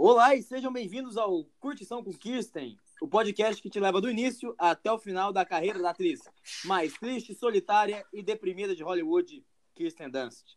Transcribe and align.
Olá 0.00 0.32
e 0.36 0.42
sejam 0.44 0.72
bem-vindos 0.72 1.16
ao 1.16 1.42
Curtição 1.58 2.04
com 2.04 2.12
Kirsten, 2.12 2.78
o 3.02 3.08
podcast 3.08 3.60
que 3.60 3.68
te 3.68 3.80
leva 3.80 4.00
do 4.00 4.08
início 4.08 4.54
até 4.56 4.92
o 4.92 4.96
final 4.96 5.32
da 5.32 5.44
carreira 5.44 5.80
da 5.80 5.90
atriz 5.90 6.20
mais 6.64 6.92
triste, 6.92 7.34
solitária 7.34 8.06
e 8.12 8.22
deprimida 8.22 8.76
de 8.76 8.84
Hollywood, 8.84 9.44
Kirsten 9.74 10.08
Dunst. 10.08 10.56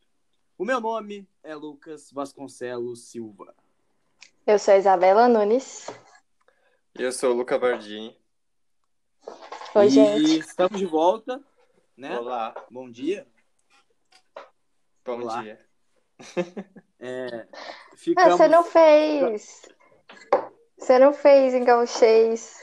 O 0.60 0.64
meu 0.64 0.80
nome 0.80 1.28
é 1.42 1.56
Lucas 1.56 2.12
Vasconcelos 2.12 3.10
Silva. 3.10 3.56
Eu 4.46 4.60
sou 4.60 4.76
a 4.76 4.78
Isabela 4.78 5.28
Nunes. 5.28 5.88
Eu 6.94 7.12
sou 7.12 7.32
o 7.32 7.38
Luca 7.38 7.58
Bardini. 7.58 8.16
Oi, 9.74 9.88
e 9.88 9.90
gente. 9.90 10.38
estamos 10.38 10.78
de 10.78 10.86
volta, 10.86 11.42
né? 11.98 12.16
Olá, 12.16 12.54
Bom 12.70 12.92
dia. 12.92 13.28
bom 15.04 15.20
Olá. 15.20 15.42
dia. 15.42 15.66
É, 17.04 17.48
Ah, 17.92 17.98
ficamos... 17.98 18.38
você 18.38 18.48
não 18.48 18.64
fez. 18.64 19.62
Você 20.78 21.00
não 21.00 21.14
fez 21.14 21.54
em 21.54 21.64
gauchês. 21.64 22.60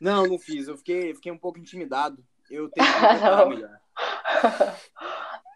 Não, 0.00 0.26
não 0.26 0.38
fiz. 0.38 0.68
Eu 0.68 0.76
fiquei, 0.76 1.14
fiquei 1.14 1.32
um 1.32 1.38
pouco 1.38 1.58
intimidado. 1.58 2.24
Eu 2.50 2.70
tenho 2.70 2.86
que 2.86 2.88
melhor. 3.56 3.80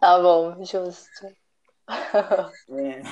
Tá 0.01 0.21
bom, 0.21 0.65
justo. 0.65 1.29
É, 2.69 3.03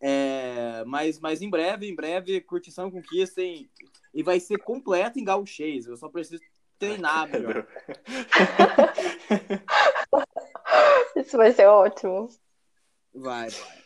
é, 0.00 0.84
mas, 0.86 1.20
mas 1.20 1.42
em 1.42 1.50
breve, 1.50 1.86
em 1.86 1.94
breve, 1.94 2.40
curtição 2.40 2.90
com 2.90 3.02
Kirsten 3.02 3.70
e 4.14 4.22
vai 4.22 4.40
ser 4.40 4.56
completa 4.56 5.20
em 5.20 5.24
gauchês. 5.24 5.86
Eu 5.86 5.98
só 5.98 6.08
preciso 6.08 6.42
treinar 6.78 7.28
melhor. 7.28 7.66
Isso 11.14 11.36
vai 11.36 11.52
ser 11.52 11.66
ótimo. 11.66 12.30
Vai, 13.14 13.50
vai. 13.50 13.82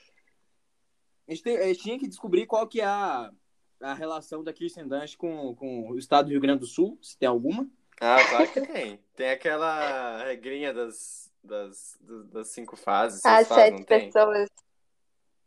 A 1.29 1.33
gente, 1.33 1.43
tem- 1.43 1.57
a 1.59 1.63
gente 1.65 1.81
tinha 1.81 1.99
que 1.99 2.07
descobrir 2.09 2.47
qual 2.47 2.67
que 2.67 2.81
é 2.81 2.85
a, 2.85 3.31
a 3.81 3.95
relação 3.95 4.43
da 4.45 4.53
Kirsten 4.53 4.87
Dunst 4.87 5.17
com, 5.17 5.55
com 5.57 5.91
o 5.91 5.99
estado 5.99 6.27
do 6.27 6.31
Rio 6.33 6.41
Grande 6.41 6.61
do 6.61 6.67
Sul, 6.67 6.99
se 7.03 7.19
tem 7.19 7.29
alguma. 7.29 7.69
Ah, 8.01 8.17
claro 8.29 8.49
que 8.53 8.61
tem. 8.61 9.01
Tem 9.15 9.31
aquela 9.31 10.23
regrinha 10.25 10.73
das, 10.73 11.33
das, 11.43 11.97
das 12.01 12.27
das 12.29 12.49
cinco 12.49 12.77
fases. 12.77 13.25
Ah, 13.25 13.43
sete 13.45 13.85
pessoas. 13.85 14.49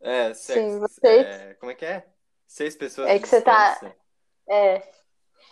É, 0.00 0.34
Sim, 0.34 0.54
seis, 0.54 0.78
vocês- 0.80 1.26
é, 1.26 1.54
como 1.54 1.70
é 1.72 1.74
que 1.74 1.84
é? 1.84 2.06
Seis 2.46 2.74
pessoas 2.74 3.08
É 3.08 3.14
de 3.14 3.20
que 3.22 3.28
você 3.28 3.40
tá- 3.40 3.70
distância. 3.72 3.96
É. 4.48 4.92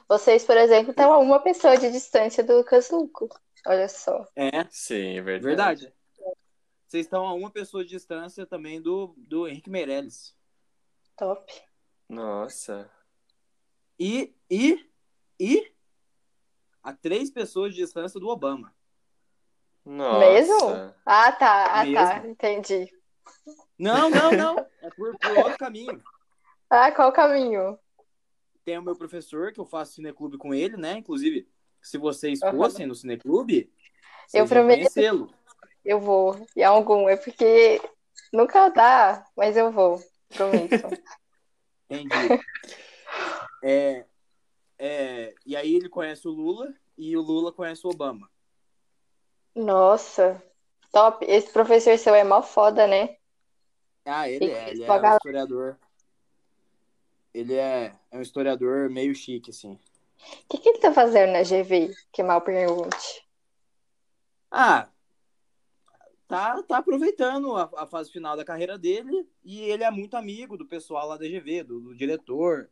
Vocês, 0.09 0.45
por 0.45 0.57
exemplo, 0.57 0.91
estão 0.91 1.13
a 1.13 1.19
uma 1.19 1.39
pessoa 1.41 1.77
de 1.77 1.91
distância 1.93 2.43
do 2.43 2.57
Lucas 2.57 2.91
Luco. 2.91 3.29
Olha 3.67 3.89
só. 3.89 4.27
É, 4.35 4.65
Sim, 4.71 5.19
é 5.19 5.21
verdade. 5.23 5.45
verdade. 5.85 5.93
Vocês 6.89 7.05
estão 7.05 7.27
a 7.27 7.35
uma 7.35 7.51
pessoa 7.51 7.85
de 7.85 7.91
distância 7.91 8.47
também 8.47 8.81
do, 8.81 9.15
do 9.19 9.47
Henrique 9.47 9.69
Meirelles. 9.69 10.35
Top. 11.15 11.53
Nossa. 12.09 12.91
E, 14.01 14.35
e, 14.51 14.91
e 15.39 15.71
a 16.83 16.95
três 16.95 17.31
pessoas 17.31 17.75
de 17.75 17.83
distância 17.83 18.19
do 18.19 18.29
Obama. 18.29 18.75
Nossa. 19.85 20.19
Mesmo? 20.19 20.95
Ah, 21.05 21.31
tá. 21.33 21.65
Ah, 21.65 21.85
tá. 21.93 22.15
Mesmo. 22.15 22.31
Entendi. 22.31 22.91
Não, 23.79 24.09
não, 24.09 24.33
não. 24.33 24.59
É 24.81 24.89
por, 24.89 25.15
por 25.19 25.39
outro 25.39 25.59
caminho. 25.59 26.03
Ah, 26.71 26.91
qual 26.91 27.13
caminho? 27.13 27.79
Tem 28.65 28.79
o 28.79 28.83
meu 28.83 28.97
professor, 28.97 29.53
que 29.53 29.61
eu 29.61 29.67
faço 29.67 29.93
cineclube 29.93 30.39
com 30.39 30.55
ele, 30.55 30.79
né? 30.79 30.93
Inclusive, 30.95 31.47
se 31.83 31.99
vocês 31.99 32.41
fossem 32.41 32.87
no 32.87 32.95
cineclube, 32.95 33.71
Eu 34.33 34.47
prometo. 34.47 34.91
Eu 35.89 35.99
vou. 35.99 36.47
E 36.55 36.63
algum. 36.63 37.09
É 37.09 37.17
porque 37.17 37.81
nunca 38.31 38.69
dá, 38.69 39.27
mas 39.35 39.57
eu 39.57 39.73
vou. 39.73 39.99
Prometo. 40.29 40.69
Entendi. 41.89 42.45
É, 43.65 44.05
é, 44.79 45.35
e 45.47 45.57
aí 45.57 45.75
ele 45.75 45.89
conhece 45.89 46.29
o 46.29 46.31
Lula 46.31 46.75
e 46.99 47.17
o 47.17 47.23
Lula 47.23 47.51
conhece 47.51 47.87
o 47.87 47.91
Obama. 47.91 48.31
Nossa. 49.55 50.43
Top. 50.93 51.25
Esse 51.27 51.51
professor 51.51 51.97
seu 51.97 52.15
é 52.15 52.23
mó 52.23 52.43
foda, 52.43 52.87
né? 52.87 53.17
Ah, 54.05 54.29
ele 54.29 54.45
E 54.45 54.51
é, 54.51 54.71
ele 54.71 54.85
é 54.85 54.93
um 54.93 55.17
historiador. 55.17 55.79
Ele 57.33 57.55
é, 57.55 57.95
é 58.11 58.19
um 58.19 58.23
historiador 58.23 58.91
meio 58.91 59.15
chique, 59.15 59.49
assim. 59.49 59.73
O 59.73 60.49
que, 60.51 60.59
que 60.59 60.69
ele 60.69 60.81
tá 60.81 60.93
fazendo 60.93 61.33
na 61.33 61.43
GV? 61.43 61.95
Que 62.13 62.23
mal 62.23 62.43
pergunte. 62.43 63.27
Ah, 64.51 64.91
tá, 66.29 66.63
tá 66.63 66.79
aproveitando 66.79 67.57
a, 67.57 67.71
a 67.79 67.87
fase 67.87 68.11
final 68.13 68.37
da 68.37 68.45
carreira 68.45 68.79
dele 68.79 69.29
e 69.45 69.61
ele 69.63 69.85
é 69.85 69.91
muito 69.91 70.17
amigo 70.17 70.57
do 70.57 70.67
pessoal 70.67 71.09
lá 71.09 71.17
da 71.17 71.27
GV, 71.27 71.65
do, 71.65 71.81
do 71.81 71.97
diretor. 71.97 72.71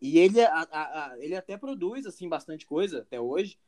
E 0.00 0.18
ele, 0.18 0.40
a- 0.42 0.68
a- 0.70 1.14
ele 1.18 1.34
até 1.34 1.56
produz 1.56 2.06
assim 2.06 2.28
bastante 2.28 2.66
coisa 2.66 3.00
até 3.00 3.20
hoje. 3.20 3.58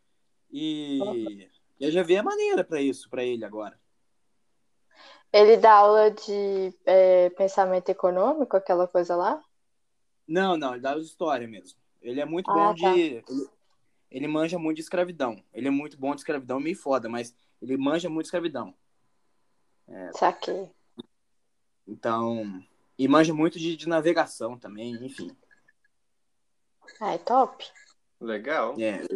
E, 0.52 1.48
e 1.80 1.86
a 1.86 1.90
GV 1.90 2.14
é 2.16 2.22
maneira 2.22 2.64
pra 2.64 2.80
isso, 2.80 3.08
pra 3.10 3.24
ele 3.24 3.44
agora. 3.44 3.78
Ele 5.32 5.56
dá 5.56 5.72
aula 5.74 6.10
de 6.10 6.74
é, 6.86 7.30
pensamento 7.30 7.88
econômico, 7.90 8.56
aquela 8.56 8.86
coisa 8.88 9.14
lá? 9.16 9.42
Não, 10.26 10.56
não, 10.56 10.72
ele 10.74 10.82
dá 10.82 10.96
história 10.98 11.46
mesmo. 11.48 11.78
Ele 12.02 12.20
é 12.20 12.24
muito 12.24 12.50
Ah, 12.50 12.52
bom 12.52 12.74
tá. 12.74 12.74
de. 12.74 13.24
Ele, 13.28 13.48
ele 14.10 14.28
manja 14.28 14.58
muito 14.58 14.76
de 14.76 14.82
escravidão. 14.82 15.42
Ele 15.52 15.68
é 15.68 15.70
muito 15.70 15.98
bom 15.98 16.14
de 16.14 16.20
escravidão, 16.20 16.60
meio 16.60 16.76
foda, 16.76 17.08
mas 17.08 17.34
ele 17.60 17.76
manja 17.76 18.08
muito 18.08 18.26
escravidão. 18.26 18.74
Saquei. 20.14 20.70
Então. 21.86 22.62
E 22.98 23.06
manja 23.08 23.32
muito 23.32 23.58
de, 23.58 23.76
de 23.76 23.88
navegação 23.88 24.58
também, 24.58 24.94
enfim. 25.04 25.30
Ah, 27.00 27.14
é 27.14 27.18
top. 27.18 27.64
Legal. 28.20 28.74
É. 28.80 29.06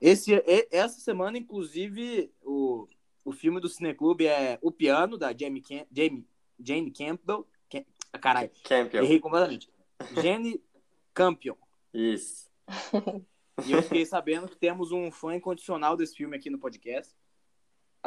Esse, 0.00 0.34
e- 0.34 0.68
essa 0.70 0.98
semana, 1.00 1.36
inclusive, 1.36 2.32
o, 2.42 2.88
o 3.24 3.32
filme 3.32 3.60
do 3.60 3.68
Cineclube 3.68 4.26
é 4.26 4.58
O 4.62 4.72
Piano, 4.72 5.18
da 5.18 5.36
Jamie, 5.36 5.60
Cam, 5.60 5.84
Jamie, 5.92 6.26
Jane 6.58 6.90
Campbell. 6.90 7.46
Cam, 7.70 7.84
ah, 8.12 8.18
caralho, 8.18 8.50
Campion. 8.64 9.02
errei 9.02 9.20
completamente. 9.20 9.70
Jane 10.22 10.62
Campion. 11.12 11.56
Isso. 11.92 12.48
E 13.66 13.72
eu 13.72 13.82
fiquei 13.82 14.06
sabendo 14.06 14.48
que 14.48 14.56
temos 14.56 14.92
um 14.92 15.10
fã 15.10 15.34
incondicional 15.34 15.96
desse 15.96 16.16
filme 16.16 16.36
aqui 16.36 16.48
no 16.48 16.58
podcast. 16.58 17.14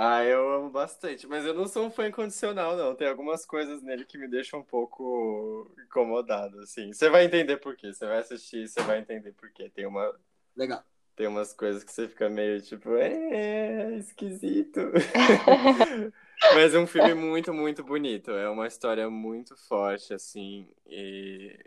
Ah, 0.03 0.23
eu 0.23 0.51
amo 0.51 0.72
bastante, 0.72 1.28
mas 1.28 1.45
eu 1.45 1.53
não 1.53 1.67
sou 1.67 1.85
um 1.85 1.91
fã 1.91 2.07
incondicional, 2.07 2.75
não. 2.75 2.95
Tem 2.95 3.07
algumas 3.07 3.45
coisas 3.45 3.84
nele 3.84 4.03
que 4.03 4.17
me 4.17 4.28
deixam 4.28 4.62
um 4.62 4.63
pouco 4.63 5.72
incomodado, 5.78 6.59
assim. 6.62 6.91
Você 6.91 7.07
vai 7.07 7.23
entender 7.23 7.57
por 7.57 7.75
quê. 7.75 7.94
Você 7.94 8.07
vai 8.07 8.17
assistir 8.17 8.67
você 8.67 8.81
vai 8.81 8.97
entender 8.97 9.31
por 9.34 9.51
quê. 9.51 9.69
Tem 9.69 9.85
uma, 9.85 10.11
Legal. 10.56 10.84
tem 11.16 11.28
umas 11.28 11.53
coisas 11.53 11.84
que 11.84 11.91
você 11.91 12.07
fica 12.07 12.28
meio 12.31 12.59
tipo, 12.63 12.95
é, 12.95 13.95
esquisito. 13.97 14.79
Mas 16.56 16.73
é 16.73 16.79
um 16.79 16.88
filme 16.88 17.13
muito, 17.13 17.53
muito 17.53 17.84
bonito. 17.84 18.31
É 18.31 18.50
uma 18.50 18.66
história 18.66 19.07
muito 19.07 19.56
forte, 19.56 20.16
assim, 20.16 20.67
e 20.88 21.59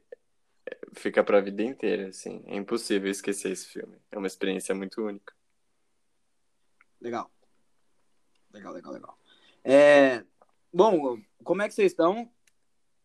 fica 0.93 1.23
pra 1.23 1.41
vida 1.41 1.63
inteira, 1.63 2.09
assim. 2.09 2.43
É 2.47 2.57
impossível 2.57 3.09
esquecer 3.09 3.53
esse 3.53 3.69
filme. 3.69 3.97
É 4.11 4.19
uma 4.19 4.27
experiência 4.27 4.75
muito 4.75 5.01
única. 5.03 5.33
Legal. 7.01 7.31
Legal, 8.55 8.73
legal, 8.73 8.93
legal. 8.93 9.19
É, 9.65 10.25
bom, 10.73 11.19
como 11.43 11.61
é 11.61 11.67
que 11.67 11.75
vocês 11.75 11.91
estão? 11.91 12.31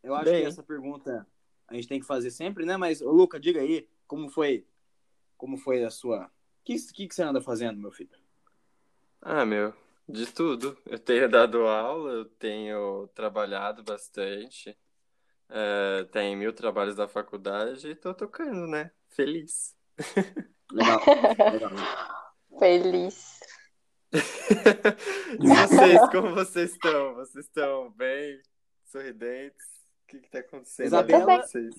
Eu 0.04 0.14
acho 0.14 0.26
Bem. 0.26 0.44
que 0.44 0.48
essa 0.48 0.62
pergunta 0.62 1.28
a 1.68 1.74
gente 1.74 1.88
tem 1.88 2.00
que 2.00 2.06
fazer 2.06 2.30
sempre, 2.30 2.68
né? 2.68 2.78
Mas, 2.78 3.02
ô, 3.02 3.12
Luca, 3.12 3.40
diga 3.40 3.60
aí, 3.60 3.90
como 4.06 4.30
foi, 4.30 4.68
como 5.36 5.58
foi 5.58 5.84
a 5.84 5.90
sua... 5.90 6.26
O 6.26 6.30
que, 6.64 6.76
que, 6.94 7.08
que 7.08 7.16
você 7.16 7.24
anda 7.24 7.42
fazendo, 7.42 7.80
meu 7.80 7.92
filho? 7.92 8.16
Ah, 9.20 9.44
meu, 9.44 9.74
de 10.08 10.32
tudo. 10.32 10.78
Eu 10.86 11.00
tenho 11.00 11.28
dado 11.28 11.66
aula, 11.66 12.12
eu 12.12 12.26
tenho 12.26 13.08
trabalhado 13.16 13.84
bastante, 13.84 14.78
é, 15.50 16.04
tem 16.12 16.36
mil 16.36 16.54
trabalhos 16.54 16.96
da 16.96 17.08
faculdade 17.08 17.90
e 17.90 17.96
tô 17.96 18.14
tocando, 18.14 18.68
né? 18.68 18.92
Feliz. 19.08 19.76
Legal, 20.72 21.02
legal. 21.52 21.72
Feliz. 22.60 23.40
E 24.12 25.48
vocês, 25.48 26.00
como 26.12 26.34
vocês 26.34 26.72
estão? 26.72 27.16
Vocês 27.16 27.46
estão 27.46 27.92
bem? 27.92 28.42
Sorridentes? 28.86 29.66
O 30.04 30.08
que 30.08 30.20
que 30.20 30.30
tá 30.30 30.40
acontecendo 30.40 30.88
Isabela- 30.88 31.42
com 31.42 31.48
vocês? 31.48 31.76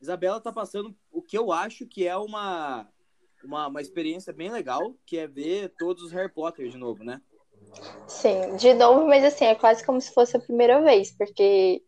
Isabela 0.00 0.40
tá 0.40 0.52
passando 0.52 0.94
o 1.10 1.22
que 1.22 1.36
eu 1.36 1.50
acho 1.50 1.86
que 1.86 2.06
é 2.06 2.16
uma, 2.16 2.88
uma, 3.42 3.66
uma 3.68 3.80
experiência 3.80 4.32
bem 4.32 4.50
legal, 4.50 4.94
que 5.06 5.18
é 5.18 5.26
ver 5.26 5.74
todos 5.78 6.02
os 6.04 6.12
Harry 6.12 6.32
Potter 6.32 6.68
de 6.68 6.76
novo, 6.76 7.02
né? 7.02 7.20
Sim, 8.06 8.56
de 8.56 8.74
novo, 8.74 9.06
mas 9.06 9.24
assim, 9.24 9.46
é 9.46 9.54
quase 9.54 9.84
como 9.84 10.00
se 10.00 10.12
fosse 10.12 10.36
a 10.36 10.40
primeira 10.40 10.82
vez, 10.82 11.10
porque 11.16 11.82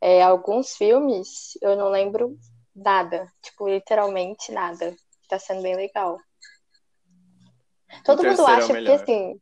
é, 0.00 0.22
alguns 0.22 0.74
filmes 0.76 1.56
eu 1.62 1.76
não 1.76 1.90
lembro 1.90 2.36
nada, 2.74 3.30
tipo, 3.42 3.68
literalmente 3.68 4.50
nada. 4.50 4.96
Tá 5.28 5.38
sendo 5.38 5.62
bem 5.62 5.76
legal. 5.76 6.18
Todo 8.04 8.20
O 8.20 8.26
mundo 8.26 8.42
é 8.42 8.52
acha, 8.52 8.66
porque 8.66 8.82
melhor. 8.82 8.94
assim, 8.94 9.40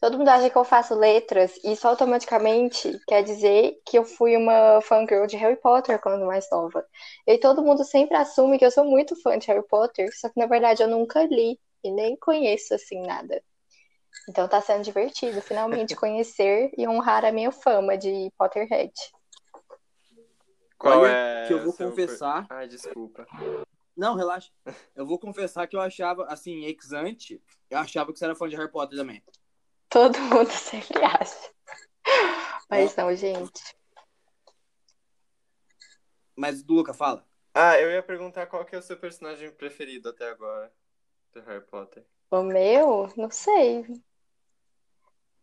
Todo 0.00 0.16
mundo 0.16 0.28
acha 0.30 0.48
que 0.48 0.56
eu 0.56 0.64
faço 0.64 0.94
letras, 0.94 1.54
e 1.62 1.72
isso 1.72 1.86
automaticamente 1.86 2.98
quer 3.06 3.22
dizer 3.22 3.78
que 3.84 3.98
eu 3.98 4.04
fui 4.04 4.34
uma 4.34 4.80
fangirl 4.80 5.26
de 5.26 5.36
Harry 5.36 5.56
Potter 5.60 6.00
quando 6.00 6.24
mais 6.24 6.48
nova. 6.50 6.82
E 7.26 7.36
todo 7.36 7.62
mundo 7.62 7.84
sempre 7.84 8.16
assume 8.16 8.58
que 8.58 8.64
eu 8.64 8.70
sou 8.70 8.82
muito 8.82 9.14
fã 9.20 9.38
de 9.38 9.46
Harry 9.48 9.66
Potter, 9.68 10.08
só 10.18 10.30
que 10.30 10.40
na 10.40 10.46
verdade 10.46 10.82
eu 10.82 10.88
nunca 10.88 11.22
li 11.24 11.60
e 11.84 11.90
nem 11.90 12.16
conheço 12.16 12.74
assim 12.74 13.02
nada. 13.02 13.42
Então 14.26 14.48
tá 14.48 14.62
sendo 14.62 14.82
divertido 14.82 15.42
finalmente 15.42 15.94
conhecer 15.94 16.70
e 16.78 16.88
honrar 16.88 17.26
a 17.26 17.32
minha 17.32 17.52
fama 17.52 17.98
de 17.98 18.32
Potterhead. 18.38 18.92
Qual 20.78 21.00
Olha, 21.00 21.12
é. 21.12 21.46
que 21.46 21.52
eu 21.52 21.62
vou 21.62 21.74
confessar. 21.74 22.46
Ai, 22.48 22.66
desculpa. 22.66 23.26
Não, 24.00 24.14
relaxa. 24.14 24.50
Eu 24.96 25.04
vou 25.06 25.18
confessar 25.18 25.66
que 25.66 25.76
eu 25.76 25.80
achava, 25.80 26.24
assim, 26.24 26.64
ex 26.64 26.90
ante, 26.90 27.38
eu 27.68 27.76
achava 27.76 28.10
que 28.10 28.18
você 28.18 28.24
era 28.24 28.34
fã 28.34 28.48
de 28.48 28.56
Harry 28.56 28.70
Potter 28.72 28.96
também. 28.98 29.22
Todo 29.90 30.18
mundo 30.18 30.50
sempre 30.50 31.04
acha. 31.04 31.50
Mas 32.70 32.96
não, 32.96 33.14
gente. 33.14 33.62
Mas, 36.34 36.64
Luca, 36.64 36.94
fala. 36.94 37.26
Ah, 37.52 37.78
eu 37.78 37.90
ia 37.90 38.02
perguntar 38.02 38.46
qual 38.46 38.64
que 38.64 38.74
é 38.74 38.78
o 38.78 38.82
seu 38.82 38.96
personagem 38.96 39.50
preferido 39.50 40.08
até 40.08 40.30
agora 40.30 40.72
do 41.34 41.42
Harry 41.42 41.66
Potter. 41.66 42.02
O 42.30 42.42
meu, 42.42 43.12
não 43.18 43.30
sei. 43.30 43.84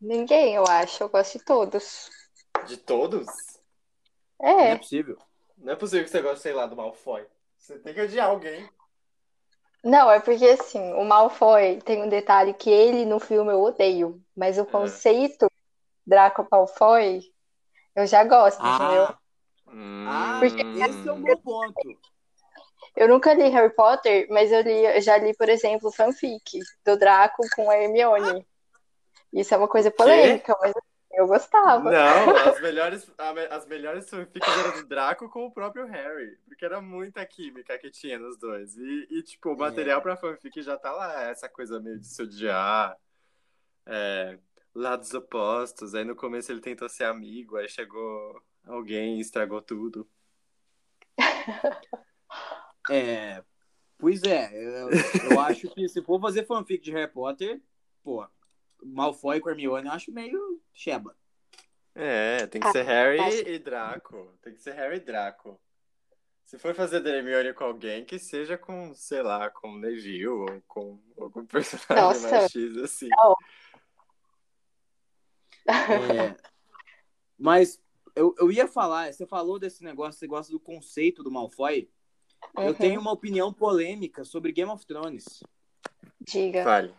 Ninguém, 0.02 0.56
eu 0.56 0.66
acho. 0.66 1.04
Eu 1.04 1.10
gosto 1.10 1.38
de 1.38 1.46
todos. 1.46 2.10
De 2.66 2.76
todos? 2.78 3.28
Não 4.40 4.50
é 4.50 4.72
É. 4.72 4.78
possível. 4.78 5.20
Não 5.56 5.74
é 5.74 5.76
possível 5.76 6.04
que 6.06 6.10
você 6.10 6.24
goste, 6.24 6.42
sei 6.42 6.54
lá, 6.54 6.66
do 6.66 6.76
Malfoy. 6.76 7.24
Você 7.68 7.78
tem 7.80 7.94
que 7.94 8.00
odiar 8.00 8.30
alguém. 8.30 8.70
Não, 9.84 10.10
é 10.10 10.22
porque 10.22 10.46
assim, 10.46 10.94
o 10.94 11.04
Malfoy 11.04 11.82
tem 11.82 12.02
um 12.02 12.08
detalhe 12.08 12.54
que 12.54 12.70
ele 12.70 13.04
no 13.04 13.20
filme 13.20 13.52
eu 13.52 13.62
odeio, 13.62 14.24
mas 14.34 14.58
o 14.58 14.66
conceito 14.66 15.52
Draco 16.06 16.48
Malfoy 16.50 17.22
eu 17.94 18.08
já 18.08 18.24
gosto, 18.24 18.66
entendeu? 18.66 19.04
Ah, 19.04 19.18
ah 20.06 20.40
Porque 20.40 20.66
esse 20.76 21.10
é 21.10 21.12
um 21.12 21.22
bom 21.22 21.36
ponto. 21.42 22.00
Eu 22.96 23.10
nunca 23.10 23.34
li 23.34 23.50
Harry 23.50 23.76
Potter, 23.76 24.28
mas 24.30 24.50
eu 24.50 24.62
li, 24.62 24.86
eu 24.86 25.02
já 25.02 25.18
li, 25.18 25.36
por 25.36 25.50
exemplo, 25.50 25.92
fanfic 25.92 26.60
do 26.86 26.98
Draco 26.98 27.44
com 27.54 27.70
a 27.70 27.78
Hermione. 27.78 28.48
Isso 29.34 29.54
é 29.54 29.58
uma 29.58 29.68
coisa 29.68 29.92
polêmica, 29.92 30.56
mas 30.62 30.74
eu 30.74 30.82
gostava. 31.26 31.90
Não, 31.90 32.36
as 32.54 32.62
melhores, 32.62 33.12
as 33.50 33.66
melhores 33.66 34.08
fanfics 34.10 34.48
eram 34.48 34.82
do 34.82 34.88
Draco 34.88 35.30
com 35.30 35.46
o 35.48 35.52
próprio 35.52 35.86
Harry. 35.88 36.38
Porque 36.46 36.66
era 36.66 36.80
muita 36.82 37.26
química 37.26 37.80
que 37.80 37.90
tinha 37.90 38.20
nos 38.20 38.38
dois. 38.38 38.76
E, 38.78 39.08
e, 39.10 39.24
tipo, 39.24 39.54
o 39.54 39.58
material 39.58 40.00
É. 40.00 40.02
pra 40.04 40.18
fanfic 40.18 40.62
já 40.62 40.78
tá 40.78 40.92
lá. 40.92 41.24
Essa 41.24 41.50
coisa 41.50 41.80
meio 41.80 41.98
de 42.00 42.06
se 42.06 42.22
odiar. 42.22 42.96
é, 43.86 44.38
lados 44.76 45.14
opostos. 45.14 45.96
Aí 45.96 46.04
no 46.04 46.16
começo 46.16 46.52
ele 46.52 46.62
tentou 46.62 46.88
ser 46.90 47.06
amigo. 47.06 47.56
Aí 47.58 47.68
chegou 47.70 48.40
alguém 48.66 49.18
e 49.18 49.22
estragou 49.22 49.62
tudo. 49.62 50.08
É, 52.90 53.44
pois 53.98 54.24
é, 54.24 54.50
eu, 54.54 54.90
eu 55.32 55.40
acho 55.42 55.68
que 55.74 55.90
se 55.90 56.02
for 56.02 56.22
fazer 56.22 56.46
fanfic 56.46 56.82
de 56.82 56.92
Harry 56.92 57.12
Potter, 57.12 57.62
pô, 58.02 58.26
Malfoy 58.82 59.42
com 59.42 59.50
Hermione 59.50 59.88
eu 59.88 59.94
acho 59.94 60.10
meio 60.12 60.62
cheba. 60.78 61.16
É, 61.96 62.46
tem 62.46 62.62
que 62.62 62.68
Ah, 62.68 62.72
ser 62.72 62.84
Harry 62.84 63.20
acho- 63.20 63.48
e 63.50 63.58
Draco. 63.58 64.38
Tem 64.44 64.54
que 64.54 64.62
ser 64.62 64.74
Harry 64.76 64.98
e 64.98 65.00
Draco. 65.00 65.60
Se 66.44 66.58
for 66.60 66.74
fazer 66.76 67.00
da 67.02 67.10
Hermione 67.10 67.54
com 67.54 67.64
alguém, 67.66 68.06
que 68.06 68.20
seja 68.20 68.58
com, 68.58 68.94
sei 68.94 69.22
lá, 69.24 69.50
com 69.50 69.70
o 69.72 69.78
Neville 69.80 70.28
ou 70.28 70.62
com 70.68 71.02
algum 71.20 71.46
personagem 71.48 71.96
Nossa. 72.04 72.30
mais 72.30 72.52
X, 72.52 72.78
assim. 72.78 73.10
É, 75.68 76.36
mas 77.38 77.82
eu, 78.16 78.34
eu 78.40 78.52
ia 78.52 78.68
falar, 78.68 79.12
você 79.12 79.26
falou 79.26 79.60
desse 79.60 79.84
negócio, 79.84 80.18
você 80.20 80.28
gosta 80.28 80.52
do 80.52 80.60
conceito 80.60 81.24
do 81.24 81.32
Malfoy. 81.32 81.90
Eu 82.56 82.68
Uhum. 82.68 82.74
tenho 82.76 83.02
uma 83.02 83.12
opinião 83.12 83.52
polêmica 83.52 84.24
sobre 84.24 84.52
Game 84.52 84.72
of 84.72 84.86
Thrones. 84.86 85.44
Diga. 86.22 86.64
Fale. 86.64 86.94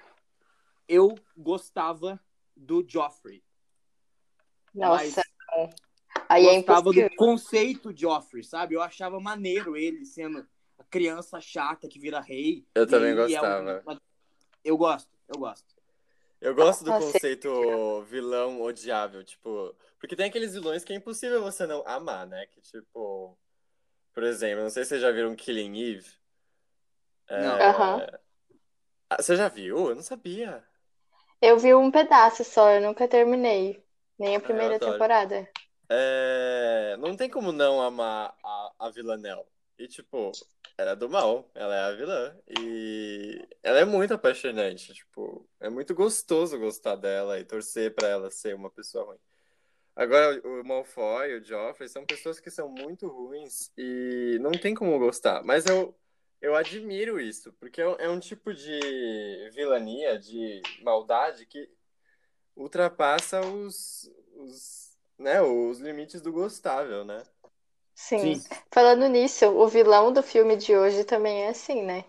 Eu 0.86 1.14
gostava 1.36 2.20
do 2.56 2.84
Joffrey. 2.86 3.42
Nossa, 4.74 5.04
mas 5.04 5.74
aí 6.28 6.46
é 6.46 6.54
gostava 6.56 6.80
impossível. 6.80 7.08
do 7.10 7.16
conceito 7.16 7.92
Joffrey, 7.96 8.44
sabe? 8.44 8.74
Eu 8.74 8.82
achava 8.82 9.18
maneiro 9.20 9.76
ele 9.76 10.04
sendo 10.04 10.46
a 10.78 10.84
criança 10.84 11.40
chata 11.40 11.88
que 11.88 11.98
vira 11.98 12.20
rei. 12.20 12.66
Eu 12.74 12.86
também 12.86 13.10
é 13.10 13.14
gostava. 13.14 13.82
uma- 13.84 14.00
Eu 14.64 14.76
gosto, 14.76 15.08
eu 15.28 15.38
gosto. 15.38 15.76
Eu 16.40 16.54
gosto 16.54 16.84
do 16.84 16.92
conceito 16.92 18.02
vilão 18.02 18.62
odiável, 18.62 19.24
tipo, 19.24 19.74
porque 19.98 20.14
tem 20.14 20.26
aqueles 20.26 20.52
vilões 20.54 20.84
que 20.84 20.92
é 20.92 20.96
impossível 20.96 21.42
você 21.42 21.66
não 21.66 21.82
amar, 21.86 22.26
né? 22.28 22.46
Que 22.46 22.60
tipo, 22.60 23.36
por 24.14 24.22
exemplo, 24.22 24.62
não 24.62 24.70
sei 24.70 24.84
se 24.84 24.90
vocês 24.90 25.02
já 25.02 25.10
viram 25.10 25.34
Killing 25.34 25.76
Eve. 25.80 26.08
É, 27.28 27.42
Não. 27.42 28.00
Ah, 29.10 29.16
Você 29.20 29.34
já 29.36 29.48
viu? 29.48 29.88
Eu 29.88 29.94
não 29.96 30.02
sabia. 30.02 30.62
Eu 31.40 31.58
vi 31.58 31.74
um 31.74 31.90
pedaço 31.90 32.44
só, 32.44 32.70
eu 32.70 32.80
nunca 32.82 33.08
terminei. 33.08 33.82
Nem 34.18 34.36
a 34.36 34.40
primeira 34.40 34.76
adoro. 34.76 34.92
temporada. 34.92 35.48
É, 35.88 36.96
Não 36.98 37.16
tem 37.16 37.30
como 37.30 37.52
não 37.52 37.80
amar 37.80 38.34
a, 38.44 38.72
a 38.78 38.90
Villanelle. 38.90 39.44
E, 39.78 39.86
tipo, 39.86 40.32
ela 40.76 40.90
é 40.90 40.96
do 40.96 41.08
mal, 41.08 41.48
ela 41.54 41.74
é 41.74 41.80
a 41.84 41.92
vilã. 41.92 42.36
E 42.60 43.46
ela 43.62 43.78
é 43.78 43.84
muito 43.84 44.12
apaixonante, 44.12 44.92
tipo, 44.92 45.48
é 45.60 45.70
muito 45.70 45.94
gostoso 45.94 46.58
gostar 46.58 46.96
dela 46.96 47.38
e 47.38 47.44
torcer 47.44 47.94
pra 47.94 48.08
ela 48.08 48.30
ser 48.30 48.54
uma 48.56 48.70
pessoa 48.70 49.04
ruim. 49.04 49.18
Agora, 49.94 50.40
o 50.46 50.64
Malfoy, 50.64 51.34
o 51.38 51.44
Joffrey, 51.44 51.88
são 51.88 52.04
pessoas 52.04 52.38
que 52.40 52.50
são 52.50 52.68
muito 52.68 53.08
ruins 53.08 53.72
e 53.76 54.38
não 54.40 54.50
tem 54.52 54.74
como 54.74 54.98
gostar. 54.98 55.42
Mas 55.44 55.64
eu, 55.66 55.96
eu 56.40 56.54
admiro 56.54 57.20
isso, 57.20 57.52
porque 57.54 57.80
é 57.80 57.88
um- 57.88 57.96
é 57.98 58.08
um 58.08 58.20
tipo 58.20 58.52
de 58.52 59.50
vilania, 59.52 60.18
de 60.18 60.60
maldade 60.82 61.46
que 61.46 61.68
ultrapassa 62.58 63.40
os, 63.40 64.10
os, 64.36 64.98
né, 65.18 65.40
os 65.40 65.78
limites 65.78 66.20
do 66.20 66.32
gostável, 66.32 67.04
né? 67.04 67.24
Sim. 67.94 68.34
Sim. 68.34 68.42
Falando 68.72 69.06
nisso, 69.08 69.46
o 69.46 69.68
vilão 69.68 70.10
do 70.12 70.22
filme 70.22 70.56
de 70.56 70.74
hoje 70.74 71.04
também 71.04 71.42
é 71.44 71.48
assim, 71.50 71.82
né? 71.82 72.04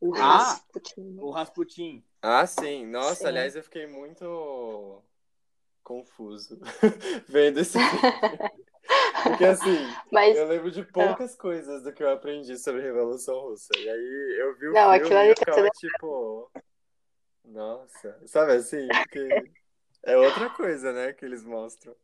O 0.00 0.10
Ah! 0.14 0.60
Rasputin. 0.60 1.16
O 1.20 1.30
Rasputin. 1.30 2.04
Ah, 2.22 2.46
sim. 2.46 2.86
Nossa, 2.86 3.22
Sim. 3.22 3.26
aliás, 3.28 3.56
eu 3.56 3.62
fiquei 3.62 3.86
muito 3.86 5.02
confuso 5.82 6.58
vendo 7.28 7.60
esse 7.60 7.78
filme. 7.78 8.04
Porque 9.22 9.44
assim, 9.44 9.96
Mas 10.12 10.36
eu 10.36 10.46
lembro 10.46 10.70
de 10.70 10.82
poucas 10.84 11.34
coisas 11.34 11.82
do 11.82 11.92
que 11.92 12.02
eu 12.02 12.10
aprendi 12.10 12.56
sobre 12.58 12.80
a 12.82 12.84
Revolução 12.84 13.40
Russa. 13.40 13.68
E 13.78 13.88
aí 13.88 14.36
eu 14.40 14.56
vi 14.56 14.68
o 14.68 14.74
Não, 14.74 14.90
filme 14.90 14.96
aquilo 14.96 15.18
ali 15.18 15.28
e 15.28 15.30
eu 15.30 15.36
tá 15.36 15.38
ficava 15.38 15.70
tipo. 15.70 16.50
Nossa, 17.46 18.20
sabe 18.26 18.52
assim? 18.52 18.96
Porque 18.98 19.48
é 20.02 20.16
outra 20.18 20.50
coisa, 20.50 20.92
né, 20.92 21.12
que 21.12 21.24
eles 21.24 21.44
mostram. 21.44 21.96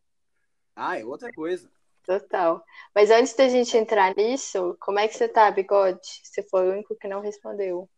Ah, 0.76 0.98
é 0.98 1.04
outra 1.04 1.32
coisa. 1.32 1.70
total. 2.04 2.64
Mas 2.94 3.10
antes 3.10 3.34
da 3.34 3.48
gente 3.48 3.76
entrar 3.76 4.14
nisso, 4.16 4.76
como 4.80 4.98
é 4.98 5.08
que 5.08 5.14
você 5.14 5.28
tá, 5.28 5.50
Bigode? 5.50 6.00
Você 6.22 6.42
foi 6.44 6.68
o 6.68 6.72
único 6.72 6.96
que 6.96 7.08
não 7.08 7.20
respondeu. 7.20 7.88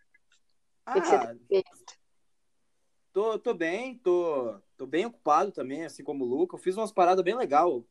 O 0.95 1.01
que 1.01 1.09
você 1.09 1.19
Ah, 1.19 1.35
feito? 1.49 1.71
tô, 3.13 3.39
tô 3.39 3.55
bem, 3.55 3.99
tô, 3.99 4.61
tô 4.77 4.87
bem 4.87 5.07
ocupado 5.07 5.53
também, 5.53 5.85
assim 5.85 6.05
como 6.05 6.25
o 6.25 6.29
Luca. 6.29 6.57
Eu 6.57 6.61
fiz 6.61 6.77
umas 6.77 6.93
paradas 6.93 7.25
bem 7.25 7.37
legal 7.37 7.85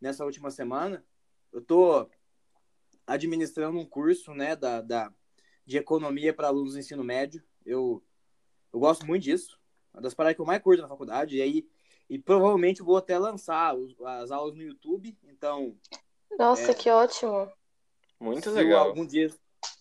nessa 0.00 0.24
última 0.24 0.50
semana. 0.50 1.04
Eu 1.52 1.60
tô 1.60 2.08
administrando 3.06 3.78
um 3.78 3.86
curso, 3.86 4.34
né, 4.34 4.54
da, 4.54 4.80
da, 4.80 5.12
de 5.66 5.78
economia 5.78 6.32
para 6.34 6.48
alunos 6.48 6.74
do 6.74 6.78
ensino 6.78 7.04
médio. 7.04 7.42
Eu, 7.64 8.02
eu 8.72 8.78
gosto 8.80 9.06
muito 9.06 9.22
disso. 9.24 9.58
Uma 9.92 10.02
das 10.02 10.14
paradas 10.14 10.36
que 10.36 10.40
eu 10.40 10.46
mais 10.46 10.62
curto 10.62 10.82
na 10.82 10.88
faculdade. 10.88 11.36
E 11.36 11.42
aí, 11.42 11.66
e 12.08 12.18
provavelmente 12.18 12.80
eu 12.80 12.86
vou 12.86 12.96
até 12.96 13.18
lançar 13.18 13.74
os- 13.74 13.94
as 14.00 14.30
aulas 14.30 14.54
no 14.54 14.62
YouTube. 14.62 15.16
Então, 15.24 15.76
Nossa, 16.38 16.70
É. 16.70 16.74
que 16.74 16.90
ótimo. 16.90 17.50
Muito 18.20 18.50
se 18.50 18.56
legal. 18.56 18.88
algum 18.88 19.06
dia, 19.06 19.28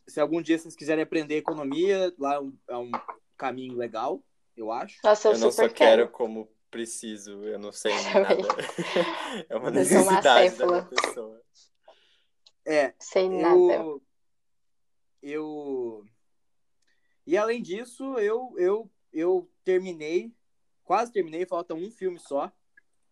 se 0.08 0.20
algum 0.20 0.42
dia 0.42 0.58
vocês 0.58 0.76
quiserem 0.76 1.04
aprender 1.04 1.38
economia, 1.38 2.14
lá 2.18 2.36
é 2.36 2.40
um, 2.40 2.58
é 2.70 2.78
um 2.78 2.92
caminho 3.38 3.76
legal, 3.76 4.24
eu 4.56 4.72
acho. 4.72 4.98
Nossa, 5.04 5.28
eu, 5.28 5.34
Eu 5.34 5.40
não 5.40 5.52
só 5.52 5.64
quero 5.64 5.74
quero. 5.74 6.10
como 6.10 6.50
preciso, 6.72 7.44
eu 7.46 7.60
não 7.60 7.72
sei 7.72 7.92
nada. 8.14 8.38
É 9.50 9.56
uma 9.56 9.60
sou 9.60 9.60
uma 9.60 9.72
necessidade 9.72 10.56
da 10.58 10.82
pessoa. 10.84 11.42
É, 12.66 12.94
Sem 13.00 13.30
nada. 13.30 13.56
eu, 13.56 14.02
eu 15.22 16.06
e 17.28 17.38
além 17.38 17.62
disso 17.62 18.18
eu 18.18 18.56
eu 18.58 18.90
eu 19.14 19.48
terminei 19.64 20.34
quase 20.84 21.12
terminei 21.12 21.46
falta 21.46 21.76
um 21.76 21.92
filme 21.92 22.18
só 22.18 22.52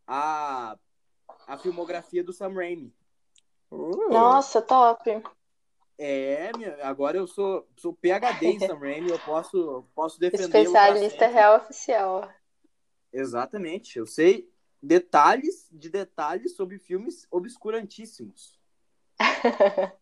a 0.08 0.78
a 1.48 1.58
filmografia 1.58 2.24
do 2.24 2.34
Sam 2.34 2.54
Raimi 2.54 2.92
Uh, 3.72 4.10
Nossa, 4.10 4.62
top. 4.62 5.22
é 5.98 6.52
agora 6.84 7.18
eu 7.18 7.28
sou 7.28 7.68
sou 7.76 7.94
PhD 7.94 8.46
em 8.46 8.60
Sam 8.60 8.78
Raimi 8.78 9.10
eu 9.10 9.20
posso 9.20 9.86
posso 9.94 10.20
defendê-lo 10.20 10.72
pra 10.72 10.90
Especialista 10.90 11.28
real 11.28 11.58
oficial. 11.58 12.30
Exatamente. 13.12 13.98
Eu 13.98 14.06
sei 14.06 14.50
detalhes 14.82 15.68
de 15.72 15.90
detalhes 15.90 16.56
sobre 16.56 16.78
filmes 16.80 17.28
obscurantíssimos. 17.32 18.60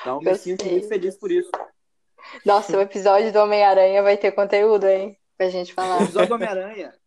Então 0.00 0.20
me 0.20 0.34
sinto 0.36 0.64
muito 0.64 0.88
feliz 0.88 1.18
por 1.18 1.30
isso. 1.30 1.50
Nossa, 2.44 2.76
o 2.76 2.80
episódio 2.80 3.32
do 3.32 3.38
Homem-Aranha 3.38 4.02
vai 4.02 4.16
ter 4.16 4.32
conteúdo, 4.32 4.86
hein? 4.86 5.18
Pra 5.36 5.48
gente 5.48 5.72
falar. 5.72 6.00
O 6.00 6.04
episódio 6.04 6.28
do 6.28 6.34
Homem-Aranha. 6.34 6.94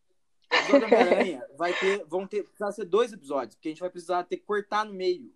O 0.53 0.55
episódio 0.55 0.79
do 0.81 0.85
Homem-Aranha 0.85 1.47
vai 1.57 1.73
ter. 1.73 2.05
Vão 2.05 2.27
ter. 2.27 2.43
Precisar 2.43 2.71
ser 2.71 2.85
dois 2.85 3.11
episódios, 3.11 3.55
porque 3.55 3.69
a 3.69 3.71
gente 3.71 3.79
vai 3.79 3.89
precisar 3.89 4.23
ter 4.23 4.37
que 4.37 4.45
cortar 4.45 4.85
no 4.85 4.93
meio. 4.93 5.33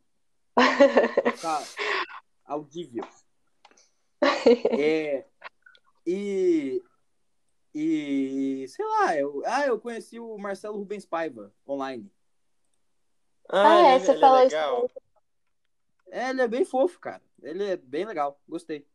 Ficar 1.33 1.63
audível. 2.45 3.03
É, 4.79 5.25
e. 6.05 6.81
E. 7.75 8.65
Sei 8.69 8.85
lá, 8.85 9.15
eu, 9.15 9.43
ah, 9.45 9.67
eu 9.67 9.79
conheci 9.79 10.19
o 10.19 10.37
Marcelo 10.37 10.77
Rubens 10.77 11.05
Paiva 11.05 11.53
online. 11.67 12.11
Ah, 13.49 13.75
é, 13.75 13.95
ele, 13.95 14.05
você 14.05 14.11
ele 14.11 14.19
falou 14.19 14.39
é 14.39 14.47
isso 14.47 14.55
legal. 14.55 14.91
É, 16.09 16.29
ele 16.29 16.41
é 16.41 16.47
bem 16.47 16.65
fofo, 16.65 16.99
cara. 16.99 17.21
Ele 17.41 17.63
é 17.63 17.77
bem 17.77 18.05
legal. 18.05 18.39
Gostei. 18.47 18.87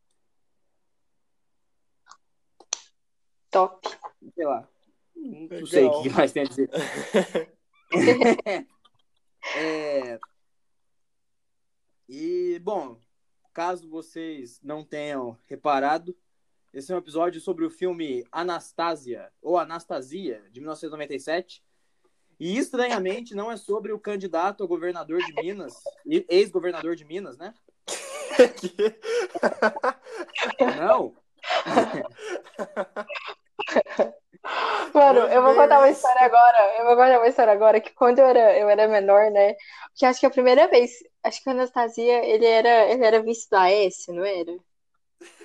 Top. 3.53 3.89
Sei 4.35 4.45
lá. 4.45 4.69
Não 5.15 5.43
Legal. 5.43 5.67
sei 5.67 5.85
o 5.85 6.03
que 6.03 6.11
mais 6.11 6.33
tem 6.33 6.43
a 6.43 6.47
dizer. 6.47 6.69
É, 9.57 10.19
E, 12.09 12.61
bom, 12.63 12.97
caso 13.53 13.89
vocês 13.89 14.61
não 14.63 14.85
tenham 14.85 15.37
reparado, 15.49 16.17
esse 16.73 16.93
é 16.93 16.95
um 16.95 16.99
episódio 16.99 17.41
sobre 17.41 17.65
o 17.65 17.71
filme 17.71 18.25
Anastasia, 18.31 19.33
ou 19.43 19.59
Anastasia, 19.59 20.45
de 20.53 20.61
1997. 20.61 21.63
E, 22.39 22.57
estranhamente, 22.57 23.35
não 23.35 23.51
é 23.51 23.57
sobre 23.57 23.93
o 23.93 23.99
candidato 23.99 24.63
a 24.63 24.67
governador 24.67 25.19
de 25.21 25.33
Minas, 25.35 25.75
e- 26.07 26.25
ex-governador 26.29 26.95
de 26.95 27.05
Minas, 27.05 27.37
né? 27.37 27.53
Não. 30.79 31.17
Mano, 34.95 35.21
Meu 35.21 35.29
eu 35.29 35.43
vou 35.43 35.55
contar 35.55 35.79
uma 35.79 35.89
história 35.91 36.23
agora. 36.23 36.79
Eu 36.79 36.85
vou 36.87 36.97
contar 36.97 37.19
uma 37.19 37.29
história 37.29 37.53
agora 37.53 37.81
que 37.81 37.95
quando 37.95 38.19
eu 38.19 38.27
era, 38.27 38.59
eu 38.59 38.69
era 38.69 38.89
menor, 38.89 39.31
né? 39.31 39.55
Que 39.95 40.05
acho 40.07 40.21
que 40.21 40.27
a 40.27 40.31
primeira 40.31 40.69
vez, 40.69 40.93
acho 41.23 41.43
que 41.43 41.49
a 41.49 41.53
Anastasia, 41.53 42.25
ele 42.25 42.47
era, 42.47 42.91
ele 42.91 43.05
era 43.05 43.23
vice 43.23 43.49
do 43.51 43.57
AS, 43.57 44.07
não 44.09 44.25
era? 44.25 44.53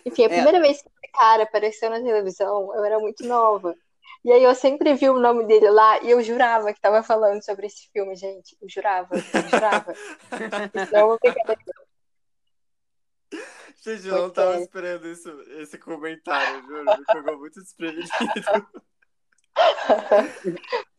Enfim, 0.05 0.25
a 0.25 0.29
Era. 0.29 0.33
primeira 0.33 0.59
vez 0.61 0.81
que 0.81 0.89
esse 0.89 1.11
cara 1.13 1.43
apareceu 1.43 1.89
na 1.89 2.01
televisão, 2.01 2.73
eu 2.75 2.83
era 2.85 2.99
muito 2.99 3.25
nova. 3.25 3.75
E 4.23 4.31
aí 4.31 4.43
eu 4.43 4.55
sempre 4.55 4.93
vi 4.95 5.09
o 5.09 5.19
nome 5.19 5.45
dele 5.45 5.69
lá 5.69 6.01
e 6.03 6.11
eu 6.11 6.21
jurava 6.21 6.73
que 6.73 6.81
tava 6.81 7.03
falando 7.03 7.43
sobre 7.43 7.67
esse 7.67 7.89
filme, 7.91 8.15
gente. 8.15 8.57
Eu 8.61 8.69
jurava, 8.69 9.25
eu 9.33 9.47
jurava. 9.47 9.97
Não 10.91 10.99
é 10.99 11.03
uma 11.05 11.17
brincadeira. 11.17 11.86
Gente, 13.95 14.07
eu 14.07 14.17
não 14.23 14.29
tava 14.29 14.59
esperando 14.59 15.07
isso, 15.07 15.29
esse 15.59 15.77
comentário, 15.77 16.61
juro. 16.63 16.83
Me 16.83 17.05
pegou 17.05 17.37
muito 17.39 17.61
desprevenido. 17.61 18.11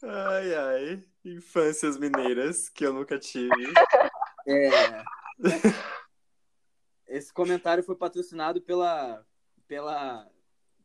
Ai, 0.03 0.55
ai. 0.55 1.05
Infâncias 1.25 1.97
mineiras 1.97 2.69
que 2.69 2.85
eu 2.85 2.93
nunca 2.93 3.19
tive. 3.19 3.73
É. 4.47 5.05
Esse 7.07 7.33
comentário 7.33 7.85
foi 7.85 7.95
patrocinado 7.95 8.61
pela, 8.61 9.25
pela, 9.69 10.29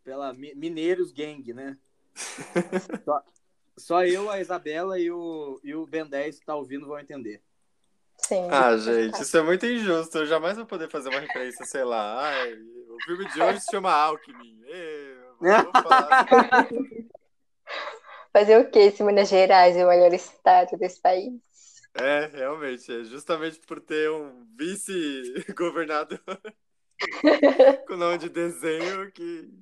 pela 0.04 0.34
Mi- 0.34 0.54
Mineiros 0.54 1.12
Gang, 1.12 1.54
né? 1.54 1.78
Só, 3.04 3.24
só 3.76 4.06
eu, 4.06 4.30
a 4.30 4.40
Isabela 4.40 5.00
e 5.00 5.10
o, 5.10 5.60
e 5.64 5.74
o 5.74 5.88
Ben 5.88 6.06
10 6.06 6.40
que 6.40 6.46
tá 6.46 6.56
ouvindo 6.56 6.86
vão 6.86 7.00
entender. 7.00 7.42
Sim. 8.18 8.48
Ah, 8.50 8.78
gente, 8.78 9.22
isso 9.22 9.38
é 9.38 9.42
muito 9.42 9.66
injusto. 9.66 10.20
Eu 10.20 10.26
jamais 10.26 10.56
vou 10.56 10.66
poder 10.66 10.90
fazer 10.90 11.10
uma 11.10 11.20
referência, 11.20 11.66
sei 11.66 11.84
lá. 11.84 12.22
Ai, 12.22 12.54
o 12.54 12.98
filme 13.06 13.26
de 13.32 13.42
hoje 13.42 13.60
se 13.62 13.72
chama 13.72 13.92
Alckmin. 13.92 14.62
Eu. 14.66 15.24
Fazer 18.32 18.58
o 18.58 18.72
quê 18.72 18.90
se 18.90 19.04
Minas 19.04 19.30
Gerais 19.30 19.76
é 19.78 19.86
o 19.86 19.90
melhor 19.90 20.12
estado 20.14 20.76
desse 20.78 21.00
país? 21.00 21.34
É, 21.94 22.26
realmente. 22.34 22.92
É 22.92 23.04
justamente 23.04 23.60
por 23.60 23.80
ter 23.80 24.10
um 24.10 24.48
vice-governador 24.58 26.20
com 27.88 27.96
nome 27.96 28.18
de 28.18 28.30
desenho 28.30 29.12
que, 29.12 29.54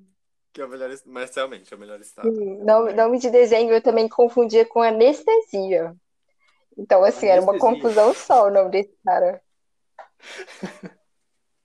que 0.52 0.60
é 0.62 0.64
o 0.64 0.68
melhor. 0.68 0.90
Mas 1.04 1.34
realmente 1.34 1.72
é 1.72 1.76
o 1.76 1.80
melhor 1.80 2.00
estado. 2.00 2.30
Nome, 2.30 2.94
nome 2.94 3.18
de 3.18 3.28
desenho 3.28 3.72
eu 3.72 3.82
também 3.82 4.08
confundia 4.08 4.64
com 4.64 4.80
anestesia. 4.80 5.94
Então, 6.76 7.04
assim, 7.04 7.26
era 7.26 7.40
uma 7.40 7.52
Anestesia. 7.52 7.76
confusão 7.78 8.14
só 8.14 8.46
o 8.46 8.50
nome 8.50 8.70
desse 8.70 8.96
cara. 9.04 9.42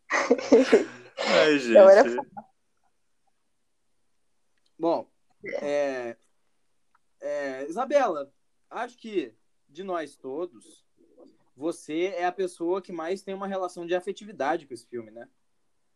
Ai, 1.17 1.59
Então 1.59 1.89
era 1.89 2.03
gente. 2.03 2.27
Bom, 4.79 5.07
é, 5.61 6.15
é, 7.19 7.65
Isabela, 7.67 8.31
acho 8.69 8.97
que 8.97 9.33
de 9.67 9.83
nós 9.83 10.15
todos, 10.15 10.85
você 11.55 12.13
é 12.15 12.25
a 12.25 12.31
pessoa 12.31 12.81
que 12.81 12.91
mais 12.91 13.21
tem 13.21 13.33
uma 13.33 13.47
relação 13.47 13.85
de 13.85 13.95
afetividade 13.95 14.67
com 14.67 14.73
esse 14.73 14.85
filme, 14.85 15.09
né? 15.11 15.27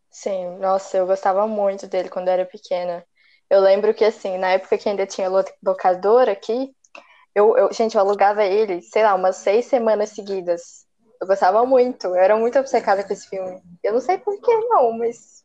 Sim, 0.10 0.58
nossa, 0.58 0.98
eu 0.98 1.06
gostava 1.06 1.48
muito 1.48 1.88
dele 1.88 2.10
quando 2.10 2.28
eu 2.28 2.34
era 2.34 2.46
pequena. 2.46 3.06
Eu 3.50 3.62
lembro 3.62 3.94
que, 3.94 4.04
assim, 4.04 4.38
na 4.38 4.52
época 4.52 4.78
que 4.78 4.90
ainda 4.90 5.06
tinha 5.06 5.30
lo- 5.30 5.44
locadora 5.64 6.32
aqui, 6.32 6.76
eu, 7.34 7.58
eu, 7.58 7.74
gente, 7.74 7.96
eu 7.96 8.02
alugava 8.02 8.44
ele, 8.44 8.82
sei 8.82 9.04
lá, 9.04 9.16
umas 9.16 9.38
seis 9.38 9.66
semanas 9.66 10.10
seguidas. 10.10 10.86
Eu 11.20 11.28
gostava 11.28 11.66
muito, 11.66 12.08
eu 12.08 12.16
era 12.16 12.36
muito 12.36 12.58
obcecada 12.58 13.04
com 13.04 13.14
esse 13.14 13.30
filme. 13.30 13.62
Eu 13.84 13.94
não 13.94 14.02
sei 14.02 14.18
por 14.18 14.40
que 14.40 14.56
não, 14.68 14.92
mas 14.94 15.44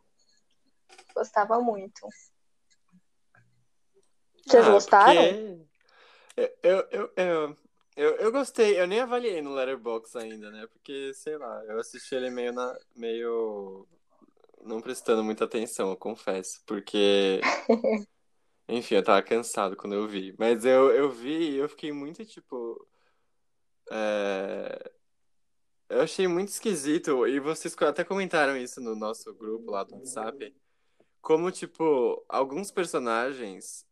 gostava 1.15 1.61
muito. 1.61 2.09
Vocês 4.47 4.67
Ah, 4.67 4.73
gostaram? 4.73 5.15
porque 5.15 5.67
Eu, 6.37 6.51
eu, 6.63 6.89
eu, 6.91 7.13
eu, 7.17 7.57
eu, 7.97 8.17
eu 8.17 8.33
gostei, 8.33 8.79
eu 8.81 8.87
nem 8.87 9.01
avaliei 9.01 9.41
no 9.41 9.55
Letterboxd 9.55 10.19
ainda, 10.19 10.51
né? 10.51 10.67
Porque, 10.73 11.13
sei 11.15 11.37
lá, 11.39 11.65
eu 11.65 11.79
assisti 11.79 12.15
ele 12.15 12.31
meio 12.31 12.53
na, 12.53 12.77
meio 12.95 13.87
não 14.63 14.81
prestando 14.81 15.23
muita 15.25 15.45
atenção, 15.45 15.91
eu 15.91 15.97
confesso, 15.97 16.61
porque 16.67 17.41
enfim, 18.69 18.97
eu 18.97 19.03
tava 19.05 19.23
cansado 19.23 19.77
quando 19.77 19.95
eu 19.95 20.07
vi, 20.09 20.35
mas 20.39 20.65
eu, 20.65 20.91
eu 20.91 21.11
vi 21.11 21.53
e 21.53 21.57
eu 21.57 21.69
fiquei 21.69 21.93
muito 21.93 22.25
tipo 22.25 22.87
é, 23.91 24.91
eu 25.89 26.01
achei 26.01 26.27
muito 26.27 26.49
esquisito 26.49 27.27
e 27.27 27.39
vocês 27.39 27.77
até 27.83 28.03
comentaram 28.03 28.57
isso 28.57 28.81
no 28.81 28.97
nosso 28.97 29.33
grupo 29.35 29.71
lá 29.71 29.85
do 29.85 29.95
WhatsApp, 29.95 30.55
como 31.21 31.51
tipo 31.53 32.25
alguns 32.29 32.71
personagens 32.71 33.87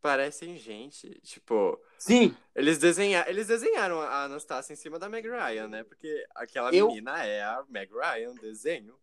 parecem 0.00 0.56
gente, 0.56 1.20
tipo 1.20 1.80
Sim, 1.98 2.36
eles, 2.54 2.78
desenha... 2.78 3.24
Eles 3.28 3.48
desenharam 3.48 4.00
a 4.00 4.24
Anastasia 4.24 4.72
em 4.72 4.76
cima 4.76 4.98
da 5.00 5.08
Meg 5.08 5.28
Ryan, 5.28 5.66
né? 5.68 5.82
Porque 5.82 6.24
aquela 6.34 6.72
Eu- 6.72 6.88
menina 6.88 7.24
é 7.24 7.42
a 7.42 7.64
Meg 7.68 7.90
Ryan, 7.92 8.34
desenho. 8.34 8.96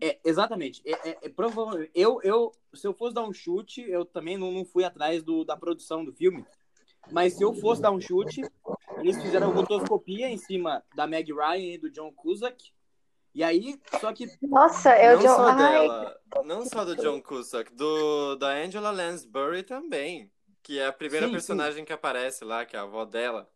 É, 0.00 0.18
exatamente. 0.24 0.82
É, 0.84 1.10
é- 1.10 1.18
é 1.22 1.28
provavelmente, 1.28 1.90
eu, 1.94 2.20
eu, 2.22 2.52
se 2.74 2.86
eu 2.86 2.94
fosse 2.94 3.14
dar 3.14 3.22
um 3.22 3.32
chute, 3.32 3.82
eu 3.82 4.04
também 4.04 4.36
não, 4.36 4.50
não 4.52 4.64
fui 4.64 4.84
atrás 4.84 5.22
do, 5.22 5.44
da 5.44 5.56
produção 5.56 6.04
do 6.04 6.12
filme. 6.12 6.44
Mas 7.10 7.34
se 7.34 7.42
eu 7.42 7.54
fosse 7.54 7.82
dar 7.82 7.90
um 7.92 8.00
chute, 8.00 8.42
eles 9.00 9.20
fizeram 9.20 9.50
rotoscopia 9.52 10.28
em 10.28 10.38
cima 10.38 10.82
da 10.94 11.06
Meg 11.06 11.32
Ryan 11.32 11.74
e 11.74 11.78
do 11.78 11.90
John 11.90 12.12
Cusack. 12.12 12.72
E 13.34 13.44
aí, 13.44 13.78
só 14.00 14.12
que 14.12 14.26
Nossa, 14.42 14.98
eu 15.02 15.14
não 15.16 15.22
já. 15.22 15.34
só 15.34 15.50
Ai, 15.50 15.88
dela, 15.88 16.20
não 16.44 16.64
só 16.64 16.84
do 16.84 16.96
John 16.96 17.20
Cusack, 17.20 17.72
do, 17.74 18.34
da 18.36 18.48
Angela 18.48 18.90
Lansbury 18.90 19.62
também. 19.62 20.30
Que 20.62 20.78
é 20.80 20.86
a 20.86 20.92
primeira 20.92 21.26
Sim, 21.26 21.32
personagem 21.32 21.84
que 21.84 21.92
aparece 21.92 22.44
lá, 22.44 22.64
que 22.64 22.74
é 22.74 22.78
a 22.78 22.82
avó 22.82 23.04
dela. 23.04 23.48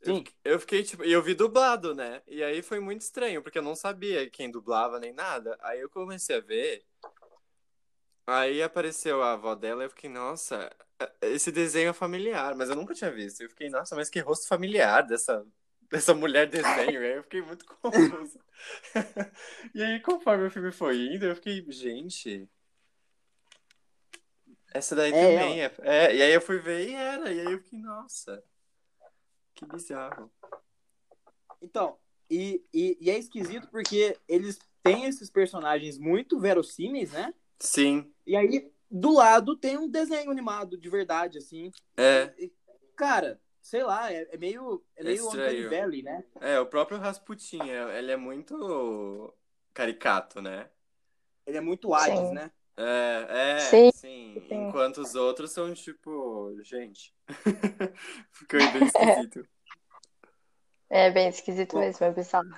Eu, 0.00 0.16
Sim. 0.16 0.24
eu 0.44 0.60
fiquei, 0.60 0.82
tipo, 0.82 1.04
e 1.04 1.12
eu 1.12 1.22
vi 1.22 1.34
dublado, 1.34 1.94
né? 1.94 2.22
E 2.26 2.42
aí 2.42 2.62
foi 2.62 2.80
muito 2.80 3.00
estranho, 3.02 3.42
porque 3.42 3.58
eu 3.58 3.62
não 3.62 3.74
sabia 3.74 4.30
quem 4.30 4.50
dublava 4.50 4.98
nem 4.98 5.12
nada. 5.12 5.58
Aí 5.60 5.80
eu 5.80 5.90
comecei 5.90 6.36
a 6.36 6.40
ver. 6.40 6.84
Aí 8.26 8.62
apareceu 8.62 9.22
a 9.22 9.32
avó 9.32 9.54
dela 9.54 9.82
e 9.82 9.86
eu 9.86 9.90
fiquei, 9.90 10.10
nossa, 10.10 10.70
esse 11.22 11.50
desenho 11.50 11.90
é 11.90 11.92
familiar, 11.92 12.54
mas 12.54 12.68
eu 12.68 12.76
nunca 12.76 12.94
tinha 12.94 13.10
visto. 13.10 13.42
Eu 13.42 13.48
fiquei, 13.48 13.70
nossa, 13.70 13.96
mas 13.96 14.10
que 14.10 14.20
rosto 14.20 14.46
familiar 14.46 15.02
dessa, 15.02 15.44
dessa 15.90 16.14
mulher 16.14 16.46
desenho. 16.48 17.00
Aí 17.00 17.16
eu 17.16 17.22
fiquei 17.22 17.42
muito 17.42 17.64
confuso. 17.82 18.38
e 19.74 19.82
aí, 19.82 20.00
conforme 20.00 20.46
o 20.46 20.50
filme 20.50 20.70
foi 20.72 21.06
indo, 21.06 21.24
eu 21.26 21.34
fiquei, 21.34 21.64
gente. 21.70 22.48
Essa 24.72 24.94
daí 24.94 25.12
É 25.12 25.26
também 25.26 25.62
é, 25.62 25.74
é. 25.80 26.16
E 26.16 26.22
aí 26.22 26.32
eu 26.32 26.40
fui 26.40 26.58
ver 26.58 26.88
e 26.88 26.94
era. 26.94 27.32
E 27.32 27.40
aí 27.40 27.52
eu 27.52 27.58
fiquei, 27.58 27.78
nossa. 27.78 28.42
Que 29.58 29.66
bizarro. 29.66 30.30
Então, 31.60 31.98
e, 32.30 32.64
e, 32.72 32.96
e 33.00 33.10
é 33.10 33.18
esquisito 33.18 33.66
porque 33.68 34.16
eles 34.28 34.56
têm 34.84 35.06
esses 35.06 35.28
personagens 35.28 35.98
muito 35.98 36.38
verossímeis, 36.38 37.10
né? 37.10 37.34
Sim. 37.58 38.08
E 38.24 38.36
aí, 38.36 38.70
do 38.88 39.12
lado 39.12 39.56
tem 39.56 39.76
um 39.76 39.88
desenho 39.90 40.30
animado 40.30 40.78
de 40.78 40.88
verdade, 40.88 41.38
assim. 41.38 41.72
É, 41.96 42.32
E, 42.38 42.52
Cara, 42.94 43.40
sei 43.60 43.82
lá, 43.82 44.12
é, 44.12 44.28
é 44.32 44.36
meio. 44.36 44.84
É 44.94 45.02
meio 45.02 45.24
estranho. 45.24 45.66
Uncanny 45.66 45.80
Valley, 45.80 46.02
né? 46.02 46.24
é, 46.40 46.60
o 46.60 46.66
próprio 46.66 46.98
Rasputin, 46.98 47.62
é- 47.68 47.98
ele 47.98 48.12
é 48.12 48.16
muito 48.16 49.34
caricato, 49.74 50.40
né? 50.40 50.70
Ele 51.44 51.56
é 51.56 51.60
muito 51.60 51.92
Hades, 51.94 52.30
né? 52.30 52.52
É, 52.80 53.26
é, 53.28 53.58
Sim, 53.58 53.90
sim. 53.92 54.46
Enquanto 54.48 54.98
os 54.98 55.16
outros 55.16 55.50
são 55.50 55.74
tipo, 55.74 56.56
gente. 56.62 57.12
Ficou 58.30 58.60
bem 58.72 58.84
esquisito. 58.86 59.48
É 60.88 61.10
bem 61.10 61.28
esquisito 61.28 61.72
Bom. 61.72 61.80
mesmo, 61.80 62.06
é 62.06 62.12
bizarro. 62.12 62.48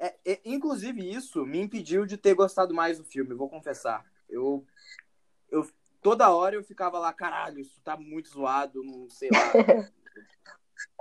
É, 0.00 0.16
é, 0.26 0.40
inclusive, 0.44 1.08
isso 1.08 1.46
me 1.46 1.60
impediu 1.60 2.04
de 2.04 2.16
ter 2.16 2.34
gostado 2.34 2.74
mais 2.74 2.98
do 2.98 3.04
filme, 3.04 3.34
vou 3.34 3.48
confessar. 3.48 4.04
Eu, 4.28 4.66
eu 5.48 5.68
toda 6.02 6.28
hora 6.30 6.56
eu 6.56 6.64
ficava 6.64 6.98
lá, 6.98 7.12
caralho, 7.12 7.60
isso 7.60 7.80
tá 7.82 7.96
muito 7.96 8.30
zoado, 8.30 8.82
não 8.82 9.08
sei 9.08 9.28
lá. 9.30 9.52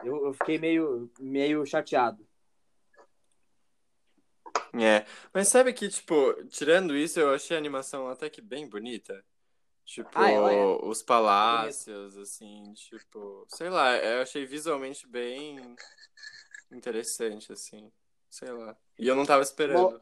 eu, 0.06 0.28
eu 0.28 0.34
fiquei 0.34 0.60
meio, 0.60 1.12
meio 1.20 1.66
chateado. 1.66 2.27
É, 4.84 5.06
mas 5.34 5.48
sabe 5.48 5.74
que, 5.74 5.88
tipo, 5.90 6.34
tirando 6.46 6.96
isso, 6.96 7.20
eu 7.20 7.34
achei 7.34 7.56
a 7.56 7.60
animação 7.60 8.08
até 8.10 8.30
que 8.30 8.42
bem 8.42 8.68
bonita. 8.68 9.24
Tipo, 9.86 10.10
Ah, 10.16 10.32
é. 10.32 10.66
os 10.84 11.02
palácios, 11.02 12.18
assim, 12.18 12.74
tipo, 12.74 13.46
sei 13.48 13.70
lá, 13.70 13.96
eu 13.98 14.22
achei 14.22 14.46
visualmente 14.46 15.08
bem 15.08 15.76
interessante, 16.70 17.54
assim, 17.54 17.90
sei 18.30 18.52
lá. 18.52 18.76
E 19.00 19.08
eu 19.08 19.16
não 19.16 19.26
tava 19.26 19.42
esperando. 19.44 20.02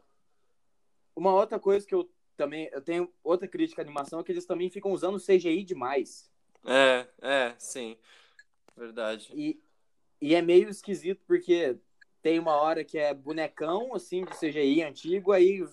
Uma 1.16 1.34
outra 1.34 1.60
coisa 1.60 1.86
que 1.86 1.94
eu 1.94 2.10
também. 2.36 2.70
Eu 2.72 2.82
tenho 2.82 3.14
outra 3.24 3.48
crítica 3.48 3.82
à 3.82 3.84
animação 3.84 4.20
é 4.20 4.24
que 4.24 4.32
eles 4.32 4.46
também 4.46 4.70
ficam 4.70 4.92
usando 4.92 5.20
CGI 5.20 5.64
demais. 5.64 6.30
É, 6.66 7.08
é, 7.22 7.56
sim, 7.60 7.96
verdade. 8.76 9.32
E, 9.34 9.62
e 10.20 10.34
é 10.34 10.42
meio 10.42 10.68
esquisito 10.68 11.22
porque 11.28 11.78
tem 12.26 12.40
uma 12.40 12.56
hora 12.56 12.84
que 12.84 12.98
é 12.98 13.14
bonecão, 13.14 13.94
assim, 13.94 14.26
de 14.26 14.36
CGI 14.36 14.82
antigo, 14.82 15.32
aí, 15.32 15.64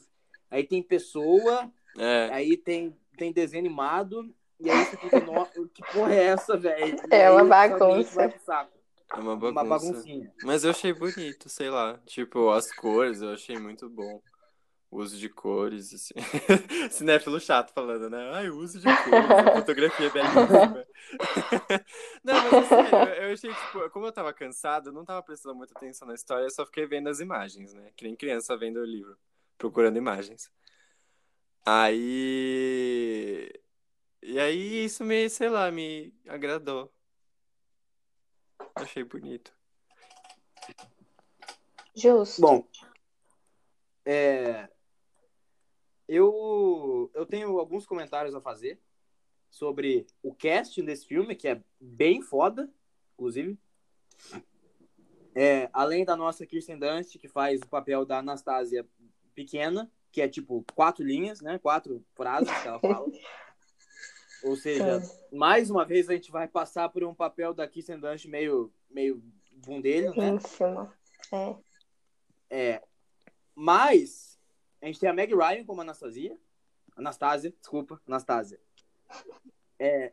aí 0.50 0.62
tem 0.62 0.82
pessoa, 0.82 1.72
É, 1.96 2.28
aí 2.30 2.58
tem, 2.58 2.94
tem 3.16 3.32
desenho 3.32 3.64
animado, 3.64 4.30
e 4.60 4.68
aí 4.68 4.76
você 4.76 4.98
fica, 4.98 5.20
"No- 5.22 5.46
que 5.68 5.82
porra 5.90 6.14
é 6.14 6.24
essa, 6.24 6.54
velho? 6.54 6.94
É 7.10 7.30
uma 7.30 7.42
bagunça. 7.46 8.22
é 8.22 9.18
uma 9.18 9.32
Uma 9.32 9.50
bagunça. 9.50 9.92
baguncinha. 9.94 10.30
Mas 10.42 10.62
eu 10.62 10.72
achei 10.72 10.92
bonito, 10.92 11.48
sei 11.48 11.70
lá. 11.70 11.98
Tipo, 12.04 12.50
as 12.50 12.70
cores 12.70 13.22
eu 13.22 13.30
achei 13.32 13.58
muito 13.58 13.88
bom. 13.88 14.20
O 14.92 14.98
uso 14.98 15.16
de 15.16 15.30
cores, 15.30 15.94
assim. 15.94 16.12
Cinéfilo 16.92 17.40
chato 17.40 17.72
falando, 17.72 18.10
né? 18.10 18.30
Ai, 18.34 18.50
o 18.50 18.58
uso 18.58 18.78
de 18.78 18.84
cores, 18.84 19.30
a 19.30 19.56
fotografia 19.56 20.06
é 20.06 20.10
belíssima. 20.10 20.86
não, 22.22 22.34
mas 22.34 22.52
é 22.52 22.62
sério, 22.64 22.98
eu 22.98 23.22
eu 23.22 23.32
achei, 23.32 23.54
tipo, 23.54 23.88
como 23.88 24.04
eu 24.04 24.12
tava 24.12 24.34
cansado, 24.34 24.90
eu 24.90 24.92
não 24.92 25.02
tava 25.02 25.22
prestando 25.22 25.54
muita 25.54 25.72
atenção 25.74 26.06
na 26.06 26.12
história, 26.12 26.44
eu 26.44 26.50
só 26.50 26.66
fiquei 26.66 26.84
vendo 26.84 27.08
as 27.08 27.20
imagens, 27.20 27.72
né? 27.72 27.90
Que 27.96 28.04
nem 28.04 28.14
criança 28.14 28.54
vendo 28.54 28.80
o 28.80 28.84
livro, 28.84 29.16
procurando 29.56 29.96
imagens. 29.96 30.52
Aí. 31.64 33.50
E 34.22 34.38
aí 34.38 34.84
isso 34.84 35.02
me, 35.04 35.26
sei 35.30 35.48
lá, 35.48 35.70
me 35.70 36.14
agradou. 36.28 36.92
Achei 38.74 39.04
bonito. 39.04 39.54
Justo. 41.94 42.42
Bom, 42.42 42.68
é, 44.04 44.68
eu, 46.14 47.10
eu 47.14 47.24
tenho 47.24 47.58
alguns 47.58 47.86
comentários 47.86 48.34
a 48.34 48.40
fazer 48.40 48.78
sobre 49.50 50.06
o 50.22 50.34
casting 50.34 50.84
desse 50.84 51.06
filme, 51.06 51.34
que 51.34 51.48
é 51.48 51.62
bem 51.80 52.20
foda, 52.20 52.70
inclusive. 53.14 53.58
É, 55.34 55.70
além 55.72 56.04
da 56.04 56.14
nossa 56.14 56.46
Kirsten 56.46 56.78
Dunst, 56.78 57.18
que 57.18 57.28
faz 57.28 57.60
o 57.62 57.68
papel 57.68 58.04
da 58.04 58.18
Anastasia 58.18 58.86
pequena, 59.34 59.90
que 60.10 60.20
é 60.20 60.28
tipo 60.28 60.64
quatro 60.74 61.02
linhas, 61.04 61.40
né? 61.40 61.58
Quatro 61.58 62.04
frases 62.14 62.52
que 62.60 62.68
ela 62.68 62.80
fala. 62.80 63.06
Ou 64.44 64.56
seja, 64.56 65.00
Sim. 65.00 65.18
mais 65.32 65.70
uma 65.70 65.84
vez 65.84 66.08
a 66.08 66.14
gente 66.14 66.30
vai 66.30 66.46
passar 66.46 66.88
por 66.90 67.02
um 67.04 67.14
papel 67.14 67.54
da 67.54 67.66
Kirsten 67.66 67.98
Dunst 67.98 68.26
meio, 68.26 68.70
meio 68.90 69.22
bundelho, 69.50 70.14
né? 70.14 70.28
Ínfimo. 70.28 70.92
É. 71.32 71.56
É, 72.50 72.82
mas 73.54 74.31
a 74.82 74.86
gente 74.86 74.98
tem 74.98 75.08
a 75.08 75.12
Meg 75.12 75.32
Ryan 75.34 75.64
como 75.64 75.80
Anastasia. 75.80 76.36
Anastasia, 76.96 77.54
desculpa, 77.58 78.00
Anastasia. 78.06 78.60
É, 79.78 80.12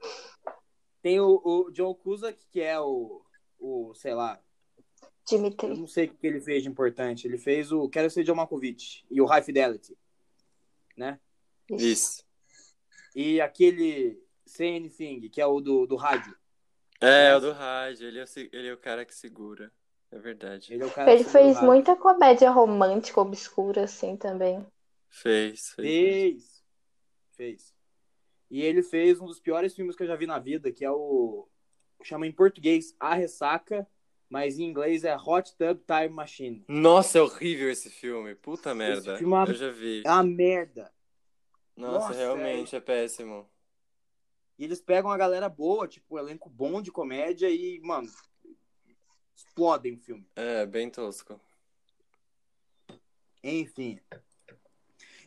tem 1.01 1.19
o, 1.19 1.41
o 1.43 1.71
John 1.71 1.93
Cusack, 1.95 2.45
que 2.47 2.61
é 2.61 2.79
o, 2.79 3.25
o, 3.59 3.93
sei 3.95 4.13
lá, 4.13 4.41
eu 5.01 5.09
Dimitri. 5.37 5.77
não 5.77 5.87
sei 5.87 6.05
o 6.05 6.13
que 6.13 6.27
ele 6.27 6.39
fez 6.39 6.63
de 6.63 6.69
importante. 6.69 7.27
Ele 7.27 7.37
fez 7.37 7.71
o 7.71 7.89
Quero 7.89 8.09
Ser 8.09 8.23
John 8.23 8.35
Malkovich 8.35 9.05
e 9.09 9.21
o 9.21 9.25
High 9.25 9.43
Fidelity, 9.43 9.97
né? 10.95 11.19
Isso. 11.71 12.23
E 13.15 13.39
aquele 13.41 14.21
Say 14.45 14.77
Anything, 14.77 15.29
que 15.29 15.41
é 15.41 15.45
o 15.45 15.59
do, 15.61 15.85
do 15.85 15.95
rádio. 15.95 16.35
É, 17.01 17.35
o 17.35 17.39
do 17.39 17.51
rádio, 17.51 18.07
ele 18.07 18.19
é 18.19 18.23
o, 18.23 18.27
ele 18.51 18.67
é 18.67 18.73
o 18.73 18.77
cara 18.77 19.05
que 19.05 19.13
segura. 19.13 19.71
É 20.11 20.17
verdade. 20.17 20.73
Ele 20.73 20.83
é 20.83 20.85
o 20.85 20.91
cara 20.91 21.11
Ele 21.13 21.23
fez 21.23 21.55
rádio. 21.55 21.63
muita 21.69 21.95
comédia 21.95 22.49
romântica 22.49 23.21
obscura, 23.21 23.83
assim, 23.83 24.17
também. 24.17 24.65
Fez, 25.09 25.69
fez. 25.71 25.75
Fez. 25.75 26.63
Fez. 27.31 27.75
E 28.49 28.61
ele 28.61 28.81
fez 28.81 29.19
um 29.21 29.25
dos 29.25 29.39
piores 29.39 29.75
filmes 29.75 29.95
que 29.95 30.03
eu 30.03 30.07
já 30.07 30.15
vi 30.15 30.25
na 30.25 30.39
vida, 30.39 30.71
que 30.71 30.83
é 30.83 30.91
o. 30.91 31.47
Chama 32.03 32.25
em 32.25 32.31
português 32.31 32.95
A 32.99 33.13
Ressaca, 33.13 33.87
mas 34.29 34.57
em 34.57 34.63
inglês 34.63 35.03
é 35.03 35.15
Hot 35.15 35.55
Tub 35.55 35.79
Time 35.85 36.09
Machine. 36.09 36.63
Nossa, 36.67 37.19
é 37.19 37.21
horrível 37.21 37.69
esse 37.69 37.89
filme. 37.89 38.33
Puta 38.35 38.73
merda. 38.73 39.17
filme 39.17 39.33
é 39.33 39.37
uma- 39.37 39.47
Eu 39.47 39.53
já 39.53 39.69
vi. 39.71 40.01
É 40.05 40.09
uma 40.11 40.23
merda. 40.23 40.91
Nossa, 41.75 42.07
nossa, 42.09 42.13
realmente 42.17 42.75
é 42.75 42.79
péssimo. 42.79 43.47
E 44.57 44.63
eles 44.65 44.81
pegam 44.81 45.09
a 45.11 45.17
galera 45.17 45.47
boa, 45.47 45.87
tipo, 45.87 46.15
um 46.15 46.19
elenco 46.19 46.49
bom 46.49 46.81
de 46.81 46.91
comédia 46.91 47.49
e, 47.49 47.79
mano, 47.81 48.09
explodem 49.45 49.93
o 49.95 49.99
filme. 49.99 50.25
É, 50.35 50.65
bem 50.65 50.89
tosco. 50.89 51.39
Enfim. 53.43 53.99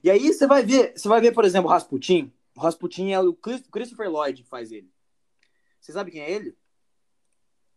E 0.05 0.11
aí 0.11 0.33
você 0.33 0.47
vai 0.47 0.63
ver, 0.63 0.93
você 0.97 1.09
vai 1.09 1.21
ver, 1.21 1.33
por 1.33 1.45
exemplo, 1.45 1.69
o 1.69 1.73
Rasputin. 1.73 2.33
O 2.57 2.61
Rasputin 2.61 3.11
é 3.13 3.21
o 3.21 3.33
Chris- 3.35 3.67
Christopher 3.71 4.11
Lloyd 4.11 4.43
que 4.43 4.49
faz 4.49 4.71
ele. 4.73 4.93
Você 5.81 5.93
sabe 5.93 6.11
quem 6.11 6.21
é 6.21 6.31
ele? 6.31 6.57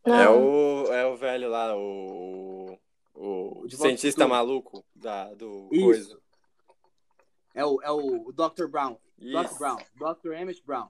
É 0.04 0.30
o, 0.30 0.86
é 0.94 1.06
o 1.06 1.16
velho 1.16 1.50
lá, 1.50 1.76
o. 1.76 2.78
O, 3.18 3.62
O 3.66 3.70
cientista 3.70 4.28
maluco 4.28 4.86
da, 4.94 5.34
do 5.36 5.70
Isso. 5.72 5.86
coisa. 5.86 6.22
É 7.54 7.66
o, 7.66 7.82
é 7.82 7.90
o 7.90 8.34
Dr. 8.34 8.68
Brown. 8.68 8.98
Dr. 9.18 9.46
Isso. 9.46 9.58
Brown. 9.58 9.78
Dr. 9.96 10.34
Emmett 10.34 10.62
Brown. 10.66 10.90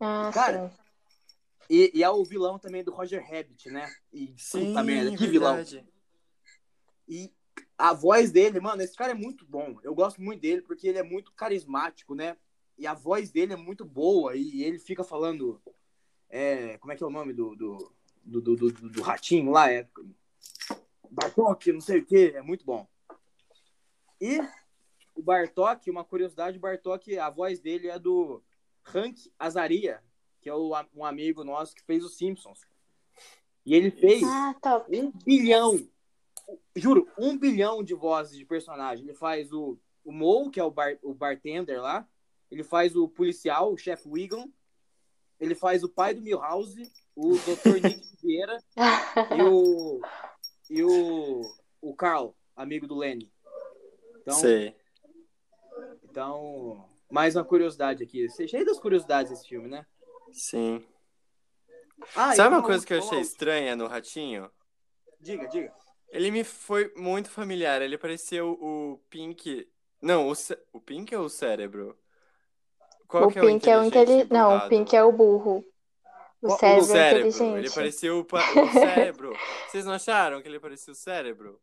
Ah, 0.00 0.30
Cara, 0.34 0.68
sim. 0.68 0.76
E, 1.70 1.90
e 1.94 2.02
é 2.02 2.08
o 2.10 2.24
vilão 2.24 2.58
também 2.58 2.82
do 2.82 2.90
Roger 2.92 3.22
Rabbit, 3.22 3.70
né? 3.70 3.90
E 4.12 4.34
Sim, 4.38 4.66
puta 4.68 4.82
merda, 4.82 5.10
que 5.16 5.26
vilão. 5.26 5.56
E 7.06 7.30
a 7.76 7.92
voz 7.92 8.30
dele, 8.32 8.60
mano, 8.60 8.82
esse 8.82 8.96
cara 8.96 9.12
é 9.12 9.14
muito 9.14 9.44
bom. 9.46 9.78
Eu 9.82 9.94
gosto 9.94 10.20
muito 10.22 10.40
dele 10.40 10.62
porque 10.62 10.88
ele 10.88 10.98
é 10.98 11.02
muito 11.02 11.32
carismático, 11.32 12.14
né? 12.14 12.36
E 12.76 12.86
a 12.86 12.94
voz 12.94 13.30
dele 13.30 13.52
é 13.52 13.56
muito 13.56 13.84
boa. 13.84 14.34
E 14.36 14.62
ele 14.62 14.78
fica 14.78 15.02
falando. 15.04 15.60
é, 16.30 16.78
como 16.78 16.92
é 16.92 16.96
que 16.96 17.02
é 17.02 17.06
o 17.06 17.10
nome 17.10 17.32
do, 17.32 17.54
do, 17.54 17.92
do, 18.24 18.40
do, 18.40 18.56
do- 18.56 18.88
do 18.90 19.02
ratinho 19.02 19.50
lá? 19.50 19.70
É, 19.70 19.86
Bartok, 21.10 21.72
não 21.72 21.80
sei 21.80 21.98
o 22.00 22.04
que. 22.06 22.32
É 22.34 22.42
muito 22.42 22.64
bom. 22.64 22.86
E 24.20 24.38
o 25.14 25.22
Bartok, 25.22 25.90
uma 25.90 26.04
curiosidade, 26.04 26.56
o 26.58 26.60
Bartok, 26.60 27.16
a 27.18 27.30
voz 27.30 27.60
dele 27.60 27.88
é 27.88 27.98
do 27.98 28.42
Hank 28.94 29.30
Azaria, 29.38 30.02
que 30.40 30.48
é 30.48 30.54
o, 30.54 30.72
um 30.94 31.04
amigo 31.04 31.44
nosso 31.44 31.74
que 31.74 31.82
fez 31.82 32.04
os 32.04 32.16
Simpsons. 32.16 32.60
E 33.64 33.74
ele 33.74 33.90
fez 33.90 34.22
Ah, 34.24 34.54
um 34.88 35.10
bilhão, 35.24 35.78
juro, 36.74 37.06
um 37.18 37.36
bilhão 37.36 37.82
de 37.82 37.94
vozes 37.94 38.38
de 38.38 38.44
personagem. 38.44 39.04
Ele 39.04 39.14
faz 39.14 39.52
o, 39.52 39.78
o 40.04 40.12
Mo, 40.12 40.50
que 40.50 40.58
é 40.58 40.64
o, 40.64 40.70
bar, 40.70 40.96
o 41.02 41.12
bartender 41.12 41.80
lá. 41.80 42.08
Ele 42.50 42.64
faz 42.64 42.96
o 42.96 43.08
policial, 43.08 43.72
o 43.72 43.76
chefe 43.76 44.08
Wiggum. 44.08 44.50
Ele 45.38 45.54
faz 45.54 45.84
o 45.84 45.88
pai 45.88 46.14
do 46.14 46.22
Milhouse, 46.22 46.90
o 47.14 47.34
Dr. 47.34 47.74
Nick 47.84 48.16
Vieira 48.22 48.58
e 49.36 49.42
o, 49.42 50.00
e 50.70 50.82
o, 50.82 51.42
o 51.80 51.94
Carl, 51.94 52.34
amigo 52.56 52.86
do 52.86 52.96
Lenny. 52.96 53.30
Então, 54.22 54.34
Sei. 54.34 54.74
então, 56.04 56.88
mais 57.10 57.36
uma 57.36 57.44
curiosidade 57.44 58.02
aqui. 58.02 58.28
Cheio 58.48 58.64
das 58.64 58.80
curiosidades 58.80 59.30
esse 59.30 59.46
filme, 59.46 59.68
né? 59.68 59.86
Sim. 60.32 60.84
Ah, 62.14 62.34
Sabe 62.34 62.54
uma 62.54 62.62
coisa 62.62 62.86
que 62.86 62.94
eu 62.94 62.98
achei 62.98 63.20
estranha 63.20 63.74
no 63.74 63.86
Ratinho? 63.86 64.50
Diga, 65.20 65.48
diga. 65.48 65.72
Ele 66.10 66.30
me 66.30 66.44
foi 66.44 66.92
muito 66.96 67.28
familiar. 67.30 67.82
Ele 67.82 67.98
parecia 67.98 68.44
o, 68.44 69.00
Pink. 69.10 69.68
Não, 70.00 70.28
o, 70.28 70.34
cé- 70.34 70.58
o 70.72 70.80
Pink 70.80 71.14
ou 71.14 71.24
o 71.24 71.28
cérebro? 71.30 71.98
Qual 73.06 73.26
o 73.26 73.32
que 73.32 73.38
é 73.38 73.42
o 73.42 73.46
Pink 73.46 73.68
é 73.68 73.78
o 73.78 73.84
inteligente. 73.84 74.32
Não, 74.32 74.56
o? 74.56 74.68
Pink 74.68 74.94
é 74.96 75.02
o 75.02 75.12
burro. 75.12 75.64
O 76.40 76.52
o 76.52 76.56
cérebro, 76.56 76.80
O 76.80 76.84
é 76.84 76.86
cérebro. 76.92 77.28
inteligente. 77.28 77.58
Ele 77.58 77.70
parecia 77.74 78.14
o, 78.14 78.24
pa- 78.24 78.38
o 78.52 78.68
cérebro. 78.72 79.32
Vocês 79.68 79.84
não 79.84 79.92
acharam 79.92 80.40
que 80.40 80.48
ele 80.48 80.60
parecia 80.60 80.92
o 80.92 80.96
cérebro? 80.96 81.60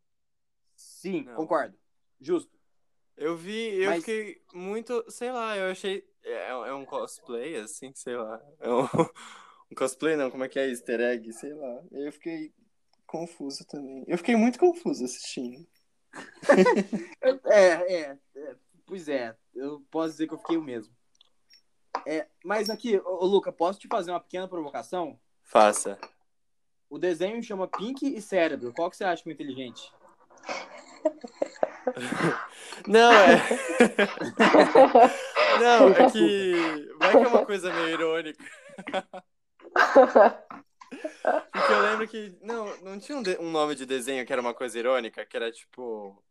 Sim, 0.76 1.22
Não. 1.24 1.34
concordo. 1.34 1.74
Justo. 2.20 2.54
Eu 3.16 3.34
vi, 3.36 3.80
eu 3.82 3.90
Mas- 3.90 4.00
fiquei 4.04 4.42
muito, 4.52 5.02
sei 5.10 5.32
lá, 5.32 5.56
eu 5.56 5.70
achei. 5.70 6.06
É, 6.26 6.48
é 6.48 6.74
um 6.74 6.84
cosplay, 6.84 7.56
assim, 7.56 7.92
sei 7.94 8.16
lá. 8.16 8.42
É 8.58 8.68
um, 8.68 8.82
um 9.70 9.74
cosplay, 9.76 10.16
não, 10.16 10.28
como 10.28 10.42
é 10.42 10.48
que 10.48 10.58
é? 10.58 10.68
Easter 10.68 11.00
egg, 11.00 11.32
sei 11.32 11.54
lá. 11.54 11.80
Eu 11.92 12.10
fiquei 12.10 12.52
confuso 13.06 13.64
também. 13.64 14.04
Eu 14.08 14.18
fiquei 14.18 14.34
muito 14.34 14.58
confuso 14.58 15.04
assistindo. 15.04 15.64
É, 17.46 17.52
é, 17.52 18.18
é, 18.34 18.56
pois 18.86 19.06
é, 19.08 19.36
eu 19.54 19.84
posso 19.90 20.12
dizer 20.12 20.28
que 20.28 20.34
eu 20.34 20.38
fiquei 20.38 20.56
o 20.56 20.62
mesmo. 20.62 20.94
É, 22.06 22.26
mas 22.44 22.70
aqui, 22.70 22.96
ô, 22.98 23.22
ô, 23.22 23.26
Luca, 23.26 23.52
posso 23.52 23.78
te 23.78 23.88
fazer 23.88 24.12
uma 24.12 24.20
pequena 24.20 24.48
provocação? 24.48 25.20
Faça. 25.42 25.98
O 26.88 26.98
desenho 26.98 27.42
chama 27.42 27.68
Pink 27.68 28.06
e 28.06 28.22
Cérebro. 28.22 28.72
Qual 28.72 28.90
que 28.90 28.96
você 28.96 29.04
acha 29.04 29.22
que 29.22 29.28
é 29.28 29.32
inteligente? 29.32 29.92
Não, 32.86 33.12
é. 33.12 33.42
Não, 35.60 35.88
é 35.90 36.10
que. 36.10 36.88
Vai 36.98 37.12
que 37.12 37.18
é 37.18 37.28
uma 37.28 37.46
coisa 37.46 37.72
meio 37.72 37.88
irônica. 37.88 38.44
Porque 41.52 41.72
eu 41.72 41.80
lembro 41.82 42.08
que. 42.08 42.36
Não, 42.40 42.76
não 42.78 42.98
tinha 42.98 43.18
um, 43.18 43.22
de- 43.22 43.38
um 43.38 43.50
nome 43.50 43.74
de 43.74 43.84
desenho 43.86 44.24
que 44.24 44.32
era 44.32 44.40
uma 44.42 44.54
coisa 44.54 44.78
irônica, 44.78 45.24
que 45.26 45.36
era 45.36 45.50
tipo. 45.50 46.22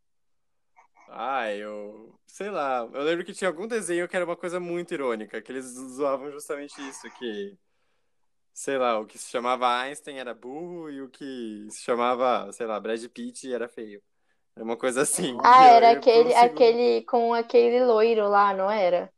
Ah, 1.08 1.52
eu. 1.52 2.18
Sei 2.26 2.50
lá. 2.50 2.88
Eu 2.92 3.02
lembro 3.02 3.24
que 3.24 3.32
tinha 3.34 3.48
algum 3.48 3.66
desenho 3.66 4.08
que 4.08 4.16
era 4.16 4.24
uma 4.24 4.36
coisa 4.36 4.58
muito 4.58 4.92
irônica, 4.94 5.40
que 5.40 5.52
eles 5.52 5.66
zoavam 5.66 6.30
justamente 6.30 6.74
isso, 6.88 7.08
que. 7.18 7.56
Sei 8.52 8.78
lá, 8.78 8.98
o 8.98 9.04
que 9.06 9.18
se 9.18 9.28
chamava 9.30 9.68
Einstein 9.82 10.18
era 10.18 10.32
burro 10.32 10.88
e 10.90 11.02
o 11.02 11.10
que 11.10 11.66
se 11.68 11.82
chamava, 11.82 12.50
sei 12.52 12.64
lá, 12.66 12.80
Brad 12.80 13.04
Pitt 13.08 13.52
era 13.52 13.68
feio. 13.68 14.02
Era 14.56 14.64
uma 14.64 14.78
coisa 14.78 15.02
assim. 15.02 15.36
Ah, 15.44 15.66
eu- 15.68 15.74
era 15.74 15.92
eu 15.92 15.98
aquele, 15.98 16.34
aquele 16.34 17.02
com 17.02 17.34
aquele 17.34 17.84
loiro 17.84 18.26
lá, 18.28 18.54
não 18.54 18.70
era? 18.70 19.12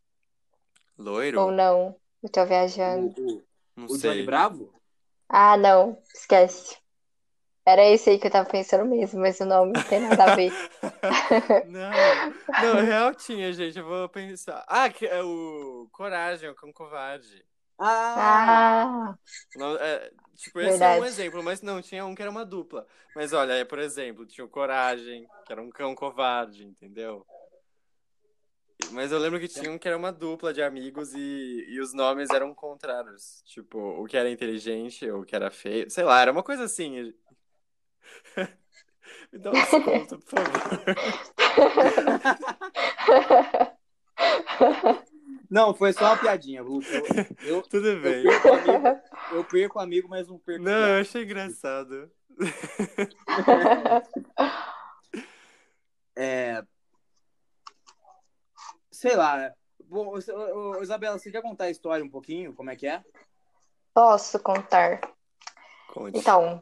Loiro? 0.98 1.40
Ou 1.40 1.50
não? 1.52 1.96
Eu 2.22 2.28
tô 2.28 2.44
viajando. 2.44 3.14
O, 3.18 3.42
Não 3.76 3.86
o 3.86 3.96
Johnny. 3.96 4.24
Bravo? 4.24 4.74
Ah, 5.28 5.56
não, 5.56 5.96
esquece. 6.14 6.76
Era 7.64 7.84
esse 7.84 8.10
aí 8.10 8.18
que 8.18 8.26
eu 8.26 8.30
tava 8.30 8.48
pensando 8.48 8.84
mesmo, 8.86 9.20
mas 9.20 9.38
o 9.40 9.44
nome 9.44 9.74
não 9.74 9.82
tem 9.82 10.00
nada 10.00 10.24
a 10.24 10.34
ver. 10.34 10.50
Não, 11.68 11.92
não, 12.62 12.84
real 12.84 13.14
tinha, 13.14 13.52
gente. 13.52 13.78
Eu 13.78 13.84
vou 13.84 14.08
pensar. 14.08 14.64
Ah, 14.66 14.88
que 14.88 15.06
é 15.06 15.22
o 15.22 15.88
Coragem, 15.92 16.48
o 16.48 16.54
Cão 16.54 16.72
Covarde. 16.72 17.44
Ah! 17.78 18.16
Ah, 18.18 19.18
Não, 19.54 19.76
é, 19.76 20.10
tipo, 20.34 20.60
esse 20.60 20.82
é 20.82 20.88
um 20.88 20.90
Verdade. 20.90 21.06
exemplo, 21.06 21.42
mas 21.42 21.62
não, 21.62 21.80
tinha 21.80 22.04
um 22.04 22.14
que 22.14 22.22
era 22.22 22.30
uma 22.30 22.44
dupla. 22.44 22.86
Mas 23.14 23.32
olha, 23.32 23.52
é, 23.52 23.64
por 23.64 23.78
exemplo, 23.78 24.26
tinha 24.26 24.44
o 24.44 24.48
Coragem, 24.48 25.26
que 25.46 25.52
era 25.52 25.62
um 25.62 25.70
cão 25.70 25.94
covarde, 25.94 26.64
entendeu? 26.64 27.24
Mas 28.92 29.12
eu 29.12 29.18
lembro 29.18 29.38
que 29.40 29.48
tinha 29.48 29.70
um 29.70 29.78
que 29.78 29.86
era 29.88 29.96
uma 29.96 30.12
dupla 30.12 30.52
de 30.52 30.62
amigos 30.62 31.12
e, 31.14 31.66
e 31.68 31.80
os 31.80 31.92
nomes 31.92 32.30
eram 32.30 32.54
contrários. 32.54 33.42
Tipo, 33.44 33.78
o 33.78 34.06
que 34.06 34.16
era 34.16 34.30
inteligente, 34.30 35.10
o 35.10 35.24
que 35.24 35.34
era 35.36 35.50
feio. 35.50 35.90
Sei 35.90 36.04
lá, 36.04 36.20
era 36.20 36.32
uma 36.32 36.42
coisa 36.42 36.64
assim. 36.64 37.12
Me 39.32 39.38
dá 39.38 39.50
um 39.50 39.52
desconto, 39.52 40.18
por 40.18 40.38
favor. 40.38 40.52
Não, 45.50 45.74
foi 45.74 45.92
só 45.92 46.04
uma 46.06 46.16
piadinha. 46.18 46.60
Eu, 46.60 46.80
eu, 47.42 47.62
Tudo 47.68 47.88
eu 47.88 48.00
bem. 48.02 48.22
perco 48.22 48.48
o 48.48 48.52
amigo, 48.52 49.00
eu 49.32 49.44
perco 49.44 49.78
amigo, 49.78 50.08
mas 50.08 50.28
não 50.28 50.38
perco 50.38 50.62
Não, 50.64 50.70
piada. 50.72 50.88
eu 50.88 51.00
achei 51.00 51.24
engraçado. 51.24 52.10
É... 56.16 56.62
Sei 58.98 59.14
lá. 59.14 59.54
Bom, 59.84 60.18
Isabela, 60.82 61.16
você 61.16 61.30
quer 61.30 61.40
contar 61.40 61.66
a 61.66 61.70
história 61.70 62.04
um 62.04 62.10
pouquinho? 62.10 62.52
Como 62.52 62.68
é 62.68 62.74
que 62.74 62.88
é? 62.88 63.00
Posso 63.94 64.40
contar? 64.40 65.00
Conte. 65.94 66.18
Então, 66.18 66.60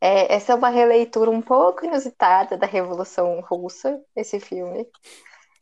é, 0.00 0.34
essa 0.34 0.52
é 0.52 0.54
uma 0.54 0.70
releitura 0.70 1.30
um 1.30 1.42
pouco 1.42 1.84
inusitada 1.84 2.56
da 2.56 2.66
Revolução 2.66 3.40
Russa, 3.42 4.02
esse 4.16 4.40
filme, 4.40 4.90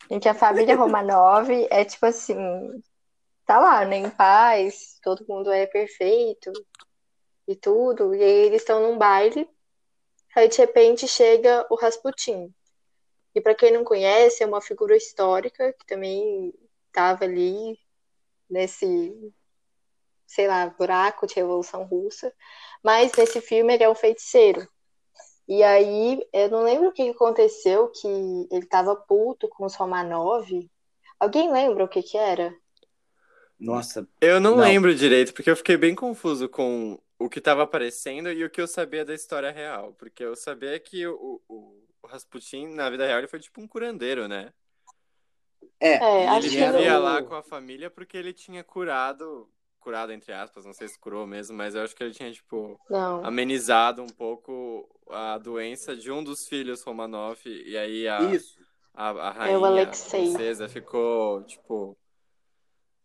em 0.08 0.20
que 0.20 0.28
a 0.28 0.34
família 0.34 0.76
Romanov 0.76 1.50
é 1.68 1.84
tipo 1.84 2.06
assim, 2.06 2.36
tá 3.44 3.58
lá, 3.58 3.84
né, 3.84 3.96
em 3.96 4.10
paz, 4.10 5.00
todo 5.02 5.26
mundo 5.28 5.50
é 5.50 5.66
perfeito 5.66 6.52
e 7.48 7.56
tudo, 7.56 8.14
e 8.14 8.22
aí 8.22 8.46
eles 8.46 8.62
estão 8.62 8.80
num 8.80 8.96
baile, 8.96 9.50
aí 10.36 10.46
de 10.46 10.58
repente 10.58 11.08
chega 11.08 11.66
o 11.68 11.74
Rasputin. 11.74 12.54
E 13.34 13.40
para 13.40 13.54
quem 13.54 13.72
não 13.72 13.84
conhece, 13.84 14.42
é 14.42 14.46
uma 14.46 14.60
figura 14.60 14.96
histórica 14.96 15.72
que 15.72 15.86
também 15.86 16.52
estava 16.88 17.24
ali 17.24 17.78
nesse, 18.48 19.32
sei 20.26 20.46
lá, 20.48 20.66
buraco 20.68 21.26
de 21.26 21.34
Revolução 21.34 21.84
Russa. 21.84 22.32
Mas 22.82 23.12
nesse 23.16 23.40
filme 23.40 23.74
ele 23.74 23.84
é 23.84 23.90
um 23.90 23.94
feiticeiro. 23.94 24.66
E 25.48 25.62
aí, 25.62 26.20
eu 26.32 26.48
não 26.50 26.62
lembro 26.62 26.88
o 26.88 26.92
que 26.92 27.10
aconteceu, 27.10 27.88
que 27.90 28.08
ele 28.50 28.66
tava 28.66 28.94
puto 28.96 29.48
com 29.48 29.64
os 29.64 29.74
Romanov. 29.74 30.48
Alguém 31.18 31.52
lembra 31.52 31.84
o 31.84 31.88
que 31.88 32.02
que 32.02 32.16
era? 32.16 32.54
Nossa, 33.58 34.08
Eu 34.20 34.40
não, 34.40 34.56
Não. 34.56 34.62
lembro 34.62 34.94
direito, 34.94 35.32
porque 35.32 35.50
eu 35.50 35.56
fiquei 35.56 35.76
bem 35.76 35.94
confuso 35.94 36.48
com 36.48 37.00
o 37.18 37.28
que 37.28 37.38
estava 37.38 37.62
aparecendo 37.62 38.30
e 38.32 38.44
o 38.44 38.50
que 38.50 38.60
eu 38.60 38.66
sabia 38.66 39.04
da 39.04 39.14
história 39.14 39.50
real. 39.52 39.94
Porque 39.94 40.24
eu 40.24 40.34
sabia 40.34 40.78
que 40.80 41.06
o, 41.06 41.40
o, 41.48 41.81
o 42.02 42.06
Rasputin, 42.06 42.66
na 42.68 42.90
vida 42.90 43.06
real, 43.06 43.18
ele 43.18 43.28
foi 43.28 43.40
tipo 43.40 43.60
um 43.60 43.68
curandeiro, 43.68 44.28
né? 44.28 44.52
é. 45.80 45.94
É, 45.94 46.28
acho 46.28 46.48
ele 46.48 46.48
vivia 46.50 46.98
o- 46.98 47.02
lá 47.02 47.22
com 47.22 47.34
a 47.34 47.42
família 47.42 47.90
porque 47.90 48.16
ele 48.16 48.32
tinha 48.32 48.62
curado, 48.64 49.48
curado 49.80 50.12
entre 50.12 50.32
aspas, 50.32 50.64
não 50.64 50.72
sei 50.72 50.88
se 50.88 50.98
curou 50.98 51.26
mesmo, 51.26 51.56
mas 51.56 51.74
eu 51.74 51.82
acho 51.82 51.94
que 51.94 52.02
ele 52.02 52.14
tinha, 52.14 52.32
tipo, 52.32 52.78
Não. 52.90 53.24
amenizado 53.24 54.02
um 54.02 54.06
pouco 54.08 54.88
a 55.10 55.38
doença 55.38 55.96
de 55.96 56.10
um 56.10 56.22
dos 56.22 56.46
filhos 56.48 56.82
Romanov, 56.82 57.38
e 57.46 57.76
aí 57.76 58.08
a, 58.08 58.32
Isso. 58.32 58.60
a, 58.94 59.10
a 59.10 59.30
É 59.48 59.56
o 59.58 59.64
rainha, 59.64 59.64
a 59.64 59.66
Alexei. 59.66 60.24
princesa, 60.26 60.68
ficou, 60.68 61.42
tipo, 61.44 61.96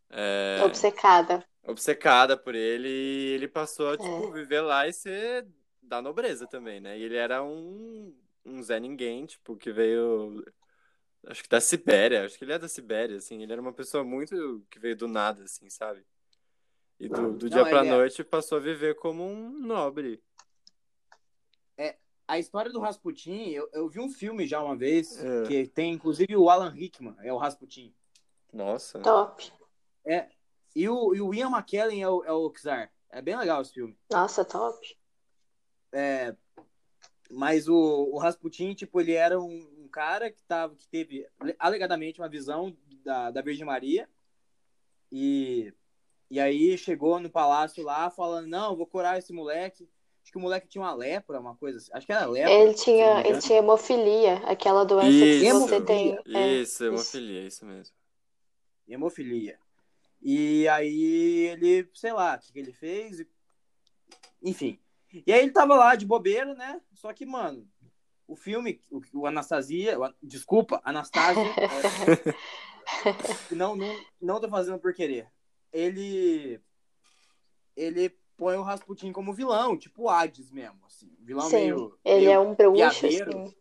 é, 0.10 0.60
Obcecada. 0.66 1.46
obcecada 1.64 2.38
por 2.38 2.56
ele 2.56 2.88
e 2.88 3.34
ele 3.34 3.48
passou 3.48 3.90
a, 3.90 3.94
É. 3.94 3.98
tipo, 3.98 4.32
viver 4.32 4.62
lá 4.62 4.88
e 4.88 4.94
ser 4.94 5.48
da 5.82 6.02
nobreza 6.02 6.48
também, 6.48 6.80
né? 6.80 6.98
E 6.98 7.04
ele 7.04 7.16
era 7.16 7.44
um, 7.44 8.16
um 8.48 8.62
Zé 8.64 8.80
Ninguém, 8.80 9.26
tipo, 9.26 9.56
que 9.56 9.72
veio, 9.72 10.44
acho 11.28 11.44
que 11.44 11.50
da 11.50 11.60
Sibéria, 11.62 12.26
acho 12.26 12.38
que 12.38 12.44
ele 12.46 12.54
é 12.54 12.60
da 12.60 12.68
Sibéria, 12.68 13.18
assim, 13.18 13.42
ele 13.44 13.52
era 13.52 13.62
uma 13.62 13.74
pessoa 13.74 14.04
muito 14.04 14.66
que 14.70 14.80
veio 14.80 14.96
do 14.96 15.08
nada, 15.08 15.44
assim, 15.44 15.70
sabe? 15.70 16.06
E 17.00 17.08
do, 17.08 17.34
do 17.34 17.50
Não, 17.50 17.56
dia 17.56 17.66
pra 17.66 17.80
ele 17.82 17.90
é- 17.90 17.92
noite 17.92 18.24
passou 18.24 18.58
a 18.58 18.62
viver 18.62 18.96
como 18.96 19.24
um 19.24 19.50
nobre. 19.60 20.22
A 22.30 22.38
história 22.38 22.70
do 22.70 22.82
Rasputin, 22.82 23.52
eu, 23.52 23.70
eu 23.72 23.88
vi 23.88 24.02
um 24.02 24.10
filme 24.12 24.46
já 24.46 24.62
uma 24.62 24.76
vez, 24.76 25.18
É. 25.24 25.44
que 25.48 25.66
tem 25.66 25.94
inclusive 25.94 26.36
o 26.36 26.50
Alan 26.50 26.72
Rickman, 26.72 27.16
é 27.22 27.32
o 27.32 27.38
Rasputin. 27.38 27.96
Nossa. 28.52 29.00
Top. 29.00 29.50
É, 30.06 30.28
e, 30.76 30.90
o, 30.90 31.16
e 31.16 31.22
o 31.22 31.34
Ian 31.34 31.50
McKellen 31.50 32.04
é 32.04 32.10
o, 32.10 32.26
é 32.26 32.32
o 32.34 32.52
Czar. 32.52 32.92
É 33.10 33.22
bem 33.22 33.38
legal 33.38 33.62
esse 33.62 33.72
filme. 33.74 33.98
Nossa, 34.12 34.44
top. 34.44 34.98
É, 35.94 36.36
mas 37.30 37.68
o, 37.68 37.76
o 37.76 38.18
Rasputin, 38.18 38.74
tipo, 38.74 39.00
ele 39.00 39.14
era 39.14 39.40
um, 39.40 39.68
um 39.80 39.88
cara 39.88 40.32
que, 40.32 40.44
tava, 40.44 40.76
que 40.76 40.88
teve 40.88 41.28
alegadamente 41.60 42.20
uma 42.20 42.30
visão 42.30 42.76
da, 43.04 43.32
da 43.32 43.42
Virgem 43.42 43.66
Maria. 43.66 44.10
E, 45.12 45.74
e 46.30 46.40
aí 46.40 46.78
chegou 46.78 47.20
no 47.20 47.30
palácio 47.30 47.84
lá 47.84 48.10
falando, 48.10 48.48
não, 48.48 48.76
vou 48.76 48.86
curar 48.86 49.18
esse 49.18 49.34
moleque. 49.34 49.90
Acho 50.22 50.32
que 50.32 50.38
o 50.38 50.42
moleque 50.42 50.68
tinha 50.68 50.82
uma 50.82 50.94
lepra, 50.94 51.40
uma 51.40 51.56
coisa 51.56 51.78
assim. 51.78 51.90
Acho 51.94 52.06
que 52.06 52.12
era 52.12 52.26
lepra. 52.26 52.52
Ele 52.52 52.74
tinha, 52.74 53.22
ele 53.26 53.40
tinha 53.40 53.60
hemofilia, 53.60 54.36
aquela 54.46 54.84
doença 54.84 55.10
que 55.10 55.48
Isso. 55.48 55.60
você 55.60 55.82
tem. 55.82 56.20
É, 56.36 56.48
Isso, 56.56 56.84
hemofilia, 56.84 57.48
isso 57.48 57.66
mesmo. 57.66 57.96
hemofilia. 58.90 59.58
E 60.22 60.68
aí 60.68 61.48
ele, 61.48 61.90
sei 61.94 62.12
lá, 62.12 62.36
o 62.36 62.40
que, 62.40 62.52
que 62.52 62.60
ele 62.60 62.74
fez. 62.74 63.26
Enfim. 64.44 64.78
E 65.12 65.32
aí 65.32 65.42
ele 65.42 65.52
tava 65.52 65.76
lá 65.76 65.96
de 65.96 66.06
bobeira, 66.06 66.54
né? 66.54 66.82
Só 66.94 67.14
que, 67.14 67.26
mano, 67.26 67.68
o 68.28 68.36
filme, 68.36 68.82
o, 68.92 69.02
o 69.14 69.26
Anastasia, 69.26 70.00
o- 70.00 70.14
desculpa, 70.22 70.82
Anastasia, 70.84 71.56
é, 71.72 73.56
não, 73.56 73.76
não, 73.76 74.06
não 74.22 74.42
tô 74.42 74.50
fazendo 74.50 74.80
por 74.80 74.94
querer. 74.94 75.32
Ele, 75.72 76.60
ele 77.76 78.10
põe 78.36 78.58
o 78.58 78.64
Rasputin 78.64 79.12
como 79.12 79.34
vilão, 79.34 79.78
tipo 79.78 80.04
o 80.04 80.10
Hades 80.10 80.52
mesmo, 80.52 80.80
assim. 80.86 81.10
Vilão 81.20 81.50
Sim, 81.50 81.56
meio, 81.56 82.00
ele 82.04 82.26
meio 82.26 82.32
é 82.32 82.40
um 82.40 82.54
bruxo, 82.56 83.08
assim. 83.08 83.56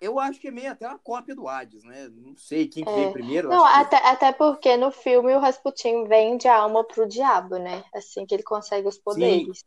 Eu 0.00 0.18
acho 0.18 0.40
que 0.40 0.48
é 0.48 0.50
meio 0.50 0.70
até 0.72 0.86
uma 0.86 0.98
cópia 0.98 1.34
do 1.34 1.48
Hades, 1.48 1.82
né? 1.84 2.08
Não 2.08 2.36
sei 2.36 2.68
quem 2.68 2.84
que 2.84 2.90
É. 2.90 2.94
veio 2.94 3.12
primeiro. 3.12 3.48
Não, 3.48 3.64
acho 3.64 3.88
que- 3.90 3.96
até, 3.96 4.08
até 4.08 4.32
porque 4.32 4.76
no 4.76 4.90
filme 4.92 5.34
o 5.34 5.38
Rasputin 5.40 6.04
vende 6.04 6.46
a 6.46 6.56
alma 6.56 6.84
pro 6.84 7.06
diabo, 7.08 7.56
né? 7.58 7.84
Assim 7.94 8.24
que 8.24 8.34
ele 8.34 8.42
consegue 8.42 8.86
os 8.86 8.98
poderes. 8.98 9.64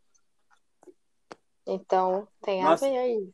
Então, 1.66 2.26
tem 2.42 2.62
a 2.62 2.70
Nossa. 2.70 2.88
ver 2.88 2.96
aí. 2.96 3.30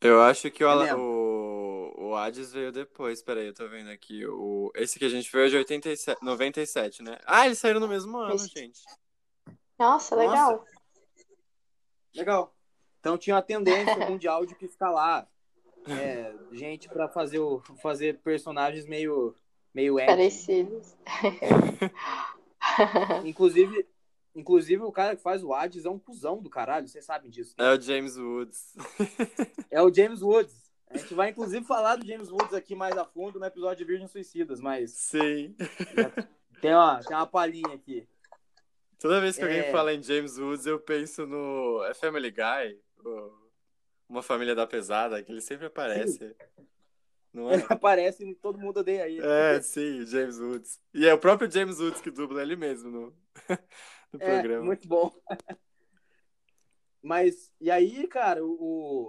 Eu 0.00 0.20
acho 0.22 0.50
que 0.50 0.62
o, 0.64 0.84
É 0.84 0.94
o, 0.94 1.94
o 1.96 2.14
Hades 2.16 2.52
veio 2.52 2.72
depois. 2.72 3.22
Peraí, 3.22 3.46
eu 3.46 3.54
tô 3.54 3.68
vendo 3.68 3.90
aqui. 3.90 4.26
O, 4.26 4.70
esse 4.74 4.98
que 4.98 5.04
a 5.04 5.08
gente 5.08 5.30
viu 5.30 5.42
é 5.42 5.48
de 5.48 5.56
87, 5.56 6.22
97, 6.22 7.02
né? 7.02 7.18
Ah, 7.24 7.46
eles 7.46 7.58
saíram 7.58 7.80
no 7.80 7.88
mesmo 7.88 8.16
ano, 8.18 8.34
Isso. 8.34 8.48
gente. 8.48 8.80
Nossa, 9.78 10.14
Nossa. 10.14 10.16
legal. 10.16 10.64
Legal. 12.14 12.54
Então 13.00 13.16
tinha 13.16 13.36
uma 13.36 13.42
tendência 13.42 13.96
mundial 14.10 14.44
de 14.44 14.54
que 14.54 14.68
ficar 14.68 14.90
lá 14.90 15.26
é, 15.88 16.34
gente 16.52 16.88
pra 16.88 17.08
fazer, 17.08 17.38
o, 17.38 17.60
fazer 17.82 18.18
personagens 18.18 18.86
meio, 18.86 19.34
meio. 19.74 19.96
Parecidos. 19.96 20.94
Inclusive, 23.24 23.86
inclusive, 24.34 24.82
o 24.82 24.92
cara 24.92 25.14
que 25.16 25.22
faz 25.22 25.42
o 25.44 25.52
Hades 25.52 25.84
é 25.84 25.90
um 25.90 25.98
cuzão 25.98 26.40
do 26.42 26.50
caralho, 26.50 26.88
vocês 26.88 27.04
sabem 27.04 27.30
disso. 27.30 27.54
né? 27.58 27.66
É 27.66 27.74
o 27.76 27.80
James 27.80 28.16
Woods. 28.16 28.74
É 29.70 29.82
o 29.82 29.92
James 29.92 30.22
Woods. 30.22 30.54
A 30.88 30.96
gente 30.96 31.14
vai, 31.14 31.30
inclusive, 31.30 31.64
falar 31.66 31.96
do 31.96 32.06
James 32.06 32.30
Woods 32.30 32.54
aqui 32.54 32.76
mais 32.76 32.96
a 32.96 33.04
fundo 33.04 33.40
no 33.40 33.44
episódio 33.46 33.78
de 33.78 33.84
Virgens 33.90 34.12
Suicidas, 34.12 34.60
mas 34.60 34.92
Sim. 34.92 35.56
tem 36.60 36.72
uma, 36.72 37.00
tem 37.02 37.16
uma 37.16 37.26
palhinha 37.26 37.74
aqui. 37.74 38.06
Toda 39.00 39.20
vez 39.20 39.36
que 39.36 39.42
alguém 39.42 39.58
É. 39.60 39.72
fala 39.72 39.92
em 39.92 40.00
James 40.00 40.38
Woods, 40.38 40.64
eu 40.66 40.78
penso 40.78 41.26
no. 41.26 41.82
É 41.84 41.94
Family 41.94 42.30
Guy? 42.30 42.78
O- 43.04 43.32
Uma 44.08 44.22
família 44.22 44.54
da 44.54 44.66
pesada, 44.66 45.22
que 45.22 45.32
ele 45.32 45.40
sempre 45.40 45.66
aparece. 45.66 46.34
Não 47.32 47.50
Ele 47.50 47.62
é? 47.62 47.66
aparece 47.68 48.24
e 48.24 48.34
todo 48.34 48.58
mundo 48.58 48.78
odeia 48.80 49.08
ele. 49.08 49.22
É, 49.22 49.60
sim, 49.60 50.00
o 50.00 50.06
James 50.06 50.38
Woods. 50.38 50.80
E 50.92 51.06
é 51.06 51.14
o 51.14 51.18
próprio 51.18 51.50
James 51.50 51.80
Woods 51.80 52.00
que 52.00 52.10
dubla 52.10 52.42
ele 52.42 52.56
mesmo 52.56 52.90
no, 52.90 53.16
no 54.12 54.20
É, 54.20 54.42
programa. 54.42 54.64
muito 54.64 54.86
bom. 54.88 55.10
Mas, 57.02 57.52
e 57.60 57.70
aí, 57.70 58.06
cara, 58.08 58.42
o. 58.44 58.50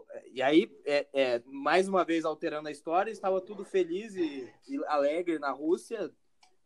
o- 0.02 0.06
e 0.34 0.42
aí, 0.42 0.70
é, 0.86 1.08
é, 1.14 1.42
mais 1.46 1.88
uma 1.88 2.04
vez 2.04 2.26
alterando 2.26 2.68
a 2.68 2.72
história, 2.72 3.10
estava 3.10 3.40
tudo 3.40 3.64
feliz 3.64 4.16
e, 4.16 4.52
e 4.68 4.84
alegre 4.88 5.40
na 5.40 5.52
Rússia. 5.52 6.12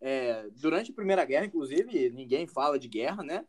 é, 0.02 0.50
durante 0.52 0.92
a 0.92 0.96
Primeira 0.96 1.26
Guerra, 1.26 1.46
inclusive, 1.48 2.10
ninguém 2.12 2.48
fala 2.48 2.80
de 2.80 2.88
guerra, 2.90 3.24
né? 3.24 3.46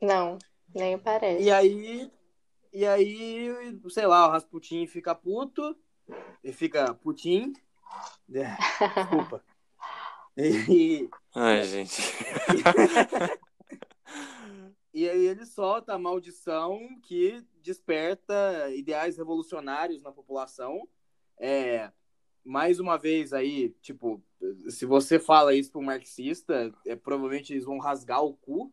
Não, 0.00 0.38
nem 0.74 0.98
parece. 0.98 1.42
E 1.44 1.50
aí, 1.50 2.10
e 2.72 2.86
aí, 2.86 3.48
sei 3.88 4.06
lá, 4.06 4.26
o 4.26 4.30
Rasputin 4.30 4.86
fica 4.86 5.14
puto, 5.14 5.76
e 6.42 6.52
fica 6.52 6.94
putin. 6.94 7.52
É, 8.32 8.56
Desculpa. 8.94 9.44
E, 10.36 11.08
Ai, 11.34 11.64
gente. 11.64 12.00
E 14.92 15.08
aí 15.08 15.26
ele 15.26 15.46
solta 15.46 15.94
a 15.94 15.98
maldição 15.98 16.80
que 17.02 17.40
desperta 17.62 18.68
ideais 18.74 19.16
revolucionários 19.16 20.02
na 20.02 20.10
população. 20.10 20.88
É, 21.38 21.92
mais 22.44 22.80
uma 22.80 22.98
vez 22.98 23.32
aí, 23.32 23.70
tipo, 23.80 24.20
se 24.68 24.84
você 24.84 25.18
fala 25.18 25.54
isso 25.54 25.70
para 25.70 25.80
um 25.80 25.84
marxista, 25.84 26.74
é, 26.84 26.96
provavelmente 26.96 27.52
eles 27.52 27.64
vão 27.64 27.78
rasgar 27.78 28.22
o 28.24 28.34
cu 28.34 28.72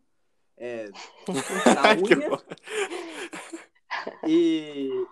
é, 0.57 0.85
na 1.75 1.93
unha. 1.93 2.43
E, 4.27 5.07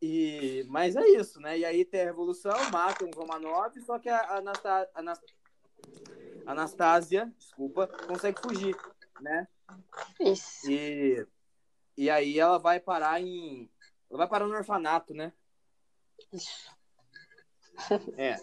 e, 0.00 0.64
mas 0.68 0.96
é 0.96 1.06
isso, 1.08 1.40
né? 1.40 1.58
E 1.58 1.64
aí 1.64 1.84
tem 1.84 2.02
a 2.02 2.04
revolução, 2.04 2.52
matam 2.70 3.08
os 3.08 3.16
Romanov, 3.16 3.78
só 3.80 3.98
que 3.98 4.08
a 4.08 4.36
Anasta- 4.36 4.90
Anas- 4.94 5.20
Anastasia, 6.46 7.32
desculpa, 7.38 7.86
consegue 7.86 8.40
fugir, 8.40 8.76
né? 9.20 9.48
Isso. 10.20 10.70
E, 10.70 11.26
e 11.96 12.10
aí 12.10 12.38
ela 12.38 12.58
vai 12.58 12.78
parar 12.78 13.20
em. 13.20 13.70
Ela 14.10 14.18
vai 14.18 14.28
parar 14.28 14.46
no 14.46 14.54
orfanato, 14.54 15.14
né? 15.14 15.32
Isso. 16.32 16.70
É. 18.16 18.36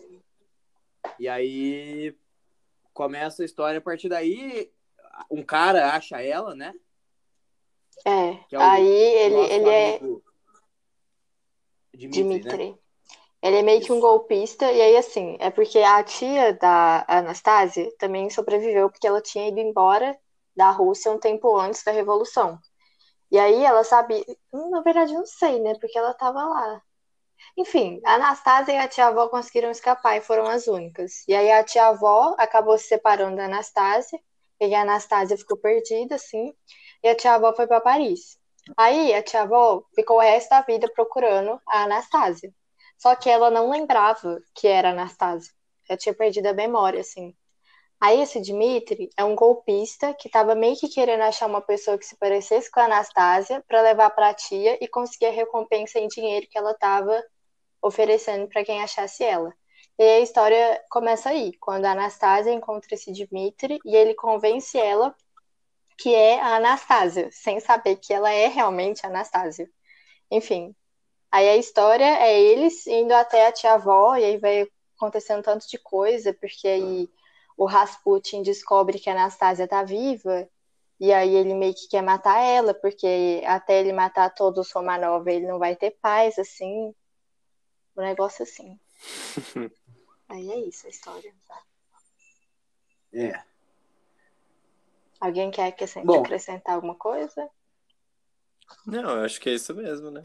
E 1.20 1.28
aí 1.28 2.18
começa 2.94 3.44
a 3.44 3.46
história 3.46 3.78
a 3.78 3.82
partir 3.82 4.10
daí. 4.10 4.72
Um 5.30 5.44
cara 5.44 5.94
acha 5.94 6.22
ela, 6.22 6.56
né? 6.56 6.74
É. 8.06 8.30
É 8.52 8.58
Aí 8.58 8.88
ele, 8.88 9.54
ele 9.54 9.70
é 9.70 9.98
amigo 9.98 10.24
Dimitri, 11.94 12.24
né? 12.24 12.52
Dimitri. 12.52 12.82
Ele 13.42 13.58
é 13.58 13.64
meio 13.64 13.82
que 13.82 13.92
um 13.92 14.00
golpista, 14.00 14.72
e 14.72 14.82
aí, 14.82 14.98
assim, 14.98 15.36
é 15.40 15.50
porque 15.50 15.80
a 15.80 16.04
tia 16.04 16.54
da 16.54 17.04
Anastasia 17.08 17.92
também 17.98 18.30
sobreviveu 18.30 18.90
porque 18.90 19.08
ela 19.08 19.22
tinha 19.22 19.48
ido 19.48 19.60
embora 19.60 20.18
da 20.56 20.70
Rússia 20.70 21.12
um 21.12 21.18
tempo 21.18 21.58
antes 21.58 21.84
da 21.84 21.92
Revolução. 21.92 22.60
E 23.32 23.40
aí 23.40 23.64
ela 23.64 23.84
sabe, 23.84 24.24
hum, 24.54 24.70
na 24.70 24.82
verdade, 24.82 25.14
não 25.14 25.26
sei, 25.26 25.60
né? 25.60 25.74
Porque 25.80 25.98
ela 25.98 26.14
tava 26.14 26.44
lá. 26.44 26.82
Enfim, 27.58 28.00
a 28.06 28.16
Anastasia 28.16 28.76
e 28.76 28.78
a 28.78 28.88
tia-avó 28.88 29.28
conseguiram 29.30 29.72
escapar 29.72 30.18
e 30.18 30.22
foram 30.22 30.46
as 30.48 30.68
únicas. 30.68 31.28
E 31.28 31.34
aí 31.34 31.52
a 31.52 31.64
tia-avó 31.64 32.36
acabou 32.38 32.78
se 32.78 32.88
separando 32.88 33.38
da 33.38 33.46
Anastasia, 33.46 34.20
e 34.60 34.76
a 34.76 34.82
Anastasia 34.82 35.38
ficou 35.38 35.58
perdida, 35.58 36.16
assim, 36.16 36.54
e 37.04 37.10
a 37.10 37.16
tia-avó 37.16 37.54
foi 37.54 37.68
para 37.68 37.82
Paris. 37.82 38.38
Aí 38.78 39.14
a 39.14 39.24
tia-avó 39.24 39.84
ficou 39.96 40.18
o 40.18 40.22
resto 40.22 40.50
da 40.50 40.62
vida 40.62 40.92
procurando 40.94 41.60
a 41.68 41.84
Anastasia. 41.84 42.54
Só 42.98 43.16
que 43.16 43.30
ela 43.30 43.50
não 43.50 43.70
lembrava 43.70 44.40
que 44.54 44.68
era 44.68 44.90
a 44.90 44.92
Anastasia. 44.92 45.52
Ela 45.90 45.98
tinha 45.98 46.14
perdido 46.14 46.48
a 46.48 46.54
memória, 46.54 47.02
assim. 47.02 47.36
Aí 48.00 48.20
esse 48.22 48.42
Dimitri 48.42 49.10
é 49.16 49.24
um 49.24 49.36
golpista 49.36 50.14
que 50.14 50.28
estava 50.28 50.56
meio 50.56 50.76
que 50.76 50.88
querendo 50.88 51.22
achar 51.22 51.46
uma 51.46 51.62
pessoa 51.62 51.98
que 51.98 52.06
se 52.06 52.18
parecesse 52.18 52.70
com 52.72 52.80
a 52.80 52.86
Anastasia 52.86 53.64
para 53.68 53.82
levar 53.82 54.10
para 54.12 54.30
a 54.30 54.34
tia 54.34 54.78
e 54.82 54.88
conseguir 54.88 55.28
a 55.28 55.32
recompensa 55.32 56.00
em 56.00 56.08
dinheiro 56.08 56.48
que 56.50 56.58
ela 56.58 56.72
estava 56.72 57.24
oferecendo 57.82 58.48
para 58.48 58.64
quem 58.64 58.82
achasse 58.82 59.24
ela. 59.24 59.54
E 60.00 60.04
a 60.04 60.20
história 60.20 60.82
começa 60.90 61.30
aí, 61.30 61.54
quando 61.60 61.86
a 61.86 61.92
Anastasia 61.92 62.52
encontra 62.52 62.96
esse 62.96 63.12
Dimitri 63.12 63.80
e 63.86 63.96
ele 63.96 64.16
convence 64.16 64.80
ela 64.80 65.16
que 66.02 66.14
é 66.16 66.40
a 66.40 66.56
Anastasia, 66.56 67.30
sem 67.32 67.60
saber 67.60 67.98
que 67.98 68.12
ela 68.12 68.32
é 68.32 68.48
realmente 68.48 69.06
a 69.06 69.10
Anastasia. 69.10 69.70
Enfim, 70.32 70.76
aí 71.32 71.48
a 71.48 71.58
história 71.58 72.04
é 72.04 72.42
eles 72.42 72.88
indo 72.88 73.14
até 73.14 73.46
a 73.48 73.52
tia-avó, 73.52 74.16
e 74.16 74.24
aí 74.24 74.38
vai 74.38 74.68
acontecendo 74.98 75.44
tanto 75.44 75.68
de 75.68 75.78
coisa, 75.78 76.34
porque 76.34 76.68
aí 76.68 77.10
o 77.56 77.66
Rasputin 77.66 78.42
descobre 78.42 78.98
que 78.98 79.10
a 79.10 79.14
Anastasia 79.14 79.68
tá 79.68 79.84
viva, 79.84 80.50
e 81.00 81.14
aí 81.14 81.36
ele 81.36 81.54
meio 81.54 81.74
que 81.76 81.88
quer 81.88 82.02
matar 82.02 82.40
ela, 82.40 82.74
porque 82.74 83.44
até 83.46 83.80
ele 83.80 83.94
matar 83.94 84.34
todos 84.34 84.68
os 84.68 84.74
Romanov, 84.74 85.28
ele 85.28 85.48
não 85.48 85.60
vai 85.60 85.76
ter 85.76 85.92
paz, 86.02 86.40
assim. 86.40 86.96
Um 87.96 88.02
negócio 88.02 88.44
assim. 88.44 88.80
aí 90.30 90.52
é 90.52 90.58
isso 90.62 90.88
a 90.88 90.90
história. 90.90 91.34
É. 93.14 93.51
Alguém 95.22 95.52
quer 95.52 95.68
acrescentar, 95.68 96.06
Bom. 96.08 96.22
acrescentar 96.22 96.74
alguma 96.74 96.96
coisa? 96.96 97.48
Não, 98.88 99.18
eu 99.18 99.24
acho 99.24 99.40
que 99.40 99.52
é 99.52 99.54
isso 99.54 99.76
mesmo, 99.76 100.10
né? 100.10 100.24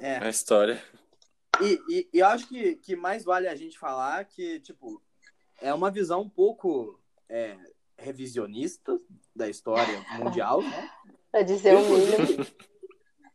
É. 0.00 0.18
A 0.18 0.28
história. 0.28 0.80
E, 1.60 1.80
e, 1.88 2.08
e 2.14 2.18
eu 2.20 2.26
acho 2.28 2.48
que, 2.48 2.76
que 2.76 2.94
mais 2.94 3.24
vale 3.24 3.48
a 3.48 3.56
gente 3.56 3.76
falar 3.76 4.24
que, 4.24 4.60
tipo, 4.60 5.02
é 5.60 5.74
uma 5.74 5.90
visão 5.90 6.20
um 6.22 6.28
pouco 6.28 7.00
é, 7.28 7.58
revisionista 7.98 9.00
da 9.34 9.48
história 9.48 10.00
mundial, 10.16 10.62
né? 10.62 10.90
Pra 11.32 11.42
dizer 11.42 11.74
o 11.76 11.80
mínimo. 11.80 12.46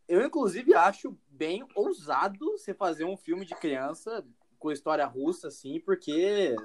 Eu, 0.07 0.25
inclusive, 0.25 0.73
acho 0.75 1.17
bem 1.27 1.65
ousado 1.75 2.51
você 2.51 2.73
fazer 2.73 3.03
um 3.03 3.17
filme 3.17 3.45
de 3.45 3.55
criança 3.55 4.25
com 4.59 4.71
história 4.71 5.05
russa, 5.05 5.47
assim, 5.47 5.79
porque, 5.79 6.55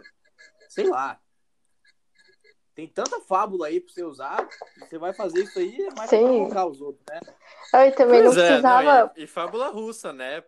sei 0.68 0.88
lá, 0.88 1.20
tem 2.80 2.88
tanta 2.88 3.20
fábula 3.20 3.66
aí 3.66 3.78
pra 3.80 3.92
você 3.92 4.02
usar, 4.02 4.48
você 4.78 4.96
vai 4.96 5.12
fazer 5.12 5.42
isso 5.42 5.58
aí 5.58 5.74
é 5.82 5.84
mais 5.94 6.08
pra 6.08 6.18
Sim. 6.18 6.24
provocar 6.26 6.66
os 6.66 6.80
outros, 6.80 7.04
né? 7.10 7.20
Eu 7.86 7.94
também 7.94 8.22
não 8.22 8.32
Pois 8.32 8.36
é, 8.38 8.46
precisava. 8.46 8.82
não, 9.04 9.10
e, 9.16 9.22
e 9.24 9.26
fábula 9.26 9.68
russa, 9.68 10.12
né? 10.12 10.42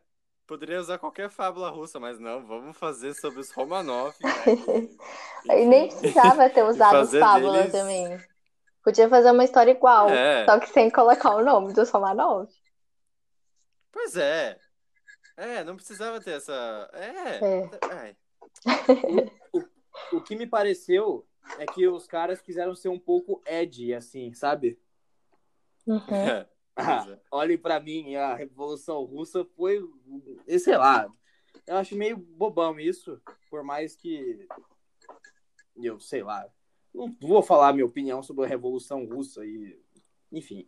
Poderia 0.47 0.81
usar 0.81 0.99
qualquer 0.99 1.29
fábula 1.31 1.69
russa, 1.71 2.01
mas 2.01 2.19
não, 2.19 2.45
vamos 2.47 2.77
fazer 2.77 3.15
sobre 3.15 3.41
os 3.41 3.51
Romanov. 3.53 4.15
Né? 4.21 4.31
E 5.59 5.67
nem 5.67 5.89
precisava 5.89 6.49
ter 6.49 6.63
usado 6.63 6.95
os 6.95 6.99
fazer 7.01 7.21
fábulas 7.21 7.57
deles- 7.71 7.73
também. 7.73 8.19
Podia 8.85 9.09
fazer 9.09 9.31
uma 9.31 9.45
história 9.45 9.71
igual, 9.73 10.09
É. 10.09 10.45
só 10.47 10.59
que 10.59 10.69
sem 10.71 10.91
colocar 10.91 11.35
o 11.37 11.45
nome 11.45 11.73
dos 11.75 11.91
Romanov. 11.91 12.49
Pois 13.93 14.17
é. 14.17 14.59
É, 15.37 15.63
não 15.65 15.77
precisava 15.77 16.21
ter 16.21 16.33
essa. 16.33 16.91
É. 16.93 17.45
É. 17.45 17.71
Ai. 17.91 18.17
O 20.13 20.21
que 20.21 20.35
me 20.37 20.47
pareceu 20.47 21.27
é 21.59 21.67
que 21.67 21.87
os 21.89 22.07
caras 22.07 22.41
quiseram 22.41 22.75
ser 22.75 22.89
um 22.89 22.99
pouco 22.99 23.43
edgy, 23.47 23.95
assim, 23.95 24.33
sabe? 24.33 24.79
Uhum. 25.87 26.15
É, 26.15 26.49
Ah, 26.75 27.07
é. 27.07 27.19
olhem 27.31 27.59
pra 27.59 27.79
mim, 27.79 28.15
a 28.15 28.35
Revolução 28.35 29.05
Russa 29.05 29.45
foi, 29.45 29.79
sei 30.59 30.77
lá, 30.79 31.07
eu 31.67 31.77
acho 31.77 31.95
meio 31.95 32.17
bobão 32.17 32.81
isso, 32.81 33.21
por 33.51 33.63
mais 33.63 33.95
que 33.95 34.49
eu 35.77 36.01
sei 36.01 36.23
lá, 36.23 36.49
não 36.95 37.15
vou 37.21 37.43
falar 37.43 37.69
a 37.69 37.73
minha 37.75 37.85
opinião 37.85 38.23
sobre 38.23 38.47
a 38.47 38.49
Revolução 38.49 39.05
Russa 39.05 39.45
e 39.45 39.79
enfim. 40.31 40.67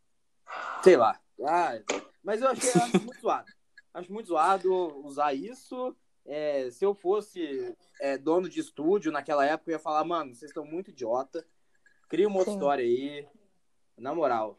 sei 0.83 0.97
lá. 0.97 1.21
Ah, 1.47 1.81
mas 2.23 2.41
eu 2.43 2.49
achei 2.49 2.71
acho 2.71 2.99
muito 2.99 3.21
zoado. 3.21 3.53
Acho 3.93 4.13
muito 4.13 4.27
zoado 4.27 4.73
usar 5.07 5.35
isso. 5.35 5.97
É, 6.27 6.71
se 6.71 6.85
eu 6.85 6.95
fosse 6.95 7.77
é, 8.01 8.17
dono 8.17 8.49
de 8.49 8.61
estúdio 8.61 9.13
naquela 9.13 9.45
época, 9.45 9.71
eu 9.71 9.75
ia 9.75 9.79
falar, 9.79 10.05
mano, 10.05 10.35
vocês 10.35 10.51
estão 10.51 10.65
muito 10.65 10.91
idiota. 10.91 11.45
Cria 12.09 12.27
uma 12.27 12.39
outra 12.39 12.53
Sim. 12.53 12.59
história 12.59 12.85
aí. 12.85 13.27
Na 13.97 14.15
moral. 14.15 14.59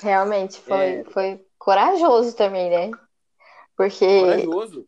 Realmente, 0.00 0.58
foi, 0.60 0.86
É. 1.00 1.04
foi 1.04 1.46
corajoso 1.58 2.34
também, 2.34 2.70
né? 2.70 2.90
Porque, 3.76 4.20
Corajoso. 4.20 4.84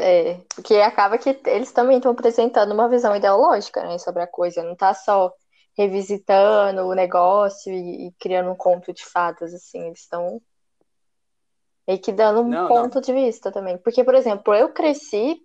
é, 0.00 0.40
porque 0.54 0.74
acaba 0.76 1.16
que 1.16 1.38
eles 1.46 1.70
também 1.72 1.98
estão 1.98 2.12
apresentando 2.12 2.72
uma 2.72 2.88
visão 2.88 3.14
ideológica, 3.14 3.82
né, 3.84 3.98
sobre 3.98 4.22
a 4.22 4.26
coisa. 4.26 4.62
Não 4.62 4.74
tá 4.74 4.92
só 4.94 5.32
revisitando 5.76 6.82
o 6.82 6.94
negócio 6.94 7.72
e, 7.72 8.08
e 8.08 8.12
criando 8.18 8.50
um 8.50 8.56
conto 8.56 8.92
de 8.92 9.04
fadas, 9.04 9.54
assim. 9.54 9.86
Eles 9.86 10.00
estão 10.00 10.40
meio 11.86 12.00
que 12.00 12.12
dando 12.12 12.40
um 12.40 12.48
Não, 12.48 12.68
ponto 12.68 13.00
de 13.00 13.12
vista 13.12 13.52
também. 13.52 13.78
Porque, 13.78 14.02
por 14.04 14.14
exemplo, 14.14 14.54
eu 14.54 14.72
cresci 14.72 15.40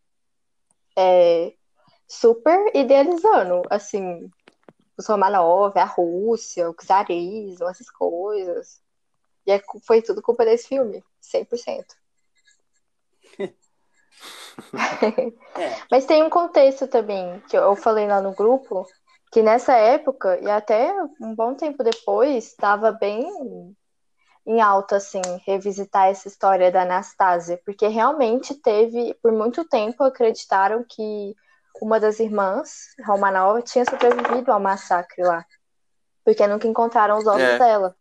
é, 0.97 1.53
super 2.07 2.75
idealizando, 2.75 3.61
assim, 3.69 4.29
os 4.97 5.07
Romanov, 5.07 5.77
a 5.77 5.85
Rússia, 5.85 6.69
o 6.69 6.73
czarismo, 6.73 7.67
essas 7.69 7.89
coisas. 7.89 8.81
E 9.45 9.51
é 9.51 9.61
foi 9.85 10.01
tudo 10.01 10.21
culpa 10.21 10.45
desse 10.45 10.67
filme, 10.67 11.03
100%. 11.21 11.85
É, 15.55 15.81
Mas 15.89 16.05
tem 16.05 16.21
um 16.21 16.29
contexto 16.29 16.85
também, 16.85 17.39
que 17.49 17.55
eu 17.57 17.73
falei 17.77 18.05
lá 18.05 18.21
no 18.21 18.33
grupo, 18.35 18.85
que 19.31 19.41
nessa 19.41 19.73
época, 19.73 20.37
e 20.41 20.49
até 20.49 20.93
um 21.21 21.33
bom 21.33 21.55
tempo 21.55 21.81
depois, 21.81 22.47
estava 22.47 22.91
bem 22.91 23.25
em 24.49 24.59
alta, 24.61 24.95
assim, 24.95 25.21
revisitar 25.45 26.07
essa 26.07 26.27
história 26.27 26.71
da 26.71 26.81
Anastasia, 26.81 27.61
porque 27.63 27.87
realmente 27.87 28.55
teve, 28.55 29.13
por 29.21 29.31
muito 29.31 29.63
tempo, 29.63 30.03
acreditaram 30.03 30.83
que 30.83 31.35
uma 31.79 31.99
das 31.99 32.19
irmãs, 32.19 32.87
Romanova, 33.05 33.61
tinha 33.61 33.85
sobrevivido 33.85 34.51
ao 34.51 34.59
massacre 34.59 35.23
lá, 35.23 35.45
porque 36.25 36.47
nunca 36.47 36.67
encontraram 36.67 37.15
os 37.19 37.27
ossos 37.27 37.43
É. 37.43 37.57
dela. 37.59 37.95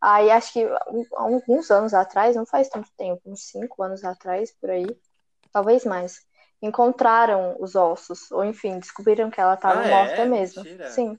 Aí, 0.00 0.30
acho 0.30 0.54
que 0.54 0.66
alguns 1.12 1.70
anos 1.70 1.92
atrás, 1.92 2.34
não 2.34 2.46
faz 2.46 2.70
tanto 2.70 2.88
tempo, 2.96 3.20
uns 3.26 3.42
cinco 3.42 3.82
anos 3.82 4.02
atrás, 4.04 4.50
por 4.58 4.70
aí, 4.70 4.86
talvez 5.52 5.84
mais, 5.84 6.22
encontraram 6.62 7.56
os 7.60 7.74
ossos, 7.74 8.32
ou 8.32 8.42
enfim, 8.42 8.78
descobriram 8.78 9.30
que 9.30 9.38
ela 9.38 9.52
estava 9.52 9.80
Ah, 9.80 9.86
é? 9.86 9.90
morta 9.90 10.24
mesmo. 10.24 10.62
Mentira. 10.62 10.88
Sim. 10.88 11.18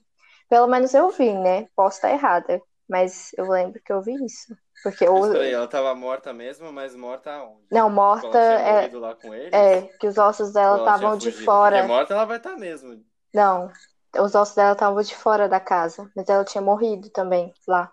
Pelo 0.49 0.65
menos 0.65 0.91
eu 0.95 1.11
vi, 1.11 1.33
né? 1.35 1.67
Posso 1.75 1.97
estar 1.97 2.09
errada, 2.09 2.59
mas 2.87 3.31
eu 3.37 3.47
lembro 3.49 3.81
que 3.81 3.91
eu 3.91 4.01
vi 4.01 4.13
isso. 4.25 4.55
Porque 4.83 5.05
peraí, 5.05 5.51
ela 5.51 5.67
tava 5.67 5.95
morta 5.95 6.31
mesmo, 6.31 6.71
mas 6.71 6.95
morta 6.95 7.33
aonde? 7.33 7.65
Não, 7.71 7.89
morta 7.89 8.37
é, 8.37 8.81
morrido 8.81 8.99
lá 8.99 9.15
com 9.15 9.33
eles? 9.33 9.51
é 9.51 9.81
que 9.99 10.07
os 10.07 10.17
ossos 10.17 10.53
dela 10.53 10.77
estavam 10.77 11.17
de 11.17 11.31
fora. 11.31 11.77
Porque 11.77 11.87
morta 11.87 12.13
ela 12.13 12.25
vai 12.25 12.37
estar 12.37 12.55
mesmo. 12.55 13.03
Não, 13.33 13.71
os 14.19 14.35
ossos 14.35 14.55
dela 14.55 14.73
estavam 14.73 15.01
de 15.01 15.15
fora 15.15 15.49
da 15.49 15.59
casa, 15.59 16.09
mas 16.15 16.29
ela 16.29 16.45
tinha 16.45 16.61
morrido 16.61 17.09
também 17.09 17.51
lá. 17.67 17.91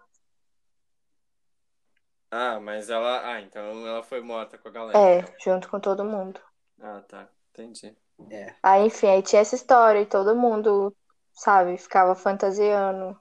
Ah, 2.31 2.61
mas 2.61 2.91
ela. 2.91 3.27
Ah, 3.27 3.41
então 3.41 3.87
ela 3.87 4.03
foi 4.03 4.21
morta 4.21 4.59
com 4.59 4.69
a 4.69 4.71
galera. 4.71 4.99
É, 4.99 5.19
então. 5.21 5.35
junto 5.43 5.69
com 5.71 5.81
todo 5.81 6.05
mundo. 6.05 6.41
Ah, 6.81 7.03
tá. 7.09 7.29
Entendi. 7.53 7.97
é. 8.31 8.55
Aí, 8.63 8.87
enfim, 8.87 9.07
aí 9.07 9.23
tinha 9.23 9.43
essa 9.43 9.55
história 9.55 10.01
e 10.01 10.07
todo 10.07 10.37
mundo, 10.37 10.95
sabe, 11.35 11.77
ficava 11.77 12.15
fantasiando 12.15 13.19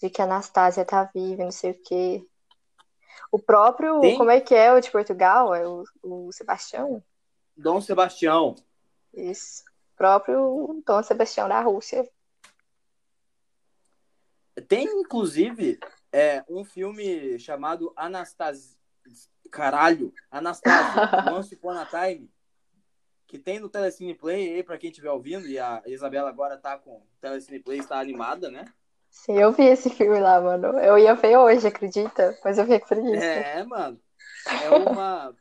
de 0.00 0.08
que 0.08 0.22
a 0.22 0.24
Anastácia 0.24 0.84
tá 0.84 1.04
viva, 1.14 1.44
não 1.44 1.50
sei 1.50 1.72
o 1.72 1.82
quê. 1.82 2.26
O 3.30 3.38
próprio, 3.38 4.00
Tem- 4.00 4.16
como 4.16 4.30
é 4.30 4.40
que 4.40 4.54
é 4.54 4.72
o 4.72 4.80
de 4.80 4.90
Portugal? 4.90 5.54
É 5.54 5.66
o, 5.66 5.84
o 6.02 6.32
Sebastião? 6.32 7.02
Dom 7.56 7.80
Sebastião. 7.80 8.54
Isso. 9.12 9.64
O 9.94 9.96
próprio 9.96 10.82
Dom 10.86 11.02
Sebastião 11.02 11.48
da 11.48 11.60
Rússia. 11.60 12.08
Tem, 14.66 14.86
inclusive, 14.86 15.78
é, 16.12 16.44
um 16.48 16.64
filme 16.64 17.38
chamado 17.38 17.92
Anastasia. 17.96 18.76
Caralho, 19.50 20.12
Anastasia, 20.30 21.08
Once 21.32 21.54
Upon 21.54 21.70
a 21.70 21.86
Time, 21.86 22.30
que 23.26 23.38
tem 23.38 23.58
no 23.58 23.68
Telecine 23.68 24.14
Play 24.14 24.54
aí, 24.54 24.62
pra 24.62 24.76
quem 24.76 24.90
estiver 24.90 25.10
ouvindo, 25.10 25.46
e 25.46 25.58
a 25.58 25.82
Isabela 25.86 26.28
agora 26.28 26.58
tá 26.58 26.76
com 26.78 26.96
o 26.96 27.06
Telecine 27.20 27.58
Play, 27.58 27.78
está 27.78 27.98
animada, 27.98 28.50
né? 28.50 28.64
Sim, 29.10 29.38
eu 29.38 29.52
vi 29.52 29.64
esse 29.64 29.90
filme 29.90 30.18
lá, 30.18 30.40
mano. 30.40 30.78
Eu 30.78 30.98
ia 30.98 31.14
ver 31.14 31.36
hoje, 31.36 31.66
acredita? 31.66 32.38
Mas 32.44 32.58
eu 32.58 32.64
fiquei 32.64 32.80
com 32.80 32.88
preguiça. 32.88 33.24
É, 33.24 33.64
mano. 33.64 34.00
É 34.62 34.70
uma. 34.76 35.34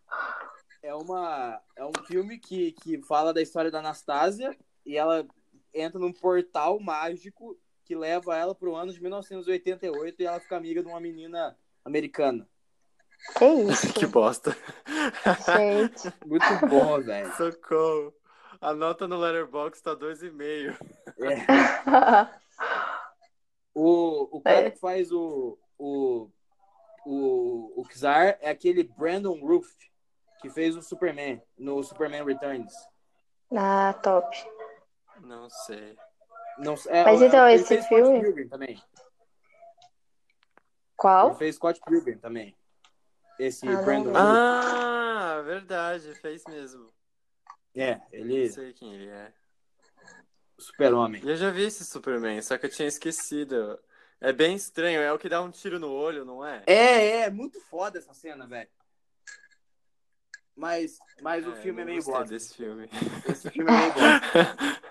É 0.83 0.93
uma. 0.95 1.61
É 1.75 1.85
um 1.85 1.93
filme 2.05 2.37
que, 2.37 2.71
que 2.73 3.01
fala 3.03 3.33
da 3.33 3.41
história 3.41 3.71
da 3.71 3.79
Anastasia 3.79 4.55
e 4.85 4.97
ela 4.97 5.25
entra 5.73 5.99
num 5.99 6.13
portal 6.13 6.79
mágico 6.79 7.57
que 7.83 7.95
leva 7.95 8.35
ela 8.35 8.53
pro 8.53 8.75
ano 8.75 8.91
de 8.91 9.01
1988 9.01 10.21
e 10.21 10.25
ela 10.25 10.39
fica 10.39 10.57
amiga 10.57 10.81
de 10.81 10.87
uma 10.87 10.99
menina 10.99 11.57
americana. 11.85 12.47
Que 13.37 13.45
isso, 13.45 13.91
que 13.93 14.05
bosta. 14.05 14.55
gente. 15.45 16.13
Muito 16.25 16.67
bom, 16.67 17.01
velho. 17.01 17.33
Socorro. 17.35 18.13
A 18.59 18.73
nota 18.73 19.07
no 19.07 19.17
Letterboxd 19.17 19.83
tá 19.83 19.95
2,5. 19.95 20.75
É. 21.19 22.37
O, 23.79 24.37
o 24.37 24.41
cara 24.41 24.67
É. 24.67 24.71
que 24.71 24.79
faz 24.79 25.11
o, 25.11 25.55
o, 25.77 26.31
o, 27.05 27.79
o 27.81 27.85
Czar 27.89 28.35
é 28.41 28.49
aquele 28.49 28.81
Brandon 28.83 29.39
Roof, 29.39 29.67
que 30.41 30.49
fez 30.49 30.75
o 30.75 30.81
Superman, 30.81 31.39
no 31.55 31.83
Superman 31.83 32.25
Returns. 32.25 32.73
Ah, 33.55 33.93
top. 34.01 34.35
Não 35.21 35.47
sei. 35.47 35.95
Não, 36.57 36.73
é, 36.87 37.03
Mas 37.03 37.21
então, 37.21 37.47
ele 37.47 37.61
esse 37.61 37.67
fez 37.67 37.85
filme- 37.87 38.45
também. 38.49 38.81
Qual? 40.95 41.27
Ele 41.29 41.35
fez 41.37 41.55
Scott 41.55 41.79
Pilgrim 41.85 42.17
também. 42.17 42.57
Esse 43.37 43.67
Ah, 43.67 43.71
não 43.73 43.85
Brandon. 43.85 44.09
Roof. 44.09 44.17
Ah, 44.19 45.41
verdade, 45.45 46.15
fez 46.15 46.43
mesmo. 46.47 46.91
É, 47.75 47.95
Não 47.95 48.01
ele 48.11 48.49
sei 48.49 48.73
quem 48.73 48.91
ele 48.95 49.07
é. 49.07 49.31
Super-homem. 50.57 51.21
Eu 51.25 51.35
já 51.35 51.51
vi 51.51 51.63
esse 51.63 51.85
Superman, 51.85 52.41
só 52.41 52.57
que 52.57 52.65
eu 52.65 52.69
tinha 52.69 52.87
esquecido. 52.87 53.79
É 54.19 54.33
bem 54.33 54.55
estranho, 54.55 54.99
é 55.01 55.11
o 55.13 55.19
que 55.19 55.29
dá 55.29 55.41
um 55.41 55.51
tiro 55.51 55.79
no 55.79 55.91
olho, 55.91 56.25
não 56.25 56.43
é? 56.45 56.63
É, 56.65 57.21
é, 57.21 57.29
muito 57.29 57.59
foda 57.61 57.97
essa 57.99 58.13
cena, 58.13 58.45
velho. 58.47 58.69
Mas, 60.55 60.99
mas 61.21 61.45
o 61.45 61.51
É, 61.51 61.61
filme 61.61 61.81
é 61.81 61.85
meio 61.85 62.03
bosta. 62.03 62.33
desse 62.33 62.55
filme. 62.55 62.89
Esse 63.23 63.49
filme 63.51 63.71
é 63.71 63.75
meio 63.75 63.93
bosta. 63.93 64.25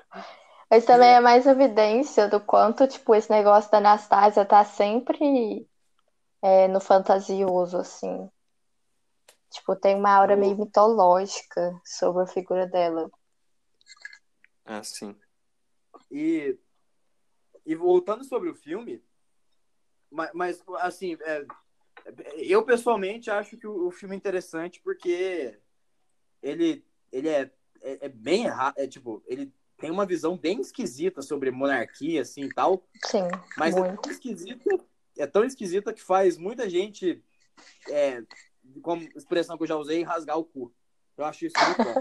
Mas 0.70 0.84
também 0.84 1.10
é 1.14 1.20
mais 1.20 1.46
evidência 1.46 2.28
do 2.28 2.40
quanto, 2.40 2.86
tipo, 2.88 3.14
esse 3.14 3.30
negócio 3.30 3.70
da 3.70 3.78
Anastasia 3.78 4.44
tá 4.44 4.64
sempre 4.64 5.68
é, 6.42 6.68
no 6.68 6.80
fantasioso, 6.80 7.78
assim. 7.78 8.30
Tipo, 9.50 9.74
tem 9.74 9.96
uma 9.96 10.10
aura 10.14 10.36
No- 10.36 10.40
meio 10.40 10.56
mitológica 10.56 11.80
sobre 11.84 12.22
a 12.22 12.26
figura 12.28 12.64
dela. 12.68 13.10
ah, 14.64 14.82
sim. 14.84 15.16
E, 16.16 16.58
e 17.66 17.74
voltando 17.74 18.24
sobre 18.24 18.48
o 18.48 18.54
filme, 18.54 19.04
mas, 20.10 20.30
mas, 20.32 20.64
assim, 20.78 21.14
é, 21.20 21.44
eu 22.38 22.64
pessoalmente 22.64 23.30
acho 23.30 23.58
que 23.58 23.66
o, 23.66 23.88
o 23.88 23.90
filme 23.90 24.14
é 24.14 24.16
interessante 24.16 24.80
porque 24.80 25.58
ele, 26.42 26.82
ele 27.12 27.28
é, 27.28 27.50
é, 27.82 28.06
é 28.06 28.08
bem 28.08 28.44
errado, 28.44 28.78
é 28.78 28.86
tipo, 28.86 29.22
ele 29.26 29.52
tem 29.76 29.90
uma 29.90 30.06
visão 30.06 30.38
bem 30.38 30.58
esquisita 30.58 31.20
sobre 31.20 31.50
monarquia, 31.50 32.22
assim, 32.22 32.44
e 32.44 32.54
tal, 32.54 32.88
Sim, 33.04 33.28
mas 33.58 33.76
é 33.76 33.80
muito. 33.80 34.00
tão 34.00 34.10
esquisita, 34.10 34.84
é 35.18 35.26
tão 35.26 35.44
esquisita 35.44 35.92
que 35.92 36.02
faz 36.02 36.38
muita 36.38 36.66
gente, 36.70 37.22
é, 37.90 38.22
como 38.80 39.02
expressão 39.14 39.58
que 39.58 39.64
eu 39.64 39.68
já 39.68 39.76
usei, 39.76 40.02
rasgar 40.02 40.38
o 40.38 40.44
cu. 40.44 40.74
Eu 41.14 41.26
acho 41.26 41.44
isso 41.44 41.56
muito 41.62 41.84
bom. 41.84 42.00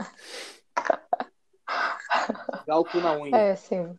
Rasgar 2.08 2.80
o 2.80 2.86
cu 2.86 3.02
na 3.02 3.14
unha. 3.18 3.36
É, 3.36 3.56
sim. 3.56 3.98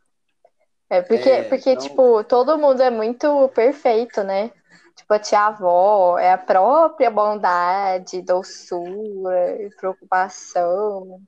É 0.89 1.03
porque, 1.03 1.29
É, 1.29 1.43
porque 1.45 1.71
então- 1.73 1.83
tipo, 1.89 2.25
todo 2.25 2.57
mundo 2.59 2.81
é 2.83 2.91
muito 2.91 3.49
perfeito, 3.49 4.23
né? 4.23 4.51
Tipo, 4.95 5.15
a 5.15 5.19
tia-avó 5.19 6.19
é 6.19 6.33
a 6.33 6.39
própria 6.39 7.11
bondade, 7.11 8.23
doçura 8.23 9.63
e 9.63 9.71
preocupação. 9.77 11.21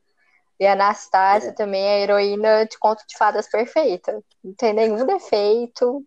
E 0.61 0.66
a 0.66 0.72
Anastácia 0.72 1.50
É. 1.50 1.52
também 1.52 1.82
é 1.84 1.94
a 1.96 2.00
heroína 2.00 2.64
de 2.66 2.78
conto 2.78 3.04
de 3.06 3.16
fadas 3.16 3.48
perfeita. 3.48 4.22
Não 4.42 4.54
tem 4.54 4.72
nenhum 4.72 5.04
defeito. 5.04 6.04